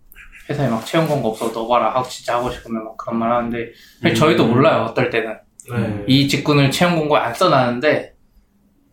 회사에 0.49 0.69
막 0.69 0.85
채용 0.85 1.07
공고 1.07 1.29
없어 1.29 1.49
넣어봐라 1.49 1.93
하고 1.93 2.07
진짜 2.07 2.35
하고 2.35 2.51
싶으면 2.51 2.83
막 2.83 2.97
그런 2.97 3.17
말 3.17 3.31
하는데 3.31 3.71
사실 4.01 4.15
저희도 4.15 4.47
몰라요 4.47 4.83
어떨 4.83 5.09
때는 5.09 5.37
네. 5.71 6.03
이 6.07 6.27
직군을 6.27 6.71
채용 6.71 6.97
공고에 6.97 7.19
안 7.19 7.33
써놨는데 7.33 8.15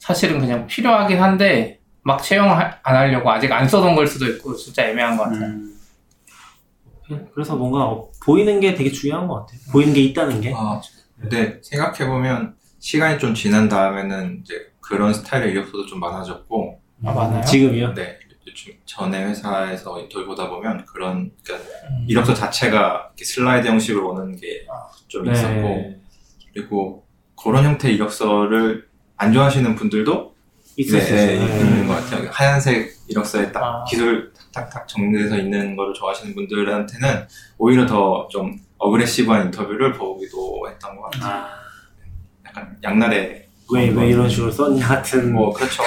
사실은 0.09 0.41
그냥 0.41 0.67
필요하긴 0.67 1.21
한데 1.21 1.81
막 2.03 2.23
채용 2.23 2.51
안 2.51 2.73
하려고 2.83 3.31
아직 3.31 3.53
안 3.53 3.69
써놓은 3.69 3.95
걸 3.95 4.07
수도 4.07 4.27
있고 4.27 4.57
진짜 4.57 4.89
애매한 4.89 5.19
것 5.19 5.25
같아요 5.25 5.45
음. 5.45 5.75
그래서 7.35 7.57
뭔가 7.57 7.85
어, 7.85 8.09
보이는 8.23 8.59
게 8.59 8.75
되게 8.75 8.91
중요한 8.91 9.27
것 9.27 9.41
같아요. 9.41 9.61
보이는 9.73 9.95
게 9.95 10.01
있다는 10.03 10.43
게. 10.43 10.53
아, 10.55 10.79
근데 11.19 11.59
생각해 11.63 12.07
보면 12.07 12.55
시간이 12.81 13.19
좀 13.19 13.35
지난 13.35 13.67
다음에는 13.67 14.43
이제 14.43 14.73
그런 14.81 15.15
스타일의 15.15 15.53
이력서도 15.53 15.87
좀 15.87 16.01
많아졌고, 16.01 16.79
아 17.05 17.13
많아요? 17.13 17.43
지금이요? 17.43 17.95
네, 17.95 18.19
요즘 18.47 18.75
전에 18.85 19.25
회사에서 19.25 19.99
인터뷰 20.01 20.27
보다 20.27 20.51
보면 20.51 20.85
그런 20.85 21.31
그러니까 21.43 21.71
음. 21.89 22.05
이력서 22.07 22.35
자체가 22.35 23.09
이렇게 23.09 23.25
슬라이드 23.25 23.67
형식으로 23.67 24.11
오는 24.11 24.37
게좀 24.37 25.25
네. 25.25 25.33
있었고, 25.33 25.95
그리고 26.53 27.07
그런 27.43 27.65
형태의 27.65 27.95
이력서를 27.95 28.88
안 29.19 29.33
좋아하시는 29.33 29.75
분들도 29.75 30.35
있을 30.77 30.99
네, 31.01 31.05
수 31.05 31.15
네. 31.15 31.35
있는 31.35 31.87
것 31.89 31.95
같아요. 31.95 32.31
하얀색 32.33 32.93
이력서에 33.09 33.51
딱 33.53 33.63
아. 33.63 33.85
기술 33.85 34.33
탁탁탁 34.53 34.87
정리돼서 34.89 35.37
있는 35.37 35.75
거를 35.77 35.93
좋아하시는 35.93 36.35
분들한테는 36.35 37.27
오히려 37.59 37.85
더 37.87 38.29
좀 38.31 38.57
어그레시브한 38.79 39.47
인터뷰를 39.47 39.93
보기도 39.93 40.65
했던 40.71 40.97
것 40.97 41.11
같아요. 41.11 41.33
아. 41.33 41.49
약간 42.47 42.77
양날의 42.83 43.49
왜, 43.71 43.89
왜 43.91 44.09
이런 44.09 44.29
식으로 44.29 44.51
썼냐 44.53 44.87
같은. 44.87 45.33
뭐 45.35 45.53
그렇죠. 45.53 45.83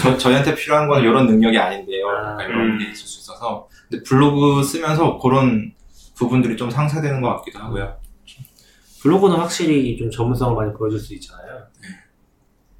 저, 0.00 0.16
저희한테 0.16 0.54
필요한 0.54 0.86
건 0.88 1.02
이런 1.02 1.26
능력이 1.26 1.58
아닌데요. 1.58 2.06
아, 2.08 2.42
이런 2.44 2.70
음. 2.70 2.78
게 2.78 2.84
있을 2.92 3.04
수 3.06 3.20
있어서 3.20 3.68
근데 3.90 4.02
블로그 4.04 4.62
쓰면서 4.62 5.18
그런 5.18 5.72
부분들이 6.16 6.56
좀 6.56 6.70
상쇄되는 6.70 7.20
것 7.20 7.36
같기도 7.38 7.58
하고요. 7.58 7.96
블로그는 9.02 9.36
확실히 9.36 9.96
좀 9.96 10.10
전문성을 10.10 10.54
많이 10.56 10.72
보여줄 10.76 10.98
수 10.98 11.14
있잖아요. 11.14 11.66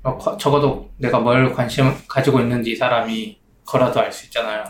어, 0.03 0.17
거- 0.17 0.37
적어도 0.37 0.91
내가 0.99 1.19
뭘 1.19 1.53
관심 1.53 1.93
가지고 2.07 2.41
있는지 2.41 2.73
이 2.73 2.77
사람이 2.77 3.39
그거라도 3.65 4.01
알 4.01 4.13
수 4.13 4.27
있잖아요 4.27 4.65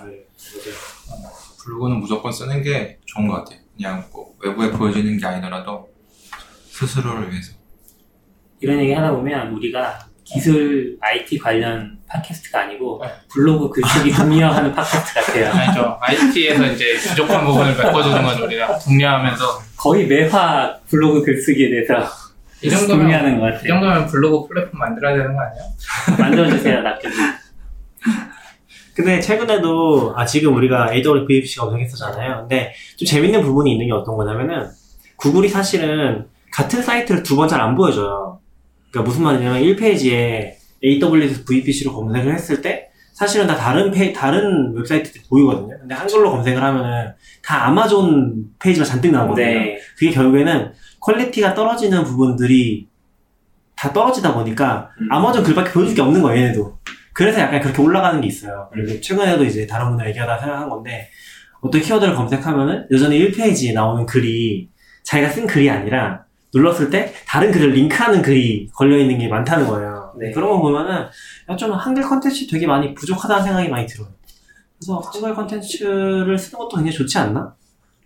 블로그는 1.64 1.98
무조건 2.00 2.32
쓰는 2.32 2.62
게 2.62 2.98
좋은 3.04 3.26
것 3.28 3.34
같아요. 3.44 3.58
그냥 3.76 4.04
뭐 4.12 4.32
외부에 4.42 4.70
보여지는 4.70 5.18
게 5.18 5.26
아니더라도 5.26 5.88
스스로를 6.70 7.30
위해서. 7.30 7.52
이런 8.60 8.80
얘기 8.80 8.92
하다 8.92 9.12
보면 9.12 9.52
우리가 9.52 9.98
기술 10.24 10.96
IT 11.00 11.38
관련 11.38 11.98
팟캐스트가 12.08 12.60
아니고 12.62 13.00
네. 13.04 13.12
블로그 13.30 13.68
글쓰기 13.70 14.12
독려하는 14.12 14.72
팟캐스트 14.72 15.14
같아요. 15.14 15.50
아니죠 15.52 15.98
IT에서 16.00 16.66
이제 16.72 16.96
부족한 17.08 17.44
부분을 17.44 17.76
메꿔주는 17.76 18.22
건 18.22 18.42
우리가 18.42 18.78
독려하면서 18.78 19.44
거의 19.76 20.06
매화 20.06 20.78
블로그 20.88 21.22
글쓰기에 21.22 21.70
대해서 21.70 21.94
이 22.62 22.70
정도면 22.70 23.04
독려하는 23.06 23.40
것이 23.40 23.52
같아요. 23.52 23.68
정도면 23.68 24.06
블로그 24.06 24.48
플랫폼 24.48 24.78
만들어야 24.80 25.16
되는 25.16 25.34
거 25.34 25.40
아니에요? 25.42 25.64
만들어주세요, 26.18 26.82
낙교님. 26.82 27.16
근데 28.94 29.20
최근에도 29.20 30.12
아 30.16 30.26
지금 30.26 30.56
우리가 30.56 30.92
AWVFC 30.92 31.59
검색했었잖아요. 31.61 32.40
근데 32.40 32.72
좀 32.96 33.06
재밌는 33.06 33.42
부분이 33.42 33.70
있는 33.72 33.86
게 33.86 33.92
어떤 33.92 34.16
거냐면은 34.16 34.68
구글이 35.16 35.48
사실은 35.48 36.26
같은 36.52 36.82
사이트를 36.82 37.22
두 37.22 37.36
번 37.36 37.46
잘 37.48 37.61
안 37.61 37.76
보여줘요. 37.76 38.40
그러니까 38.90 39.09
무슨 39.09 39.22
말이냐면 39.22 39.62
1페이지에 39.62 40.54
AWS 40.84 41.44
VPC로 41.44 41.92
검색을 41.94 42.32
했을 42.34 42.61
때 42.61 42.88
사실은 43.14 43.46
다 43.46 43.54
다른 43.56 43.90
페이 43.92 44.12
다른 44.12 44.74
웹사이트들이 44.76 45.24
보이거든요. 45.28 45.76
근데 45.78 45.94
한글로 45.94 46.30
검색을 46.32 46.61
하면은 46.62 47.12
다 47.44 47.66
아마존 47.66 48.44
페이지가 48.61 48.84
잔뜩 48.84 49.11
나오거든요. 49.12 49.46
네. 49.46 49.78
그게 49.96 50.11
결국에는 50.12 50.72
퀄리티가 51.09 51.54
떨어지는 51.54 52.04
부분들이 52.04 52.86
다 53.74 53.92
떨어지다 53.92 54.34
보니까 54.34 54.90
음. 55.00 55.09
아마존 55.11 55.42
글밖에 55.42 55.72
보여줄 55.72 55.94
게 55.94 56.02
없는 56.02 56.20
거예요, 56.20 56.42
얘네도. 56.42 56.78
그래서 57.14 57.40
약간 57.40 57.61
그렇게 57.61 57.80
올라가는 57.80 58.20
게 58.20 58.26
있어요. 58.26 58.68
그리고 58.72 59.00
최근에도 59.00 59.44
이제 59.44 59.66
다른 59.66 59.88
분들 59.88 60.09
얘기하다 60.09 60.38
생각한 60.38 60.68
건데, 60.68 61.09
어떤 61.61 61.80
키워드를 61.80 62.14
검색하면은 62.14 62.86
여전히 62.92 63.18
1페이지에 63.18 63.72
나오는 63.72 64.04
글이 64.04 64.68
자기가 65.02 65.30
쓴 65.30 65.46
글이 65.46 65.70
아니라 65.70 66.24
눌렀을 66.54 66.90
때 66.90 67.12
다른 67.26 67.50
글을 67.50 67.70
링크하는 67.70 68.22
글이 68.22 68.70
걸려있는 68.74 69.18
게 69.18 69.28
많다는 69.28 69.66
거예요. 69.66 70.14
네. 70.18 70.30
그런 70.30 70.50
거 70.50 70.61
보면은 70.61 71.06
야, 71.50 71.56
좀 71.56 71.72
한글 71.72 72.02
컨텐츠 72.02 72.46
되게 72.48 72.66
많이 72.66 72.94
부족하다는 72.94 73.42
생각이 73.42 73.68
많이 73.68 73.86
들어요. 73.86 74.09
그래서 74.78 74.98
한글 74.98 75.34
컨텐츠를 75.34 76.38
쓰는 76.38 76.59
것도 76.59 76.76
굉장히 76.76 76.96
좋지 76.96 77.18
않나? 77.18 77.54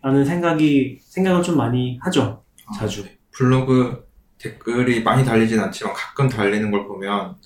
라는 0.03 0.25
생각이 0.25 0.99
생각을 1.03 1.43
좀 1.43 1.57
많이 1.57 1.99
하죠. 2.03 2.42
자주. 2.77 3.05
블로그 3.33 4.07
댓글이 4.39 5.03
많이 5.03 5.25
달리진 5.25 5.61
않지만 5.61 5.95
가끔 5.95 6.29
달리는 6.29 6.71
걸 6.71 6.87
보면 6.87 7.37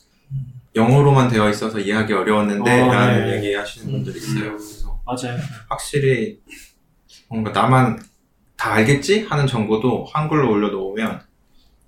영어로만 0.75 1.29
되어 1.29 1.49
있어서 1.51 1.79
이해하기 1.79 2.13
어려웠는데 2.13 2.83
어, 2.83 2.93
라는 2.93 3.27
네. 3.27 3.37
얘기 3.37 3.55
하시는 3.55 3.91
분들이 3.91 4.19
있어요. 4.19 4.51
음. 4.51 4.57
그래서 4.59 5.01
맞아요. 5.05 5.39
확실히 5.69 6.41
뭔가 7.29 7.51
나만 7.51 8.03
다 8.57 8.73
알겠지? 8.73 9.25
하는 9.25 9.47
정보도 9.47 10.07
한글로 10.13 10.51
올려놓으면 10.51 11.23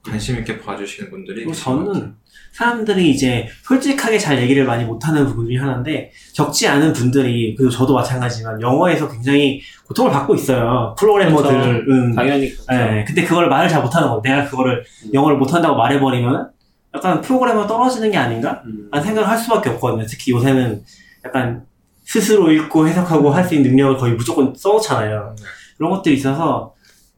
관심 0.09 0.39
있게 0.39 0.61
봐주시는 0.61 1.11
분들이 1.11 1.37
그리고 1.37 1.51
계신 1.53 1.65
것 1.65 1.79
같아요. 1.79 1.95
저는 1.95 2.15
사람들이 2.53 3.11
이제 3.11 3.47
솔직하게 3.63 4.19
잘 4.19 4.41
얘기를 4.43 4.65
많이 4.65 4.85
못하는 4.85 5.27
부분 5.27 5.47
중에 5.47 5.59
하나인데 5.59 6.11
적지 6.33 6.67
않은 6.67 6.93
분들이 6.93 7.55
그리고 7.57 7.71
저도 7.71 7.95
마찬가지지만 7.95 8.61
영어에서 8.61 9.09
굉장히 9.09 9.61
고통을 9.87 10.11
받고 10.11 10.35
있어요. 10.35 10.95
프로그래머들은 10.99 12.15
당연히 12.15 12.51
그렇죠. 12.51 12.65
네, 12.73 13.05
근데 13.07 13.25
그걸 13.25 13.49
말을 13.49 13.69
잘 13.69 13.83
못하는 13.83 14.09
거. 14.09 14.21
내가 14.23 14.45
그거를 14.47 14.85
음. 15.07 15.15
영어를 15.15 15.37
못한다고 15.37 15.77
말해버리면 15.77 16.51
약간 16.95 17.21
프로그래머 17.21 17.67
떨어지는 17.67 18.11
게 18.11 18.17
아닌가? 18.17 18.63
음. 18.65 18.89
라는 18.91 19.07
생각을 19.07 19.29
할 19.29 19.39
수밖에 19.39 19.71
없거든요. 19.71 20.05
특히 20.09 20.33
요새는 20.33 20.83
약간 21.25 21.63
스스로 22.05 22.51
읽고 22.51 22.89
해석하고 22.89 23.31
할 23.31 23.45
수 23.45 23.55
있는 23.55 23.71
능력을 23.71 23.99
거의 23.99 24.15
무조건 24.15 24.55
써놓잖아요. 24.57 25.35
네. 25.39 25.45
그런 25.77 25.91
것들이 25.91 26.17
있어서 26.17 26.75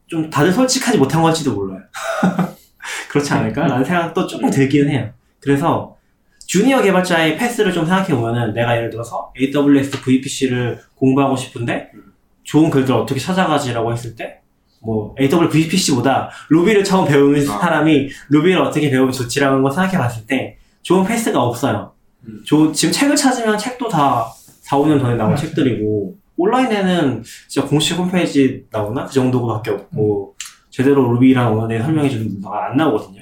좀 0.07 0.29
다들 0.29 0.51
솔직하지 0.51 0.97
못한 0.97 1.21
건지도 1.21 1.53
몰라요. 1.53 1.79
그렇지 3.09 3.33
않을까? 3.33 3.67
라는 3.67 3.83
생각도 3.85 4.27
조금 4.27 4.49
들기는 4.49 4.89
해요. 4.89 5.09
그래서 5.39 5.95
주니어 6.45 6.81
개발자의 6.81 7.37
패스를 7.37 7.71
좀 7.73 7.85
생각해 7.85 8.13
보면은 8.15 8.53
내가 8.53 8.75
예를 8.75 8.89
들어서 8.89 9.31
AWS 9.39 10.01
VPC를 10.01 10.79
공부하고 10.95 11.35
싶은데 11.35 11.91
좋은 12.43 12.69
글들 12.69 12.93
어떻게 12.93 13.19
찾아가지라고 13.19 13.91
했을 13.93 14.15
때 14.15 14.41
뭐 14.83 15.13
AWS 15.21 15.49
VPC보다 15.49 16.31
루비를 16.49 16.83
처음 16.83 17.07
배우는 17.07 17.47
아. 17.47 17.59
사람이 17.59 18.09
루비를 18.29 18.59
어떻게 18.59 18.89
배우면 18.89 19.11
좋지라는 19.11 19.61
걸 19.61 19.71
생각해 19.71 19.95
봤을 19.97 20.25
때 20.25 20.57
좋은 20.81 21.05
패스가 21.05 21.39
없어요. 21.39 21.91
음. 22.27 22.41
조- 22.43 22.71
지금 22.71 22.91
책을 22.91 23.15
찾으면 23.15 23.59
책도 23.59 23.87
다 23.89 24.25
4, 24.61 24.77
5년 24.77 24.99
전에 24.99 25.15
나온 25.17 25.35
책들이고 25.35 26.15
온라인에는 26.35 27.23
진짜 27.47 27.67
공식 27.67 27.95
홈페이지 27.95 28.65
나오나? 28.71 29.05
그 29.05 29.13
정도밖에 29.13 29.69
없고 29.69 30.30
제대로 30.71 31.11
Ruby란 31.13 31.59
언어에 31.59 31.79
설명해 31.79 32.09
주는 32.09 32.41
바가 32.41 32.67
안 32.71 32.77
나오거든요. 32.77 33.21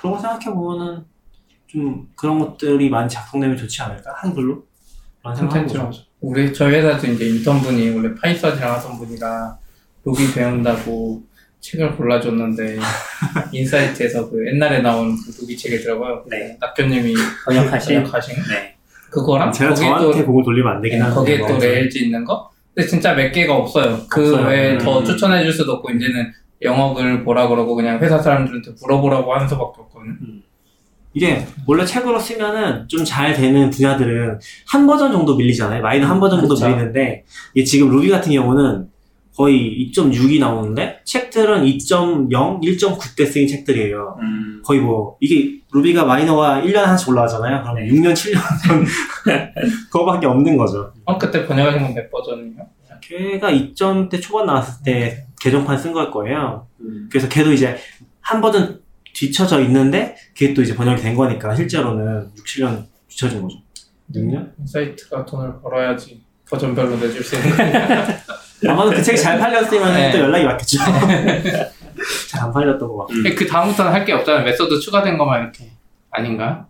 그런 0.00 0.14
거 0.14 0.18
생각해 0.18 0.46
보면은 0.46 1.04
좀 1.66 2.08
그런 2.16 2.38
것들이 2.38 2.88
많이 2.88 3.08
작성되면 3.08 3.56
좋지 3.56 3.82
않을까? 3.82 4.14
한글로? 4.16 4.64
그런 5.22 5.66
거죠. 5.66 5.90
우리 6.20 6.52
저희 6.52 6.76
회사도 6.76 7.06
이제 7.08 7.28
인턴분이 7.28 7.90
원래 7.90 8.14
Python이랑 8.14 8.72
하던 8.74 8.98
분이라 8.98 9.58
로비 10.04 10.32
배운다고 10.32 11.22
책을 11.60 11.96
골라줬는데 11.96 12.78
인사이트에서 13.52 14.30
그 14.30 14.46
옛날에 14.46 14.80
나온 14.80 15.16
그 15.16 15.40
로비 15.40 15.56
책이더라고요. 15.56 16.24
네. 16.30 16.56
낙교님이 16.60 17.14
번역하신 17.44 17.96
번역하신 17.96 18.34
네. 18.48 18.76
그거랑 19.10 19.52
제가 19.52 19.70
거기에 19.70 19.86
저한테 19.86 20.20
또 20.20 20.26
공을 20.26 20.44
돌리면 20.44 20.76
안 20.76 20.80
되긴 20.80 20.98
네, 20.98 21.02
하는데 21.02 21.18
거기에 21.18 21.38
뭐 21.38 21.48
또. 21.48 21.58
Rails 21.58 21.98
있는 21.98 22.24
거? 22.24 22.50
근데 22.74 22.88
진짜 22.88 23.14
몇 23.14 23.32
개가 23.32 23.54
없어요. 23.54 23.98
그 24.08 24.20
없어요. 24.34 24.46
외에 24.46 24.78
더 24.78 25.00
음. 25.00 25.04
추천해 25.04 25.42
줄 25.42 25.52
수도 25.52 25.72
없고 25.72 25.90
이제는 25.90 26.32
영어글 26.62 27.24
보라 27.24 27.48
그러고 27.48 27.74
그냥 27.74 27.98
회사 28.00 28.18
사람들한테 28.18 28.72
물어보라고 28.80 29.34
하는 29.34 29.48
수밖에 29.48 29.80
없거든요. 29.82 30.14
이게 31.14 31.46
원래 31.66 31.84
책으로 31.84 32.18
쓰면은 32.18 32.86
좀 32.88 33.04
잘 33.04 33.32
되는 33.34 33.70
분야들은 33.70 34.38
한 34.68 34.86
버전 34.86 35.12
정도 35.12 35.36
밀리잖아요. 35.36 35.82
마이너 35.82 36.06
한 36.06 36.20
버전 36.20 36.40
정도 36.40 36.54
그렇죠. 36.54 36.68
밀리는데 36.74 37.24
이게 37.54 37.64
지금 37.64 37.90
루비 37.90 38.08
같은 38.10 38.32
경우는 38.32 38.88
거의 39.36 39.90
2.6이 39.94 40.40
나오는데 40.40 41.00
책들은 41.04 41.62
2.0, 41.64 42.30
1.9대 42.62 43.26
쓰인 43.26 43.46
책들이에요. 43.46 44.16
음. 44.20 44.62
거의 44.64 44.80
뭐 44.80 45.16
이게 45.20 45.58
루비가 45.72 46.04
마이너가 46.06 46.62
1년에 46.62 46.76
하나씩 46.76 47.08
올라가잖아요. 47.10 47.62
그럼 47.62 47.74
네. 47.76 47.86
6년, 47.88 48.12
7년 48.14 48.40
그거밖에 49.92 50.26
없는 50.26 50.56
거죠. 50.56 50.90
어, 51.04 51.18
그때 51.18 51.46
번역하신 51.46 51.82
건 51.82 51.94
몇 51.94 52.10
버전이에요? 52.10 52.56
걔가 53.02 53.50
2점대 53.52 54.20
초반 54.22 54.46
나왔을 54.46 54.82
때 54.82 55.25
개정판 55.40 55.78
쓴 55.78 55.92
걸 55.92 56.10
거예요. 56.10 56.66
음. 56.80 57.08
그래서 57.10 57.28
걔도 57.28 57.52
이제 57.52 57.76
한 58.20 58.40
버전 58.40 58.80
뒤쳐져 59.14 59.60
있는데 59.62 60.16
그게 60.36 60.52
또 60.54 60.62
이제 60.62 60.74
번역이 60.74 61.00
된 61.02 61.14
거니까 61.14 61.54
실제로는 61.54 62.30
6, 62.36 62.44
7년 62.44 62.84
뒤쳐진 63.08 63.42
거죠. 63.42 63.56
6년? 64.14 64.50
인사이트가 64.66 65.24
돈을 65.24 65.60
벌어야지 65.62 66.22
버전별로 66.48 66.96
내줄 66.98 67.22
수 67.24 67.36
있는. 67.36 67.50
아마도 68.68 68.90
그 68.90 69.02
책이 69.02 69.18
잘 69.20 69.38
팔렸으면 69.38 69.94
네. 69.94 70.10
또 70.12 70.18
연락이 70.18 70.44
왔겠죠. 70.44 70.78
잘 72.30 72.42
안 72.42 72.52
팔렸던 72.52 72.88
것 72.88 72.96
같고. 72.98 73.12
음. 73.14 73.34
그 73.36 73.46
다음부터는 73.46 73.92
할 73.92 74.04
게 74.04 74.12
없잖아요. 74.12 74.44
method 74.44 74.78
추가된 74.80 75.16
것만 75.18 75.42
이렇게 75.42 75.70
아닌가요? 76.10 76.66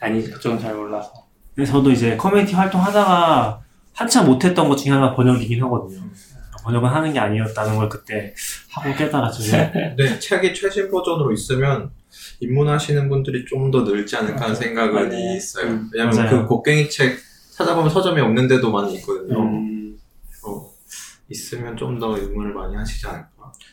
아니죠. 0.00 0.32
그쪽은 0.34 0.58
잘 0.58 0.74
몰라서. 0.74 1.10
근데 1.54 1.70
저도 1.70 1.90
이제 1.90 2.16
커뮤니티 2.16 2.54
활동하다가 2.54 3.60
한참 3.94 4.26
못했던 4.26 4.68
것 4.68 4.76
중에 4.76 4.92
하나가 4.92 5.14
번역이긴 5.16 5.62
하거든요. 5.64 6.02
번역은 6.66 6.88
하는 6.88 7.12
게 7.12 7.18
아니었다는 7.20 7.76
걸 7.76 7.88
그때 7.88 8.34
하고 8.72 8.92
깨달았죠. 8.94 9.42
근데 9.72 10.18
책이 10.18 10.52
최신 10.52 10.90
버전으로 10.90 11.32
있으면 11.32 11.90
입문하시는 12.40 13.08
분들이 13.08 13.44
좀 13.44 13.70
더 13.70 13.82
늘지 13.82 14.16
않을까 14.16 14.42
하는 14.44 14.54
생각은 14.54 14.94
맞아요. 15.08 15.36
있어요. 15.36 15.66
음, 15.66 15.90
왜냐면 15.92 16.16
맞아요. 16.16 16.30
그 16.42 16.46
곡괭이 16.46 16.88
책 16.90 17.16
찾아보면 17.56 17.88
서점이 17.90 18.20
없는 18.20 18.48
데도 18.48 18.70
많이 18.70 18.94
있거든요. 18.96 19.40
음. 19.42 19.96
어, 20.46 20.66
있으면 21.30 21.76
좀 21.76 21.98
더 21.98 22.16
입문을 22.18 22.52
많이 22.52 22.74
하시지 22.76 23.06
않을까. 23.06 23.26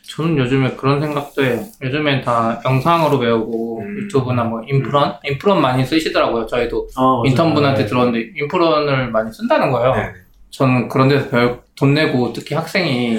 저는 0.08 0.36
요즘에 0.38 0.76
그런 0.76 1.00
생각도 1.00 1.44
해요. 1.44 1.64
요즘엔 1.82 2.22
다 2.22 2.60
영상으로 2.64 3.18
배우고 3.18 3.80
음. 3.80 3.98
유튜브나 3.98 4.44
뭐 4.44 4.62
인프런? 4.66 5.14
인프런 5.24 5.60
많이 5.60 5.84
쓰시더라고요. 5.84 6.46
저희도 6.46 6.88
어. 6.96 7.22
인턴분한테 7.26 7.82
네. 7.82 7.86
들었는데 7.86 8.32
인프런을 8.36 9.10
많이 9.10 9.32
쓴다는 9.32 9.70
거예요. 9.72 9.94
네. 9.94 10.12
저는 10.50 10.88
그런 10.88 11.08
데서 11.08 11.28
배울, 11.30 11.60
돈 11.76 11.94
내고, 11.94 12.32
특히 12.32 12.54
학생이 12.54 13.18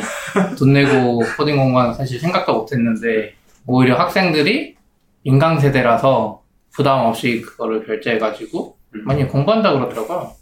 돈 0.58 0.74
내고 0.74 1.22
코딩 1.38 1.58
공부하는 1.58 1.92
거 1.92 1.98
사실 1.98 2.20
생각도 2.20 2.54
못 2.54 2.72
했는데, 2.72 3.36
오히려 3.68 3.96
학생들이 3.98 4.76
인강 5.24 5.60
세대라서 5.60 6.44
부담 6.72 7.06
없이 7.06 7.42
그거를 7.42 7.86
결제해가지고 7.86 8.78
음. 8.96 9.06
많이 9.06 9.28
공부한다 9.28 9.74
그러더라고요. 9.74 10.34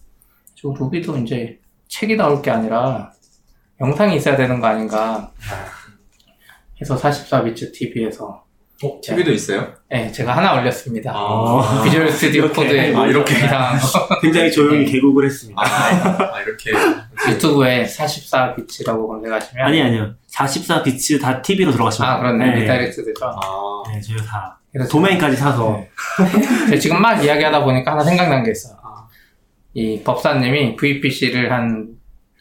저 0.56 0.74
루비도 0.78 1.18
이제 1.20 1.60
책이 1.88 2.16
나올 2.18 2.42
게 2.42 2.52
아니라 2.52 3.12
영상이 3.80 4.16
있어야 4.16 4.36
되는 4.36 4.60
거 4.60 4.68
아닌가 4.68 5.32
해서 6.82 6.98
44비츠 6.98 7.74
TV에서 7.74 8.43
어, 8.84 9.00
TV도 9.02 9.32
있어요? 9.32 9.74
네, 9.90 10.12
제가 10.12 10.36
하나 10.36 10.60
올렸습니다. 10.60 11.12
아. 11.16 11.82
비주얼 11.84 12.10
스튜디오. 12.12 12.50
코드에 12.52 12.94
아, 12.96 13.08
이렇게. 13.08 13.36
이상한 13.36 13.80
거. 13.80 14.20
굉장히 14.22 14.52
조용히 14.52 14.86
개국을 14.86 15.26
했습니다. 15.26 15.62
아, 15.62 16.42
이렇게. 16.42 16.72
유튜브에 17.30 17.86
44BITS라고 17.86 19.08
검색하시면 19.08 19.66
아니 19.66 19.82
아니요. 19.82 20.14
44BITS 20.32 21.22
dot 21.22 21.42
TV로 21.42 21.72
들어가시면 21.72 22.10
아, 22.10 22.18
그렇네. 22.20 22.46
네. 22.46 22.60
redirect 22.62 23.06
되죠. 23.06 23.26
아, 23.26 23.84
네, 23.92 24.02
저희가 24.02 24.24
다 24.24 24.60
그래서 24.72 24.90
도메인까지 24.90 25.36
사서 25.38 25.78
네. 25.78 25.90
제가 26.68 26.80
지금 26.80 27.02
막 27.02 27.24
이야기하다 27.24 27.64
보니까 27.64 27.92
하나 27.92 28.04
생각난 28.04 28.44
게 28.44 28.52
있어요. 28.52 28.76
아. 28.84 29.08
이 29.74 30.02
법사님이 30.04 30.76
VPC를 30.76 31.52
한 31.52 31.88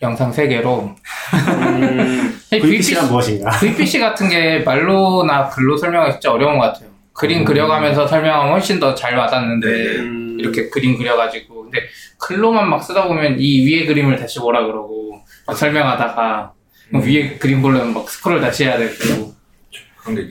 영상 0.03 0.31
3개로 0.33 0.95
음. 1.35 2.39
VPC란 2.51 3.09
무엇인가? 3.09 3.51
VPC 3.51 4.01
같은 4.01 4.29
게 4.29 4.59
말로나 4.61 5.49
글로 5.49 5.77
설명하기 5.77 6.13
진짜 6.15 6.33
어려운 6.33 6.59
것 6.59 6.67
같아요. 6.67 6.91
그림 7.13 7.41
음. 7.41 7.45
그려가면서 7.45 8.07
설명하면 8.07 8.53
훨씬 8.53 8.81
더 8.81 8.95
잘 8.95 9.17
와닿는데 9.17 9.67
음. 10.01 10.37
이렇게 10.41 10.69
그림 10.71 10.97
그려가지고 10.99 11.63
근데 11.65 11.79
글로만 12.19 12.69
막 12.69 12.83
쓰다 12.83 13.07
보면 13.07 13.37
이 13.39 13.65
위에 13.67 13.87
그림을 13.87 14.17
다시 14.17 14.39
보라 14.41 14.67
그러고 14.67 15.21
막 15.47 15.57
설명하다가 15.57 16.53
음. 16.95 17.03
위에 17.03 17.37
그림 17.39 17.63
보려면 17.63 17.95
막 17.95 18.09
스크롤 18.09 18.41
다시 18.41 18.65
해야 18.65 18.77
되고. 18.79 19.33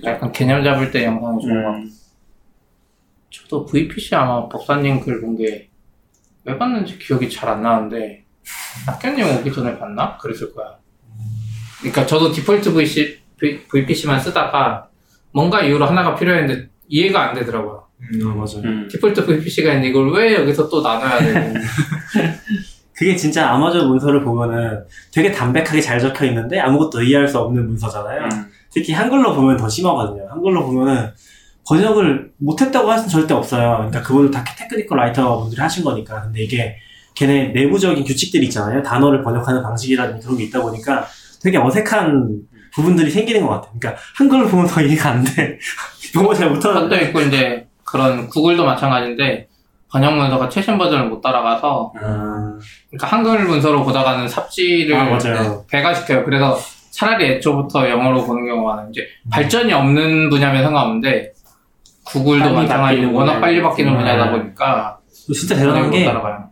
약간 0.04 0.34
개념 0.34 0.66
잡을 0.66 0.92
때 0.92 1.06
영상이 1.06 1.42
좋은 1.42 1.54
것 1.54 1.62
같아요. 1.70 1.84
음. 1.84 1.92
저도 3.30 3.66
VPC 3.66 4.16
아마 4.16 4.50
법사님 4.50 5.00
글 5.00 5.22
본 5.22 5.38
게 5.38 5.70
왜 6.44 6.58
봤는지 6.58 6.98
기억이 6.98 7.30
잘 7.30 7.48
안 7.50 7.62
나는데 7.62 8.24
학교님 8.86 9.26
오기 9.38 9.52
전에 9.52 9.78
봤나? 9.78 10.18
그랬을 10.18 10.54
거야. 10.54 10.76
그러니까 11.80 12.06
저도 12.06 12.32
디폴트 12.32 12.74
VC, 12.74 13.20
VPC만 13.70 14.20
쓰다가 14.20 14.88
뭔가 15.32 15.62
이유로 15.62 15.86
하나가 15.86 16.16
필요했는데 16.16 16.70
이해가 16.88 17.30
안 17.30 17.36
되더라고요. 17.36 17.86
아, 18.02 18.06
음, 18.14 18.38
맞아요. 18.38 18.62
음. 18.64 18.88
default 18.90 19.26
VPC가 19.26 19.70
있는데 19.74 19.90
이걸 19.90 20.12
왜 20.14 20.36
여기서 20.36 20.70
또 20.70 20.82
나눠야 20.82 21.20
되고 21.20 21.54
그게 22.94 23.16
진짜 23.16 23.50
아마존 23.50 23.88
문서를 23.88 24.24
보면은 24.24 24.84
되게 25.12 25.32
담백하게 25.32 25.82
잘 25.82 26.00
적혀 26.00 26.26
있는데 26.26 26.60
아무것도 26.60 27.02
이해할 27.02 27.28
수 27.28 27.40
없는 27.40 27.68
문서잖아요. 27.68 28.26
음. 28.26 28.52
특히 28.72 28.94
한글로 28.94 29.34
보면 29.34 29.58
더 29.58 29.68
심하거든요. 29.68 30.28
한글로 30.30 30.66
보면은 30.66 31.12
번역을 31.68 32.32
못했다고 32.38 32.90
할 32.92 32.98
수는 32.98 33.10
절대 33.10 33.34
없어요. 33.34 33.78
그러니까 33.78 34.02
그분들 34.02 34.32
다 34.32 34.44
technical 34.44 34.98
writer 34.98 35.40
분들이 35.40 35.62
하신 35.62 35.84
거니까. 35.84 36.22
근데 36.24 36.44
이게 36.44 36.78
걔네 37.16 37.50
내부적인 37.50 38.04
규칙들이 38.04 38.46
있잖아요. 38.46 38.82
단어를 38.84 39.24
번역하는 39.24 39.62
방식이라든지 39.64 40.26
그런 40.26 40.38
게 40.38 40.46
있다 40.46 40.62
보니까 40.62 41.06
되게 41.42 41.58
어색한 41.58 42.42
부분들이 42.74 43.12
생기는 43.12 43.42
것 43.42 43.50
같아요. 43.50 43.72
그러니까 43.80 44.02
한글을 44.18 44.48
보면 44.48 44.68
더 44.68 44.82
이해가 44.82 45.10
안 45.10 45.24
돼. 45.24 45.58
영어 46.16 46.34
잘 46.34 46.50
그것도 46.50 46.70
못하는데. 46.74 47.06
있고 47.08 47.22
이제 47.22 47.68
그런 47.84 48.28
구글도 48.30 48.64
마찬가지인데 48.66 49.48
번역 49.92 50.16
문서가 50.16 50.48
최신 50.48 50.78
버전을 50.78 51.10
못 51.10 51.20
따라가서 51.22 51.92
아, 52.02 52.54
그러니까 52.90 53.08
한글 53.08 53.44
문서로 53.44 53.84
보다가는 53.84 54.28
삽질을 54.28 54.96
아, 54.96 55.04
맞아요. 55.04 55.66
배가 55.70 55.94
시켜요. 55.94 56.24
그래서 56.24 56.58
차라리 56.92 57.26
애초부터 57.26 57.90
영어로 57.90 58.24
보는 58.26 58.46
경우가 58.46 58.76
많아요. 58.76 58.90
이제 58.90 59.06
발전이 59.30 59.74
없는 59.74 60.30
분야면 60.30 60.64
상관없는데 60.64 61.34
구글도 62.06 62.54
마찬가지로 62.54 63.14
워낙. 63.14 63.40
빨리 63.42 63.62
바뀌는 63.62 63.92
음. 63.94 63.98
분야다 63.98 64.32
보니까 64.32 64.98
진짜 65.34 65.56
대단한 65.56 65.84
못게 65.84 66.06
따라가요. 66.06 66.51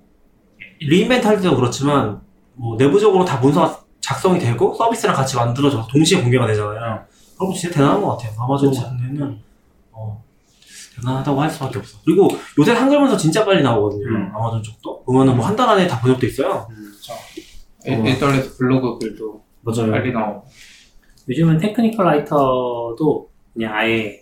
re:Invent 0.80 1.26
할 1.28 1.38
때도 1.42 1.56
그렇지만 1.56 2.22
뭐 2.56 2.76
내부적으로 2.78 3.26
다 3.26 3.38
문서가 3.40 3.82
작성이 4.02 4.40
되고 4.40 4.74
서비스랑 4.74 5.16
같이 5.16 5.36
만들어져서 5.36 5.88
동시에 5.88 6.22
공개가 6.22 6.48
되잖아요. 6.48 7.04
그럼 7.38 7.54
진짜 7.54 7.74
대단한 7.76 8.02
것 8.02 8.18
같아요. 8.18 8.34
아마존. 8.42 8.74
같은 8.74 8.98
데는 8.98 9.40
어, 9.92 10.24
대단하다고 10.96 11.42
할 11.42 11.50
수밖에 11.50 11.80
없어. 11.80 11.98
그리고 12.06 12.28
요새 12.58 12.72
한글 12.74 13.00
문서 13.00 13.16
진짜 13.18 13.46
빨리 13.46 13.62
나오거든요. 13.64 14.06
음. 14.08 14.32
아마존 14.36 14.62
쪽도 14.64 15.04
보면은 15.04 15.36
뭐 15.38 15.46
한 15.46 15.56
달 15.56 15.70
안에 15.70 15.88
다 15.88 16.00
번역돼 16.02 16.28
있어요. 16.28 16.68
음. 16.70 16.94
어. 17.88 18.08
일달에서 18.08 18.58
블로그 18.58 19.00
글도 19.00 19.42
맞아요. 19.62 19.92
빨리 19.92 20.12
나오고 20.12 20.46
요즘은 21.30 21.58
technical 21.60 22.06
writer도 22.06 23.30
그냥 23.54 23.74
아예 23.74 24.22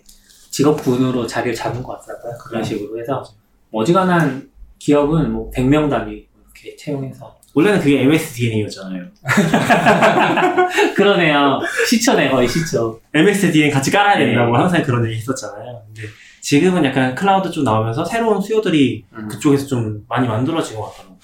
직업군으로 0.50 1.26
자리를 1.26 1.54
잡은 1.54 1.82
것 1.82 1.98
같더라고요. 2.00 2.38
그런 2.44 2.62
식으로 2.64 2.98
해서 3.00 3.22
뭐 3.70 3.82
어지간한 3.82 4.50
기업은 4.78 5.32
뭐 5.32 5.50
100명 5.50 5.90
단위 5.90 6.27
이렇게 6.62 6.76
채용해서 6.76 7.38
원래는 7.54 7.80
그게 7.80 8.02
MSDN이었잖아요. 8.02 9.04
그러네요. 10.94 11.60
시초네 11.88 12.30
거의 12.30 12.48
시초. 12.48 13.00
MSDN 13.14 13.70
같이 13.70 13.90
깔아야 13.90 14.18
된다고 14.18 14.52
네. 14.52 14.58
항상 14.58 14.82
그런 14.82 15.04
얘기 15.06 15.16
했었잖아요. 15.16 15.82
근데 15.86 16.08
지금은 16.40 16.84
약간 16.84 17.14
클라우드 17.14 17.50
좀 17.50 17.64
나오면서 17.64 18.04
새로운 18.04 18.40
수요들이 18.40 19.04
음. 19.12 19.28
그쪽에서 19.28 19.66
좀 19.66 20.04
많이 20.08 20.28
만들어진 20.28 20.76
것 20.76 20.90
같더라고요. 20.90 21.18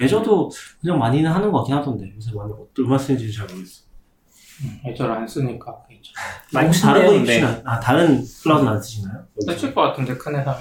예저도 0.00 0.50
그냥 0.80 0.98
많이는 0.98 1.30
하는 1.30 1.50
것 1.50 1.58
같긴 1.58 1.74
하던데 1.76 2.12
요새 2.16 2.30
많이 2.34 2.52
얼마 2.78 2.96
쓰는지 2.98 3.32
잘 3.32 3.46
모르겠어. 3.46 3.82
애절 4.86 5.10
안 5.10 5.26
쓰니까 5.26 5.64
그렇죠. 5.88 6.12
많이 6.52 6.66
혹시 6.66 6.82
다른 6.82 7.06
거. 7.06 7.12
혹시 7.18 7.42
아 7.64 7.80
다른 7.80 8.22
클라우드는 8.42 8.72
안 8.72 8.82
쓰시나요? 8.82 9.24
쓰실 9.46 9.74
것 9.74 9.80
같은데 9.82 10.14
큰 10.16 10.38
회사면 10.38 10.60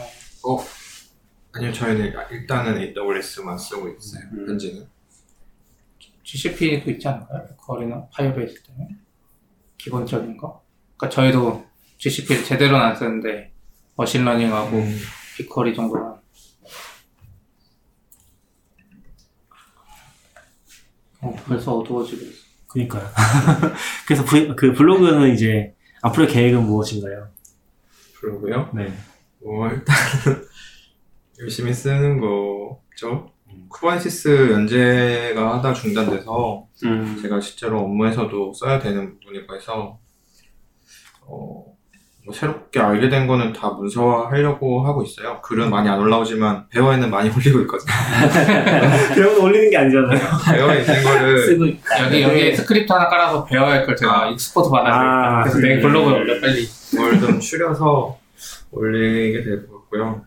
아니요, 1.51 1.73
저희는 1.73 2.13
일단은 2.31 2.77
AWS만 2.77 3.57
쓰고 3.57 3.89
있어요. 3.89 4.23
음. 4.33 4.47
현재는. 4.47 4.87
GCP도 6.23 6.91
있지 6.91 7.07
않을까요? 7.07 7.47
거리나 7.57 8.07
Firebase 8.13 8.61
때문에 8.63 8.89
기본적인 9.79 10.37
거. 10.37 10.63
그러니까 10.95 11.15
저희도 11.15 11.65
GCP를 11.97 12.43
제대로는 12.43 12.85
안 12.85 12.95
쓰는데 12.95 13.51
machine 13.95 14.25
learning하고 14.25 14.77
음. 14.77 14.99
BigQuery 15.37 15.73
정도만. 15.73 16.19
어, 21.21 21.35
벌써 21.47 21.77
어두워지고 21.77 22.21
있어. 22.21 22.45
그니까요. 22.67 23.09
그래서 24.07 24.23
브, 24.23 24.55
그 24.55 24.73
블로그는 24.73 25.33
이제 25.33 25.73
앞으로의 26.01 26.29
계획은 26.29 26.63
무엇인가요? 26.63 27.29
그러고요. 28.19 28.69
네. 28.75 28.93
뭐 29.41 29.67
일단 29.69 29.95
열심히 31.41 31.73
쓰는 31.73 32.19
거죠. 32.19 33.31
Kubernetes 33.69 34.51
연재가 34.51 35.55
하다 35.57 35.73
중단돼서 35.73 36.65
음. 36.85 37.17
제가 37.21 37.39
실제로 37.39 37.79
업무에서도 37.79 38.53
써야 38.53 38.79
되는 38.79 39.19
부분이고 39.19 39.55
해서 39.55 39.99
어, 41.25 41.65
뭐 42.25 42.33
새롭게 42.33 42.79
알게 42.79 43.09
된 43.09 43.27
거는 43.27 43.53
다 43.53 43.69
문서화 43.69 44.29
하려고 44.29 44.85
하고 44.85 45.03
있어요. 45.03 45.39
글은 45.41 45.69
많이 45.69 45.87
안 45.87 45.99
올라오지만 45.99 46.67
Bear에는 46.69 47.09
많이 47.09 47.29
올리고 47.35 47.59
있거든요. 47.61 47.91
Bear는 49.15 49.39
올리는 49.41 49.69
게 49.69 49.77
아니잖아요. 49.77 50.19
배어에 50.51 50.81
있는 50.81 51.03
거를 51.03 51.37
쓰고 51.45 51.65
있다. 51.65 52.05
여기 52.05 52.21
여기 52.23 52.55
스크립트 52.55 52.91
하나 52.91 53.07
깔아서 53.07 53.45
배워야 53.45 53.75
할걸 53.75 53.95
제가 53.95 54.29
export 54.31 54.69
받아야 54.69 54.93
아, 54.93 55.43
그래서 55.43 55.59
내 55.59 55.79
블로그에 55.79 56.13
올려 56.13 56.39
빨리. 56.41 56.67
뭘 56.95 57.19
좀 57.19 57.39
추려서 57.39 58.17
올리게 58.71 59.43
될 59.43 59.67
것 59.67 59.81
같고요. 59.81 60.23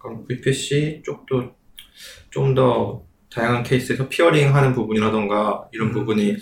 그럼 0.00 0.26
VPC 0.26 1.02
쪽도 1.04 1.54
좀 2.30 2.54
더 2.54 3.04
다양한 3.30 3.62
케이스에서 3.62 4.08
peering 4.08 4.54
하는 4.56 4.72
부분이라던가 4.74 5.68
이런 5.72 5.92
부분이 5.92 6.36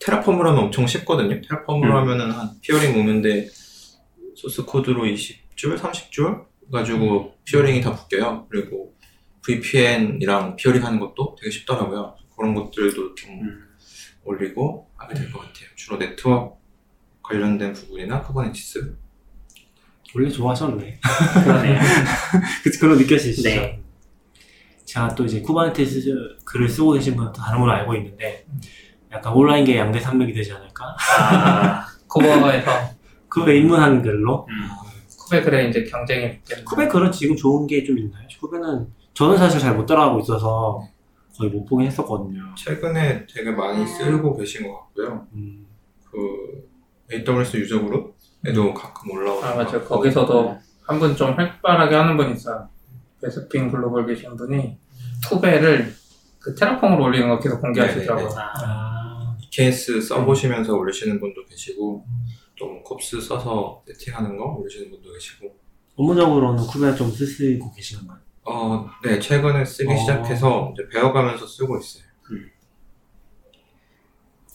Terraform으로 0.00 0.50
하면 0.50 0.64
엄청 0.64 0.86
쉽거든요. 0.86 1.40
Terraform으로 1.42 1.92
음. 1.92 1.96
하면은 1.98 2.30
한 2.32 2.60
peering 2.60 2.98
오는데 3.00 3.48
소스 4.34 4.64
코드로 4.64 5.04
20줄, 5.04 5.78
30줄 5.78 6.44
가지고 6.72 7.36
peering이 7.44 7.80
다 7.82 7.90
묶여요. 7.90 8.46
그리고 8.50 8.96
VPN이랑 9.44 10.56
peering 10.56 10.84
하는 10.84 10.98
것도 10.98 11.36
되게 11.38 11.50
쉽더라고요. 11.50 12.16
그런 12.36 12.54
것들도 12.54 13.14
좀 13.14 13.30
음. 13.30 13.68
올리고 14.24 14.90
하게 14.96 15.14
될 15.14 15.30
것 15.30 15.38
같아요. 15.40 15.68
주로 15.76 15.98
네트워크 15.98 16.56
관련된 17.22 17.72
부분이나 17.74 18.22
Kubernetes 18.22 18.96
원래 20.16 20.30
좋아하셨네. 20.30 20.98
그러네요. 21.44 21.78
그, 22.64 22.70
그런 22.80 22.96
느껴지시죠? 22.96 23.48
네. 23.50 23.82
제가 24.86 25.14
또 25.14 25.24
이제 25.26 25.42
Kubernetes 25.42 26.38
글을 26.44 26.68
쓰고 26.70 26.92
계신 26.92 27.16
분은 27.16 27.32
또 27.32 27.42
다른 27.42 27.60
걸로 27.60 27.72
알고 27.72 27.94
있는데 27.96 28.46
약간 29.12 29.32
온라인계 29.34 29.76
양대 29.76 30.00
산맥이 30.00 30.32
되지 30.32 30.52
않을까? 30.52 30.96
아, 31.20 31.86
쿠버에서 32.08 32.70
쿠베 33.28 33.58
입문한 33.58 34.00
글로 34.00 34.46
음. 34.48 34.68
쿠베 35.18 35.42
그래 35.42 35.68
이제 35.68 35.84
경쟁이 35.84 36.38
붙겠네. 36.38 36.64
쿠베 36.64 36.88
글은 36.88 37.12
지금 37.12 37.36
좋은 37.36 37.66
게 37.66 37.84
좀 37.84 37.98
있나요? 37.98 38.26
쿠베는 38.40 38.86
저는 39.12 39.36
사실 39.36 39.60
잘 39.60 39.74
못 39.76 39.84
따라가고 39.84 40.20
있어서 40.20 40.80
거의 41.36 41.50
못 41.50 41.66
보긴 41.66 41.88
했었거든요. 41.88 42.54
최근에 42.56 43.26
되게 43.26 43.50
많이 43.50 43.86
쓰고 43.86 44.34
계신 44.36 44.66
것 44.66 44.78
같고요. 44.78 45.26
음, 45.34 45.66
그 46.10 46.66
AWS 47.12 47.56
유저 47.58 47.82
그룹 47.82 48.15
에도 48.46 48.72
가끔 48.74 49.10
올라오고 49.10 49.44
아 49.44 49.54
맞아요. 49.54 49.82
거기서도 49.84 50.58
한 50.86 50.98
분 51.00 51.16
좀 51.16 51.32
활발하게 51.36 51.94
하는 51.96 52.16
분 52.16 52.30
있어요. 52.32 52.68
베스핀 53.20 53.70
글로벌 53.72 54.06
계신 54.06 54.36
분이 54.36 54.78
쿠베를 55.28 55.94
그 56.38 56.54
테라폼으로 56.54 57.04
올리는 57.04 57.28
거 57.28 57.38
계속 57.40 57.60
공개하시더라고요. 57.60 58.28
네네네. 58.28 58.40
아, 58.40 58.52
아, 58.64 59.36
EKS 59.42 60.00
써보시면서 60.00 60.74
올리시는 60.76 61.18
분도 61.18 61.44
계시고 61.46 62.04
또 62.58 62.82
콥스 62.84 63.20
써서 63.20 63.82
세팅하는 63.86 64.36
거 64.36 64.44
올리시는 64.60 64.90
분도 64.90 65.12
계시고 65.12 65.48
업무적으로는 65.96 66.64
쿠베 66.66 66.94
좀 66.94 67.10
쓰시고 67.10 67.72
계시는가요? 67.72 68.18
어, 68.44 68.88
네 69.02 69.18
최근에 69.18 69.64
쓰기 69.64 69.92
어. 69.92 69.96
시작해서 69.96 70.72
이제 70.74 70.86
배워가면서 70.92 71.44
쓰고 71.46 71.78
있어요. 71.78 72.04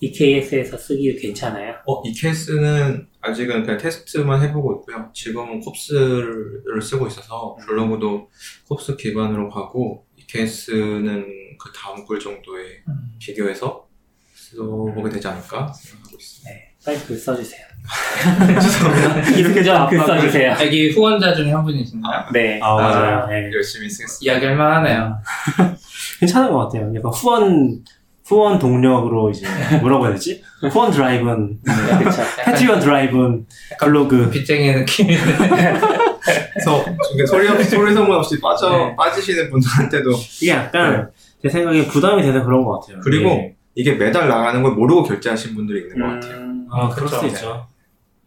EKS에서 0.01 0.77
쓰기 0.77 1.15
괜찮아요. 1.15 1.75
어, 1.85 2.01
EKS는 2.03 3.07
아직은 3.21 3.63
그냥 3.63 3.77
테스트만 3.77 4.41
해보고 4.41 4.81
있고요. 4.81 5.09
지금은 5.13 5.59
콥스를 5.59 6.81
쓰고 6.81 7.07
있어서 7.07 7.55
블로그도 7.61 8.27
콥스 8.67 8.97
기반으로 8.97 9.49
가고 9.49 10.05
EKS는 10.17 11.25
그 11.59 11.71
다음 11.71 12.03
글 12.05 12.19
정도에 12.19 12.83
음. 12.87 13.11
비교해서 13.19 13.87
써보게 14.33 15.09
되지 15.11 15.27
않을까 15.27 15.71
생각하고 15.71 16.17
있습니다. 16.19 16.49
네, 16.49 16.75
빨리 16.83 16.99
글 17.05 17.15
써주세요. 17.15 17.61
이렇게 19.37 19.63
좀글 19.63 19.99
써주세요. 19.99 20.55
여기 20.61 20.91
후원자 20.91 21.35
중에 21.35 21.51
한 21.51 21.63
분이신가요? 21.63 22.25
네. 22.33 22.59
아, 22.61 22.75
맞아요. 22.75 23.27
네. 23.27 23.51
열심히 23.53 23.87
쓰겠습니다. 23.87 24.33
이야기할 24.33 24.55
만하네요. 24.55 25.17
괜찮은 26.19 26.51
것 26.51 26.57
같아요. 26.57 26.91
약간 26.95 27.11
후원 27.11 27.83
후원 28.31 28.57
동력으로 28.57 29.29
이제 29.29 29.45
뭐라고 29.81 30.05
해야 30.05 30.13
되지? 30.13 30.41
후원 30.71 30.89
드라이브는 30.89 31.59
그렇죠. 31.99 32.21
패트리언 32.45 32.79
드라이브는 32.79 33.45
블로그 33.77 34.29
빚쟁이 34.29 34.71
느낌이 34.71 35.17
그래서 35.17 36.85
소리 37.27 37.49
없이 37.49 37.69
소리 37.69 37.93
소문 37.93 38.15
없이 38.15 38.39
빠져 38.39 38.69
네. 38.69 38.95
빠지시는 38.95 39.49
분들한테도 39.49 40.11
이게 40.41 40.51
약간 40.51 41.09
제 41.41 41.49
생각에 41.49 41.85
부담이 41.87 42.21
되는 42.21 42.41
그런 42.45 42.63
것 42.63 42.79
같아요. 42.79 43.01
그리고 43.03 43.29
네. 43.29 43.55
이게 43.75 43.95
매달 43.95 44.29
나가는 44.29 44.63
걸 44.63 44.73
모르고 44.73 45.03
결제하신 45.03 45.53
분들이 45.53 45.81
있는 45.81 45.99
것 45.99 46.13
같아요. 46.13 46.41
음, 46.41 46.67
아 46.71 46.87
그럴 46.87 47.05
그쵸. 47.09 47.15
수도 47.15 47.27
있죠. 47.27 47.67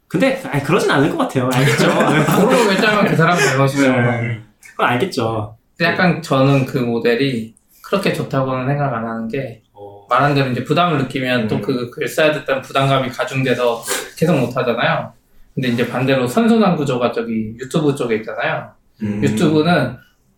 근데 0.07 0.41
아니, 0.51 0.63
그러진 0.63 0.91
않을 0.91 1.11
것 1.11 1.17
같아요. 1.17 1.49
알겠죠. 1.51 1.87
모르고 2.45 2.65
결제하면 2.65 3.07
그 3.07 3.17
사람 3.17 3.39
잘못이죠. 3.39 3.91
네. 3.91 4.41
그건 4.73 4.89
알겠죠. 4.91 5.57
근데 5.79 5.93
약간 5.93 6.21
저는 6.21 6.67
그 6.67 6.77
모델이 6.79 7.55
그렇게 7.83 8.13
좋다고는 8.13 8.67
생각 8.67 8.93
안 8.93 9.07
하는 9.07 9.29
게 9.29 9.63
어, 9.63 9.64
말한 10.09 10.35
대로 10.35 10.51
이제 10.51 10.63
부담을 10.65 10.99
느끼면 10.99 11.43
음. 11.43 11.49
또그 11.49 11.91
글 11.91 12.09
써야 12.09 12.33
됐다는 12.33 12.63
부담감이 12.63 13.09
가중돼서 13.09 13.83
계속 14.17 14.39
못 14.39 14.57
하잖아요. 14.57 15.13
근데 15.55 15.69
이제 15.69 15.89
반대로 15.89 16.27
선순환 16.27 16.77
구조가 16.77 17.13
저기 17.13 17.55
유튜브 17.61 17.95
쪽에 17.95 18.17
있잖아요. 18.17 18.71
음. 19.03 19.23
유튜브는 19.23 19.97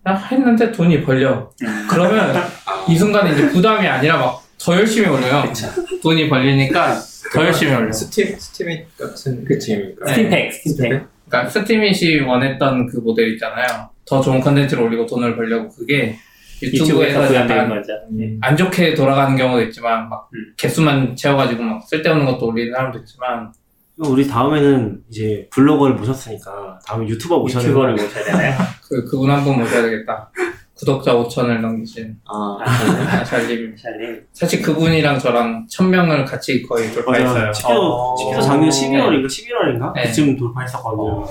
야, 0.08 0.14
했는데 0.14 0.70
돈이 0.70 1.02
벌려. 1.02 1.50
음. 1.62 1.86
그러면 1.90 2.36
아, 2.36 2.84
이 2.88 2.96
순간에 2.96 3.32
이제 3.32 3.48
부담이 3.48 3.86
아니라 3.86 4.18
막 4.18 4.46
더 4.58 4.74
열심히 4.76 5.08
올려요. 5.08 5.44
돈이 6.02 6.28
벌리니까 6.28 6.98
더 7.32 7.44
열심히 7.44 7.74
올려. 7.74 7.92
스팀 7.92 8.38
Steemit 8.38 8.84
같은. 8.98 9.44
게임일까요? 9.44 10.14
stimpack, 10.14 10.52
stimpack. 10.52 11.06
그러니까 11.28 11.50
Steemit이 11.50 12.20
원했던 12.20 12.86
그 12.86 12.98
모델 12.98 13.32
있잖아요. 13.34 13.90
더 14.04 14.20
좋은 14.20 14.40
컨텐츠를 14.40 14.82
올리고 14.82 15.06
돈을 15.06 15.36
벌려고 15.36 15.68
그게 15.68 16.16
유튜브에서 16.62 17.34
약간 17.34 17.68
거죠. 17.68 17.92
네. 18.10 18.36
안 18.40 18.56
좋게 18.56 18.94
돌아가는 18.94 19.36
경우도 19.36 19.62
있지만 19.64 20.08
막 20.08 20.28
음. 20.34 20.52
개수만 20.56 21.14
채워가지고 21.14 21.62
막 21.62 21.82
쓸데없는 21.86 22.24
것도 22.26 22.46
올리는 22.46 22.72
사람도 22.72 22.98
있지만 23.00 23.52
우리 23.98 24.26
다음에는 24.28 25.00
이제 25.10 25.48
블로거를 25.52 25.96
모셨으니까 25.96 26.78
다음에 26.86 27.06
유튜버 27.08 27.38
모셔야 27.38 27.62
유튜버를 27.64 27.96
거 27.96 28.02
모셔야 28.02 28.24
되나요? 28.24 28.54
그 28.88 29.04
그분 29.04 29.30
한 29.30 29.42
분 29.44 29.58
모셔야 29.58 29.82
되겠다. 29.82 30.30
구독자 30.74 31.14
5천을 31.14 31.60
넘기신 31.60 32.14
아, 32.26 32.58
아샬님. 32.62 33.74
샬님. 33.78 34.22
사실 34.34 34.60
그분이랑 34.60 35.18
저랑 35.18 35.66
1000명을 35.72 36.26
같이 36.26 36.62
거의 36.62 36.92
돌파했어요. 36.92 37.50
치피도, 37.50 37.80
어. 37.80 38.14
치피도 38.14 38.40
작년 38.42 38.68
12월인가 38.68 39.26
11월인가? 39.26 39.92
네. 39.94 40.02
그쯤 40.02 40.36
돌파했었거든요. 40.36 41.26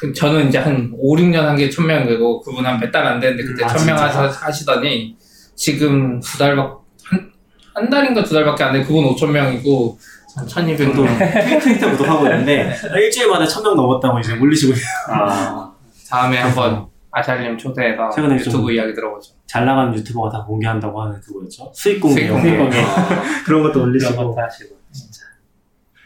그 0.00 0.12
저는 0.14 0.48
이제 0.48 0.56
한 0.58 0.90
5, 0.96 1.16
6년 1.16 1.34
한 1.42 1.56
게 1.56 1.68
1000명 1.68 2.06
되고 2.06 2.40
그분 2.40 2.64
한 2.64 2.80
몇 2.80 2.90
달 2.90 3.06
안 3.06 3.20
됐는데 3.20 3.44
그때 3.44 3.64
아, 3.64 3.68
1000명 3.68 3.76
진짜? 3.78 4.06
하셔, 4.06 4.22
하시더니 4.46 5.14
지금 5.54 6.18
두 6.20 6.38
달밖 6.38 6.80
한, 7.04 7.30
한 7.74 7.90
달인가 7.90 8.22
두 8.24 8.32
달밖에 8.34 8.64
안 8.64 8.72
돼. 8.72 8.82
그분 8.82 9.04
5천명이고 9.14 9.96
한 10.36 10.46
저도 10.48 10.62
1200명. 10.62 11.60
트위터 11.60 11.90
구독하고 11.90 12.24
있는데 12.26 12.74
일주일 12.96 13.28
만에 13.28 13.44
1000명 13.44 13.74
넘었다고 13.74 14.18
이제 14.20 14.32
올리시고 14.38 14.72
있어요. 14.72 14.88
아, 15.08 15.72
다음에 16.08 16.38
한번 16.38 16.86
아샬님 17.12 17.58
초대해서 17.58 18.08
최근에 18.08 18.36
유튜브 18.36 18.50
좀- 18.52 18.70
이야기 18.70 18.94
들어보죠. 18.94 19.34
잘 19.46 19.66
나가는 19.66 19.92
유튜버가 19.94 20.30
다 20.30 20.44
공개한다고 20.44 21.02
하는 21.02 21.20
그거였죠. 21.20 21.70
수익 21.74 22.00
공개. 22.00 22.20
수익 22.22 22.30
공개. 22.30 22.56
공개. 22.56 22.76
그런 23.44 23.62
것도 23.64 23.72
그런 23.74 23.88
올리시고. 23.88 24.16
것도 24.16 24.40
하시고. 24.40 24.76
진짜. 24.92 25.22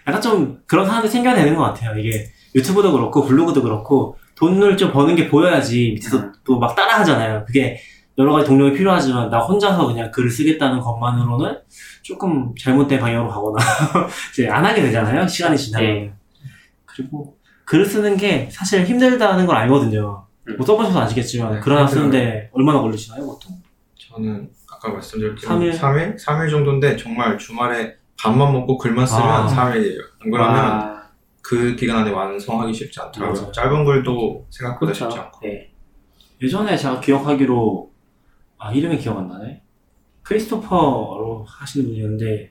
약간 0.09 0.21
좀 0.21 0.59
그런 0.67 0.85
사람들 0.87 1.09
생겨야 1.11 1.35
되는 1.35 1.55
것 1.55 1.63
같아요. 1.63 1.97
이게 1.99 2.27
유튜브도 2.55 2.93
그렇고 2.93 3.25
블로그도 3.25 3.63
그렇고 3.63 4.17
돈을 4.37 4.77
좀 4.77 4.93
버는 4.93 5.17
게 5.17 5.29
보여야지 5.29 5.93
밑에서 5.95 6.19
음. 6.19 6.33
또막 6.45 6.75
따라 6.75 6.99
하잖아요. 7.01 7.45
그게 7.47 7.81
여러 8.17 8.33
가지 8.33 8.47
동력이 8.47 8.77
필요하지만 8.77 9.29
나 9.29 9.41
혼자서 9.41 9.87
그냥 9.87 10.11
글을 10.13 10.31
쓰겠다는 10.31 10.81
것만으로는 10.81 11.59
조금 12.03 12.55
잘못된 12.61 13.01
방향으로 13.01 13.29
가거나 13.29 13.59
이제 14.33 14.49
안 14.49 14.65
하게 14.65 14.83
되잖아요. 14.83 15.27
시간이 15.27 15.57
지나면. 15.57 15.91
네. 15.91 16.13
그리고 16.85 17.37
글을 17.65 17.87
쓰는 17.87 18.17
게 18.17 18.49
사실 18.53 18.85
힘들다는 18.85 19.47
걸 19.47 19.57
알거든요. 19.57 20.27
음. 20.49 20.57
뭐 20.57 20.67
써보셔서 20.67 21.01
아시겠지만 21.01 21.55
네, 21.55 21.61
글 21.61 21.73
하나 21.73 21.87
힘들어요. 21.87 22.11
쓰는데 22.11 22.51
얼마나 22.53 22.81
걸리시나요, 22.81 23.27
보통? 23.27 23.57
저는 23.99 24.49
아까 24.71 24.93
말씀드렸지만 24.93 25.73
삼일? 25.73 25.73
3일? 25.73 26.19
3일 26.23 26.51
정도인데 26.51 26.97
정말 26.97 27.37
주말에 27.39 27.95
밥만 28.21 28.53
먹고 28.53 28.79
글만 28.79 29.07
쓰면 29.07 29.23
아. 29.25 29.47
3일이에요. 29.49 29.99
안 30.23 30.31
그러면 30.31 30.55
와, 30.55 30.94
그 31.45 31.77
기간 31.77 31.99
안에 31.99 32.11
완성하기 32.11 32.73
쉽지 32.73 32.99
않더라고요. 33.01 33.39
맞아요. 33.39 33.53
짧은 33.53 33.85
글도 33.85 34.47
생각보다 34.51 34.93
그렇죠. 34.93 35.11
쉽지 35.11 35.19
않고. 35.21 35.41
네. 35.47 35.71
예전에 36.43 36.77
제가 36.77 37.01
기억하기로 37.01 37.91
아 38.59 38.73
이름이 38.73 38.97
기억 38.99 39.19
안 39.19 39.29
나네. 39.29 39.61
크리스토퍼 40.23 41.16
올라 41.16 41.45
하시는 41.47 41.87
분이었는데 41.87 42.51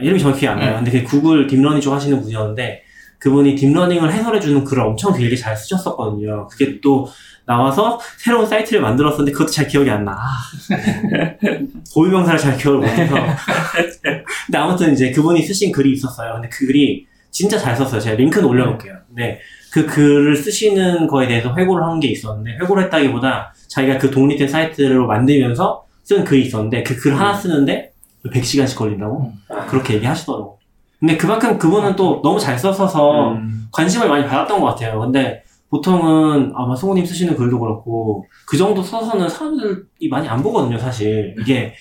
이름이 0.00 0.18
정확히 0.18 0.48
안 0.48 0.58
나요. 0.58 0.80
네. 0.80 0.84
근데 0.84 1.02
그 1.02 1.08
구글 1.08 1.46
deep 1.46 1.58
learning 1.58 1.82
쪽 1.82 1.92
하시는 1.92 2.20
분이었는데 2.22 2.82
그분이 3.18 3.54
deep 3.54 3.69
learning을 3.69 4.10
해설해주는 4.10 4.64
글을 4.64 4.82
엄청 4.82 5.14
길게 5.14 5.36
잘 5.36 5.54
쓰셨었거든요. 5.54 6.48
그게 6.48 6.80
또 6.80 7.06
나와서 7.44 8.00
새로운 8.16 8.46
사이트를 8.46 8.80
만들었었는데 8.80 9.32
그것도 9.32 9.50
잘 9.50 9.68
기억이 9.68 9.90
안 9.90 10.06
나. 10.06 10.12
아. 10.12 10.26
고유명사를 11.94 12.38
잘 12.38 12.56
기억을 12.56 12.80
못해서. 12.80 13.14
근데 14.46 14.58
아무튼 14.58 14.94
이제 14.94 15.10
그분이 15.10 15.42
쓰신 15.42 15.70
글이 15.70 15.92
있었어요. 15.92 16.32
근데 16.32 16.48
그 16.48 16.66
글이 16.66 17.06
진짜 17.32 17.58
잘 17.58 17.74
썼어요. 17.74 18.00
제가 18.00 18.16
링크는 18.16 18.46
올려놓을게요. 18.48 18.94
근데 19.08 19.40
그 19.72 19.86
글을 19.86 20.36
쓰시는 20.36 21.06
거에 21.08 21.26
대해서 21.26 21.52
회고를 21.56 21.82
한 21.84 21.98
게 21.98 22.08
있었는데 22.08 22.58
회고를 22.62 22.84
했다기보다 22.84 23.52
자기가 23.68 23.98
그 23.98 24.10
독립된 24.10 24.46
사이트를 24.48 25.04
만들면서 25.06 25.84
쓴 26.04 26.24
글이 26.24 26.42
있었는데 26.42 26.82
그 26.84 26.96
글 26.96 27.18
하나 27.18 27.32
쓰는데 27.34 27.90
100시간씩 28.26 28.76
걸린다고? 28.76 29.32
아, 29.48 29.66
그렇게 29.66 29.94
얘기하시더라고. 29.94 30.58
근데 31.00 31.16
그만큼 31.16 31.58
그분은 31.58 31.96
또 31.96 32.20
너무 32.22 32.38
잘 32.38 32.56
써서 32.56 33.32
음, 33.32 33.66
관심을 33.72 34.08
많이 34.08 34.24
받았던 34.24 34.60
것 34.60 34.66
같아요. 34.66 35.00
근데 35.00 35.42
보통은 35.70 36.52
아마 36.54 36.76
성우님 36.76 37.04
쓰시는 37.06 37.34
글도 37.34 37.58
그렇고 37.58 38.26
그 38.46 38.56
정도 38.58 38.82
써서는 38.82 39.28
사람들이 39.28 40.08
많이 40.10 40.28
안 40.28 40.42
보거든요, 40.42 40.78
사실. 40.78 41.34
이게 41.40 41.74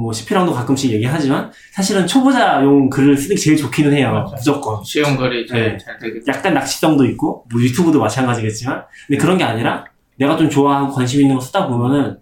뭐 0.00 0.12
CP랑도 0.12 0.52
가끔씩 0.52 0.90
얘기하지만 0.92 1.50
사실은 1.72 2.06
초보자용 2.06 2.90
글을 2.90 3.16
쓰는 3.16 3.36
게 3.36 3.40
제일 3.40 3.56
좋기는 3.56 3.92
해요. 3.92 4.10
맞아요. 4.12 4.30
무조건. 4.36 4.82
쉬운 4.84 5.16
글이 5.16 5.46
제일 5.46 5.72
네. 5.72 5.78
잘 5.78 5.98
되겠죠. 5.98 6.24
약간 6.28 6.54
낚시성도 6.54 7.04
있고 7.06 7.44
뭐 7.52 7.60
유튜브도 7.62 8.00
마찬가지겠지만 8.00 8.82
근데 9.06 9.18
그런 9.20 9.38
게 9.38 9.44
아니라 9.44 9.84
내가 10.18 10.36
좀 10.36 10.50
좋아하고 10.50 10.92
관심 10.92 11.20
있는 11.20 11.36
거 11.36 11.40
쓰다 11.40 11.66
보면은 11.68 12.18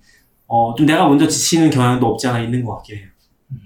어 0.46 0.74
좀 0.76 0.84
내가 0.86 1.08
먼저 1.08 1.26
지치는 1.26 1.70
경향도 1.70 2.06
없지 2.06 2.26
않아 2.28 2.40
있는 2.40 2.62
것 2.64 2.76
같긴 2.76 2.98
해요. 2.98 3.06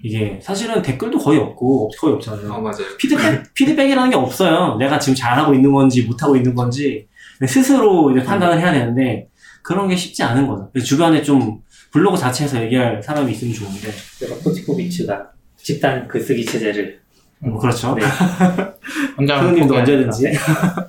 이게 0.03 0.39
사실은 0.41 0.81
댓글도 0.81 1.17
거의 1.17 1.39
없고 1.39 1.89
거의 1.99 2.13
없잖아요. 2.15 2.53
아, 2.53 2.59
맞아요. 2.59 2.97
피드백 2.97 3.53
피드백이라는 3.53 4.09
게 4.09 4.15
없어요. 4.15 4.75
내가 4.77 4.97
지금 4.99 5.15
잘하고 5.15 5.53
있는 5.53 5.71
건지 5.73 6.03
못하고 6.03 6.35
있는 6.35 6.55
건지 6.55 7.07
스스로 7.45 8.11
이제 8.11 8.23
판단을 8.23 8.59
해야 8.59 8.71
되는데 8.71 9.27
그런 9.63 9.87
게 9.89 9.95
쉽지 9.97 10.23
않은 10.23 10.47
거죠. 10.47 10.69
주변에 10.83 11.21
좀 11.21 11.59
블로그 11.97 12.15
자체에서 12.15 12.61
얘기할 12.63 13.01
사람이 13.01 13.31
있으면 13.31 13.53
좋은데 13.55 13.89
그래서 14.19 14.35
포티코비치가 14.43 15.31
집단 15.55 16.07
글쓰기 16.07 16.45
체제를 16.45 17.01
뭐 17.39 17.59
그렇죠. 17.59 17.95
네. 17.95 18.03
선생님도 19.17 19.75
언제든지 19.75 20.31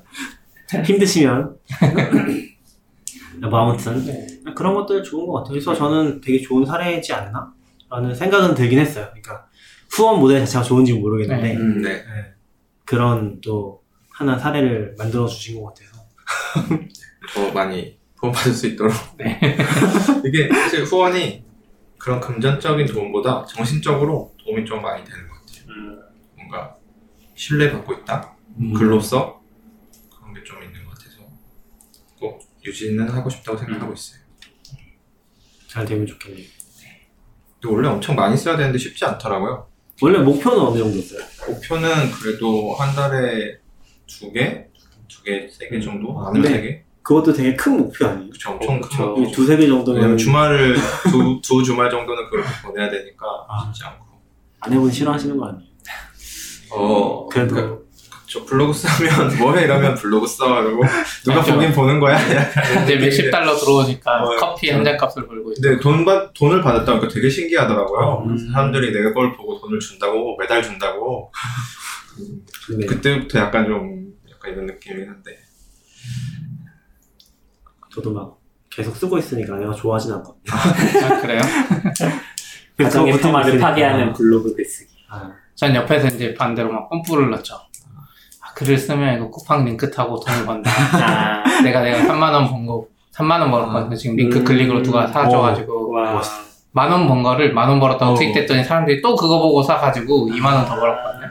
힘드시면 0.84 1.56
뭐 3.50 3.58
아무튼 3.58 4.04
네. 4.04 4.26
그런 4.54 4.74
것들 4.74 5.02
좋은 5.02 5.26
것 5.26 5.32
같아요. 5.34 5.52
그래서 5.52 5.74
저는 5.74 6.20
되게 6.20 6.42
좋은 6.42 6.66
사례지 6.66 7.14
않나? 7.14 7.54
라는 7.88 8.14
생각은 8.14 8.54
들긴 8.54 8.78
했어요. 8.78 9.06
그러니까 9.10 9.46
후원 9.90 10.20
모델 10.20 10.40
자체가 10.40 10.62
좋은지 10.62 10.92
는 10.92 11.00
모르겠는데 11.00 11.42
네. 11.42 11.56
음, 11.56 11.80
네. 11.80 11.88
네. 11.88 12.04
그런 12.84 13.40
또 13.40 13.82
하나 14.12 14.38
사례를 14.38 14.94
만들어 14.98 15.26
주신 15.26 15.62
것 15.62 15.72
같아서 15.72 16.04
더 17.34 17.52
많이 17.52 17.97
도움 18.20 18.32
받을 18.32 18.52
수 18.52 18.66
있도록. 18.66 18.92
이게 20.24 20.48
사실 20.48 20.84
후원이 20.84 21.44
그런 21.98 22.20
금전적인 22.20 22.86
도움보다 22.86 23.44
정신적으로 23.46 24.34
도움이 24.44 24.64
좀 24.64 24.82
많이 24.82 25.04
되는 25.04 25.28
것 25.28 25.34
같아요. 25.34 25.64
음, 25.68 26.00
뭔가 26.36 26.74
신뢰받고 27.34 27.92
있다. 27.94 28.34
음. 28.60 28.72
글로써 28.74 29.40
그런 30.16 30.34
게 30.34 30.42
좀 30.44 30.62
있는 30.62 30.84
것 30.84 30.90
같아서 30.98 31.18
꼭 32.18 32.40
유지는 32.64 33.08
하고 33.08 33.28
싶다고 33.30 33.56
생각하고 33.58 33.92
있어요. 33.92 34.20
잘 35.68 35.84
되면 35.84 36.06
좋겠네요. 36.06 36.46
근데 37.60 37.74
원래 37.74 37.88
엄청 37.88 38.14
많이 38.16 38.36
써야 38.36 38.56
되는데 38.56 38.78
쉽지 38.78 39.04
않더라고요. 39.04 39.68
원래 40.00 40.18
목표는 40.20 40.58
어느 40.58 40.78
정도였어요? 40.78 41.20
목표는 41.48 42.10
그래도 42.12 42.74
한 42.74 42.94
달에 42.94 43.58
두 44.06 44.32
개, 44.32 44.66
두 45.08 45.22
개, 45.24 45.48
세 45.50 45.68
개 45.68 45.80
정도, 45.80 46.18
아, 46.20 46.30
근데 46.30 46.48
세 46.48 46.62
개. 46.62 46.84
그것도 47.08 47.32
되게 47.32 47.56
큰 47.56 47.78
목표 47.78 48.06
아니에요? 48.06 48.28
그쵸, 48.28 48.50
엄청 48.50 48.80
그쵸. 48.82 48.98
큰이 48.98 49.08
목표죠. 49.20 49.32
두세 49.34 49.56
개 49.56 49.66
정도면 49.66 50.18
주말을 50.18 50.76
두, 51.10 51.40
두 51.42 51.64
주말 51.64 51.88
정도는 51.88 52.28
그렇게 52.28 52.48
보내야 52.62 52.90
되니까 52.90 53.26
아. 53.48 53.64
쉽지 53.64 53.82
않고. 53.86 54.04
아내분 54.60 54.92
싫어하시는 54.92 55.34
거 55.38 55.46
아니에요? 55.48 55.62
어, 56.70 57.26
그래도 57.28 57.54
그러니까 57.54 57.78
저 58.26 58.44
블로그 58.44 58.74
쓰면 58.74 59.38
뭐해 59.38 59.64
이러면 59.64 59.94
블로그 59.94 60.26
써 60.26 60.60
이러고 60.60 60.82
누가 61.24 61.36
맞죠. 61.38 61.54
보긴 61.54 61.72
보는 61.72 61.98
거야. 61.98 62.18
이제 62.84 62.96
몇십 63.00 63.30
달러 63.30 63.56
들어오니까 63.56 64.22
어, 64.24 64.36
커피 64.36 64.68
한 64.70 64.84
잔 64.84 64.98
값을 64.98 65.26
벌고 65.26 65.52
있어. 65.52 65.62
근데 65.62 65.80
돈 65.80 66.04
받, 66.04 66.34
돈을 66.34 66.60
받았다 66.60 66.92
보니까 66.92 67.08
되게 67.08 67.30
신기하더라고요. 67.30 68.24
음. 68.26 68.52
사람들이 68.52 68.92
내가 68.92 69.14
걸 69.14 69.34
보고 69.34 69.58
돈을 69.58 69.80
준다고 69.80 70.36
매달 70.38 70.62
준다고 70.62 71.32
네. 72.78 72.84
그때부터 72.84 73.38
약간 73.38 73.64
좀 73.64 74.12
약간 74.30 74.52
이런 74.52 74.66
느낌이긴 74.66 75.08
한데 75.08 75.38
저도 77.98 78.12
막 78.12 78.38
계속 78.70 78.94
쓰고 78.96 79.18
있으니까 79.18 79.54
아내가 79.54 79.72
좋아하진 79.72 80.12
않거든요. 80.12 80.42
아, 80.52 81.20
그래요? 81.20 81.40
가정의 82.78 83.18
평화를. 83.18 83.58
파괴하는 83.58 84.12
블로그 84.12 84.54
글쓰기. 84.54 84.88
아, 85.10 85.32
전 85.56 85.74
옆에서 85.74 86.06
이제 86.08 86.32
반대로 86.34 86.70
막 86.72 86.88
뽐뿌를 86.88 87.28
넣죠. 87.30 87.56
아, 87.56 88.52
글을 88.54 88.78
쓰면 88.78 89.16
이거 89.16 89.30
쿠팡 89.30 89.64
링크 89.64 89.90
타고 89.90 90.20
돈을 90.20 90.46
번다. 90.46 90.70
아, 90.94 91.60
내가 91.62 91.80
내가 91.80 91.98
3만 92.04 92.32
원 92.32 92.48
번 92.48 92.66
거, 92.66 92.86
3만 93.14 93.40
원 93.40 93.50
벌었거든요. 93.50 93.96
지금 93.96 94.14
링크 94.14 94.38
음. 94.38 94.44
클릭으로 94.44 94.82
누가 94.84 95.06
사줘가지고 95.08 95.90
와. 95.90 96.22
만원 96.70 97.08
번 97.08 97.24
거를 97.24 97.52
만 97.52 97.68
원 97.70 97.80
벌었다고 97.80 98.12
어. 98.12 98.14
tweet했더니 98.14 98.62
사람들이 98.62 99.02
또 99.02 99.16
그거 99.16 99.40
보고 99.40 99.60
사가지고 99.62 100.28
2만 100.28 100.54
원 100.54 100.64
더 100.66 100.78
벌었거든요. 100.78 101.26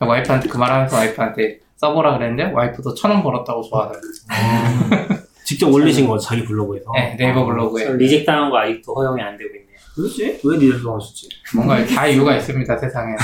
와이프한테 0.00 0.48
그 0.48 0.56
말하면서 0.56 0.96
와이프한테 0.96 1.60
써보라 1.76 2.18
그랬는데 2.18 2.52
와이프도 2.52 2.94
천 2.94 3.12
원 3.12 3.22
벌었다고 3.22 3.62
좋아하더라고요. 3.62 5.27
직접 5.48 5.72
올리신 5.72 6.06
거 6.06 6.18
자기 6.18 6.44
블로그에서. 6.44 6.90
네, 6.94 7.16
네이버 7.18 7.46
블로그에. 7.46 7.94
reject 7.96 8.26
당한 8.26 8.50
거 8.50 8.58
아직도 8.58 8.94
허용이 8.94 9.22
안 9.22 9.34
되고 9.38 9.48
있네요. 9.54 9.78
그렇지? 9.94 10.40
왜 10.44 10.58
니들 10.58 10.78
들어가셨지? 10.78 11.26
뭔가 11.54 11.82
다 11.86 12.06
이유가 12.06 12.36
있습니다 12.36 12.76
세상에. 12.76 13.14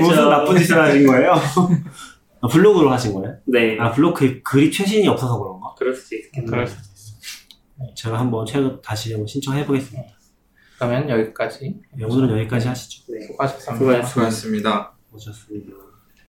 무슨 0.00 0.30
나쁜 0.30 0.56
짓을 0.56 0.80
하신 0.80 1.06
거예요? 1.06 1.32
아, 2.40 2.48
블로그로 2.48 2.90
하신 2.92 3.12
거예요? 3.12 3.36
네. 3.44 3.76
아 3.78 3.92
블로그 3.92 4.40
글이 4.42 4.70
최신이 4.72 5.06
없어서 5.06 5.38
그런가? 5.38 5.74
그럴 5.76 5.94
수도 5.94 6.16
있겠네요. 6.16 6.50
그럴 6.50 6.66
수- 6.66 6.76
제가 7.94 8.18
한번 8.18 8.46
최근 8.46 8.80
다시 8.80 9.12
한번 9.12 9.26
신청해 9.26 9.66
보겠습니다. 9.66 10.08
그러면 10.78 11.10
여기까지 11.10 11.74
네, 11.94 12.04
오늘은 12.06 12.38
여기까지 12.38 12.68
하시죠. 12.68 13.12
네. 13.12 13.20
수고하셨습니다. 13.26 13.76
수고하셨습니다. 13.76 14.08
수고하셨습니다. 14.08 14.92
오셨습니다. 15.12 15.87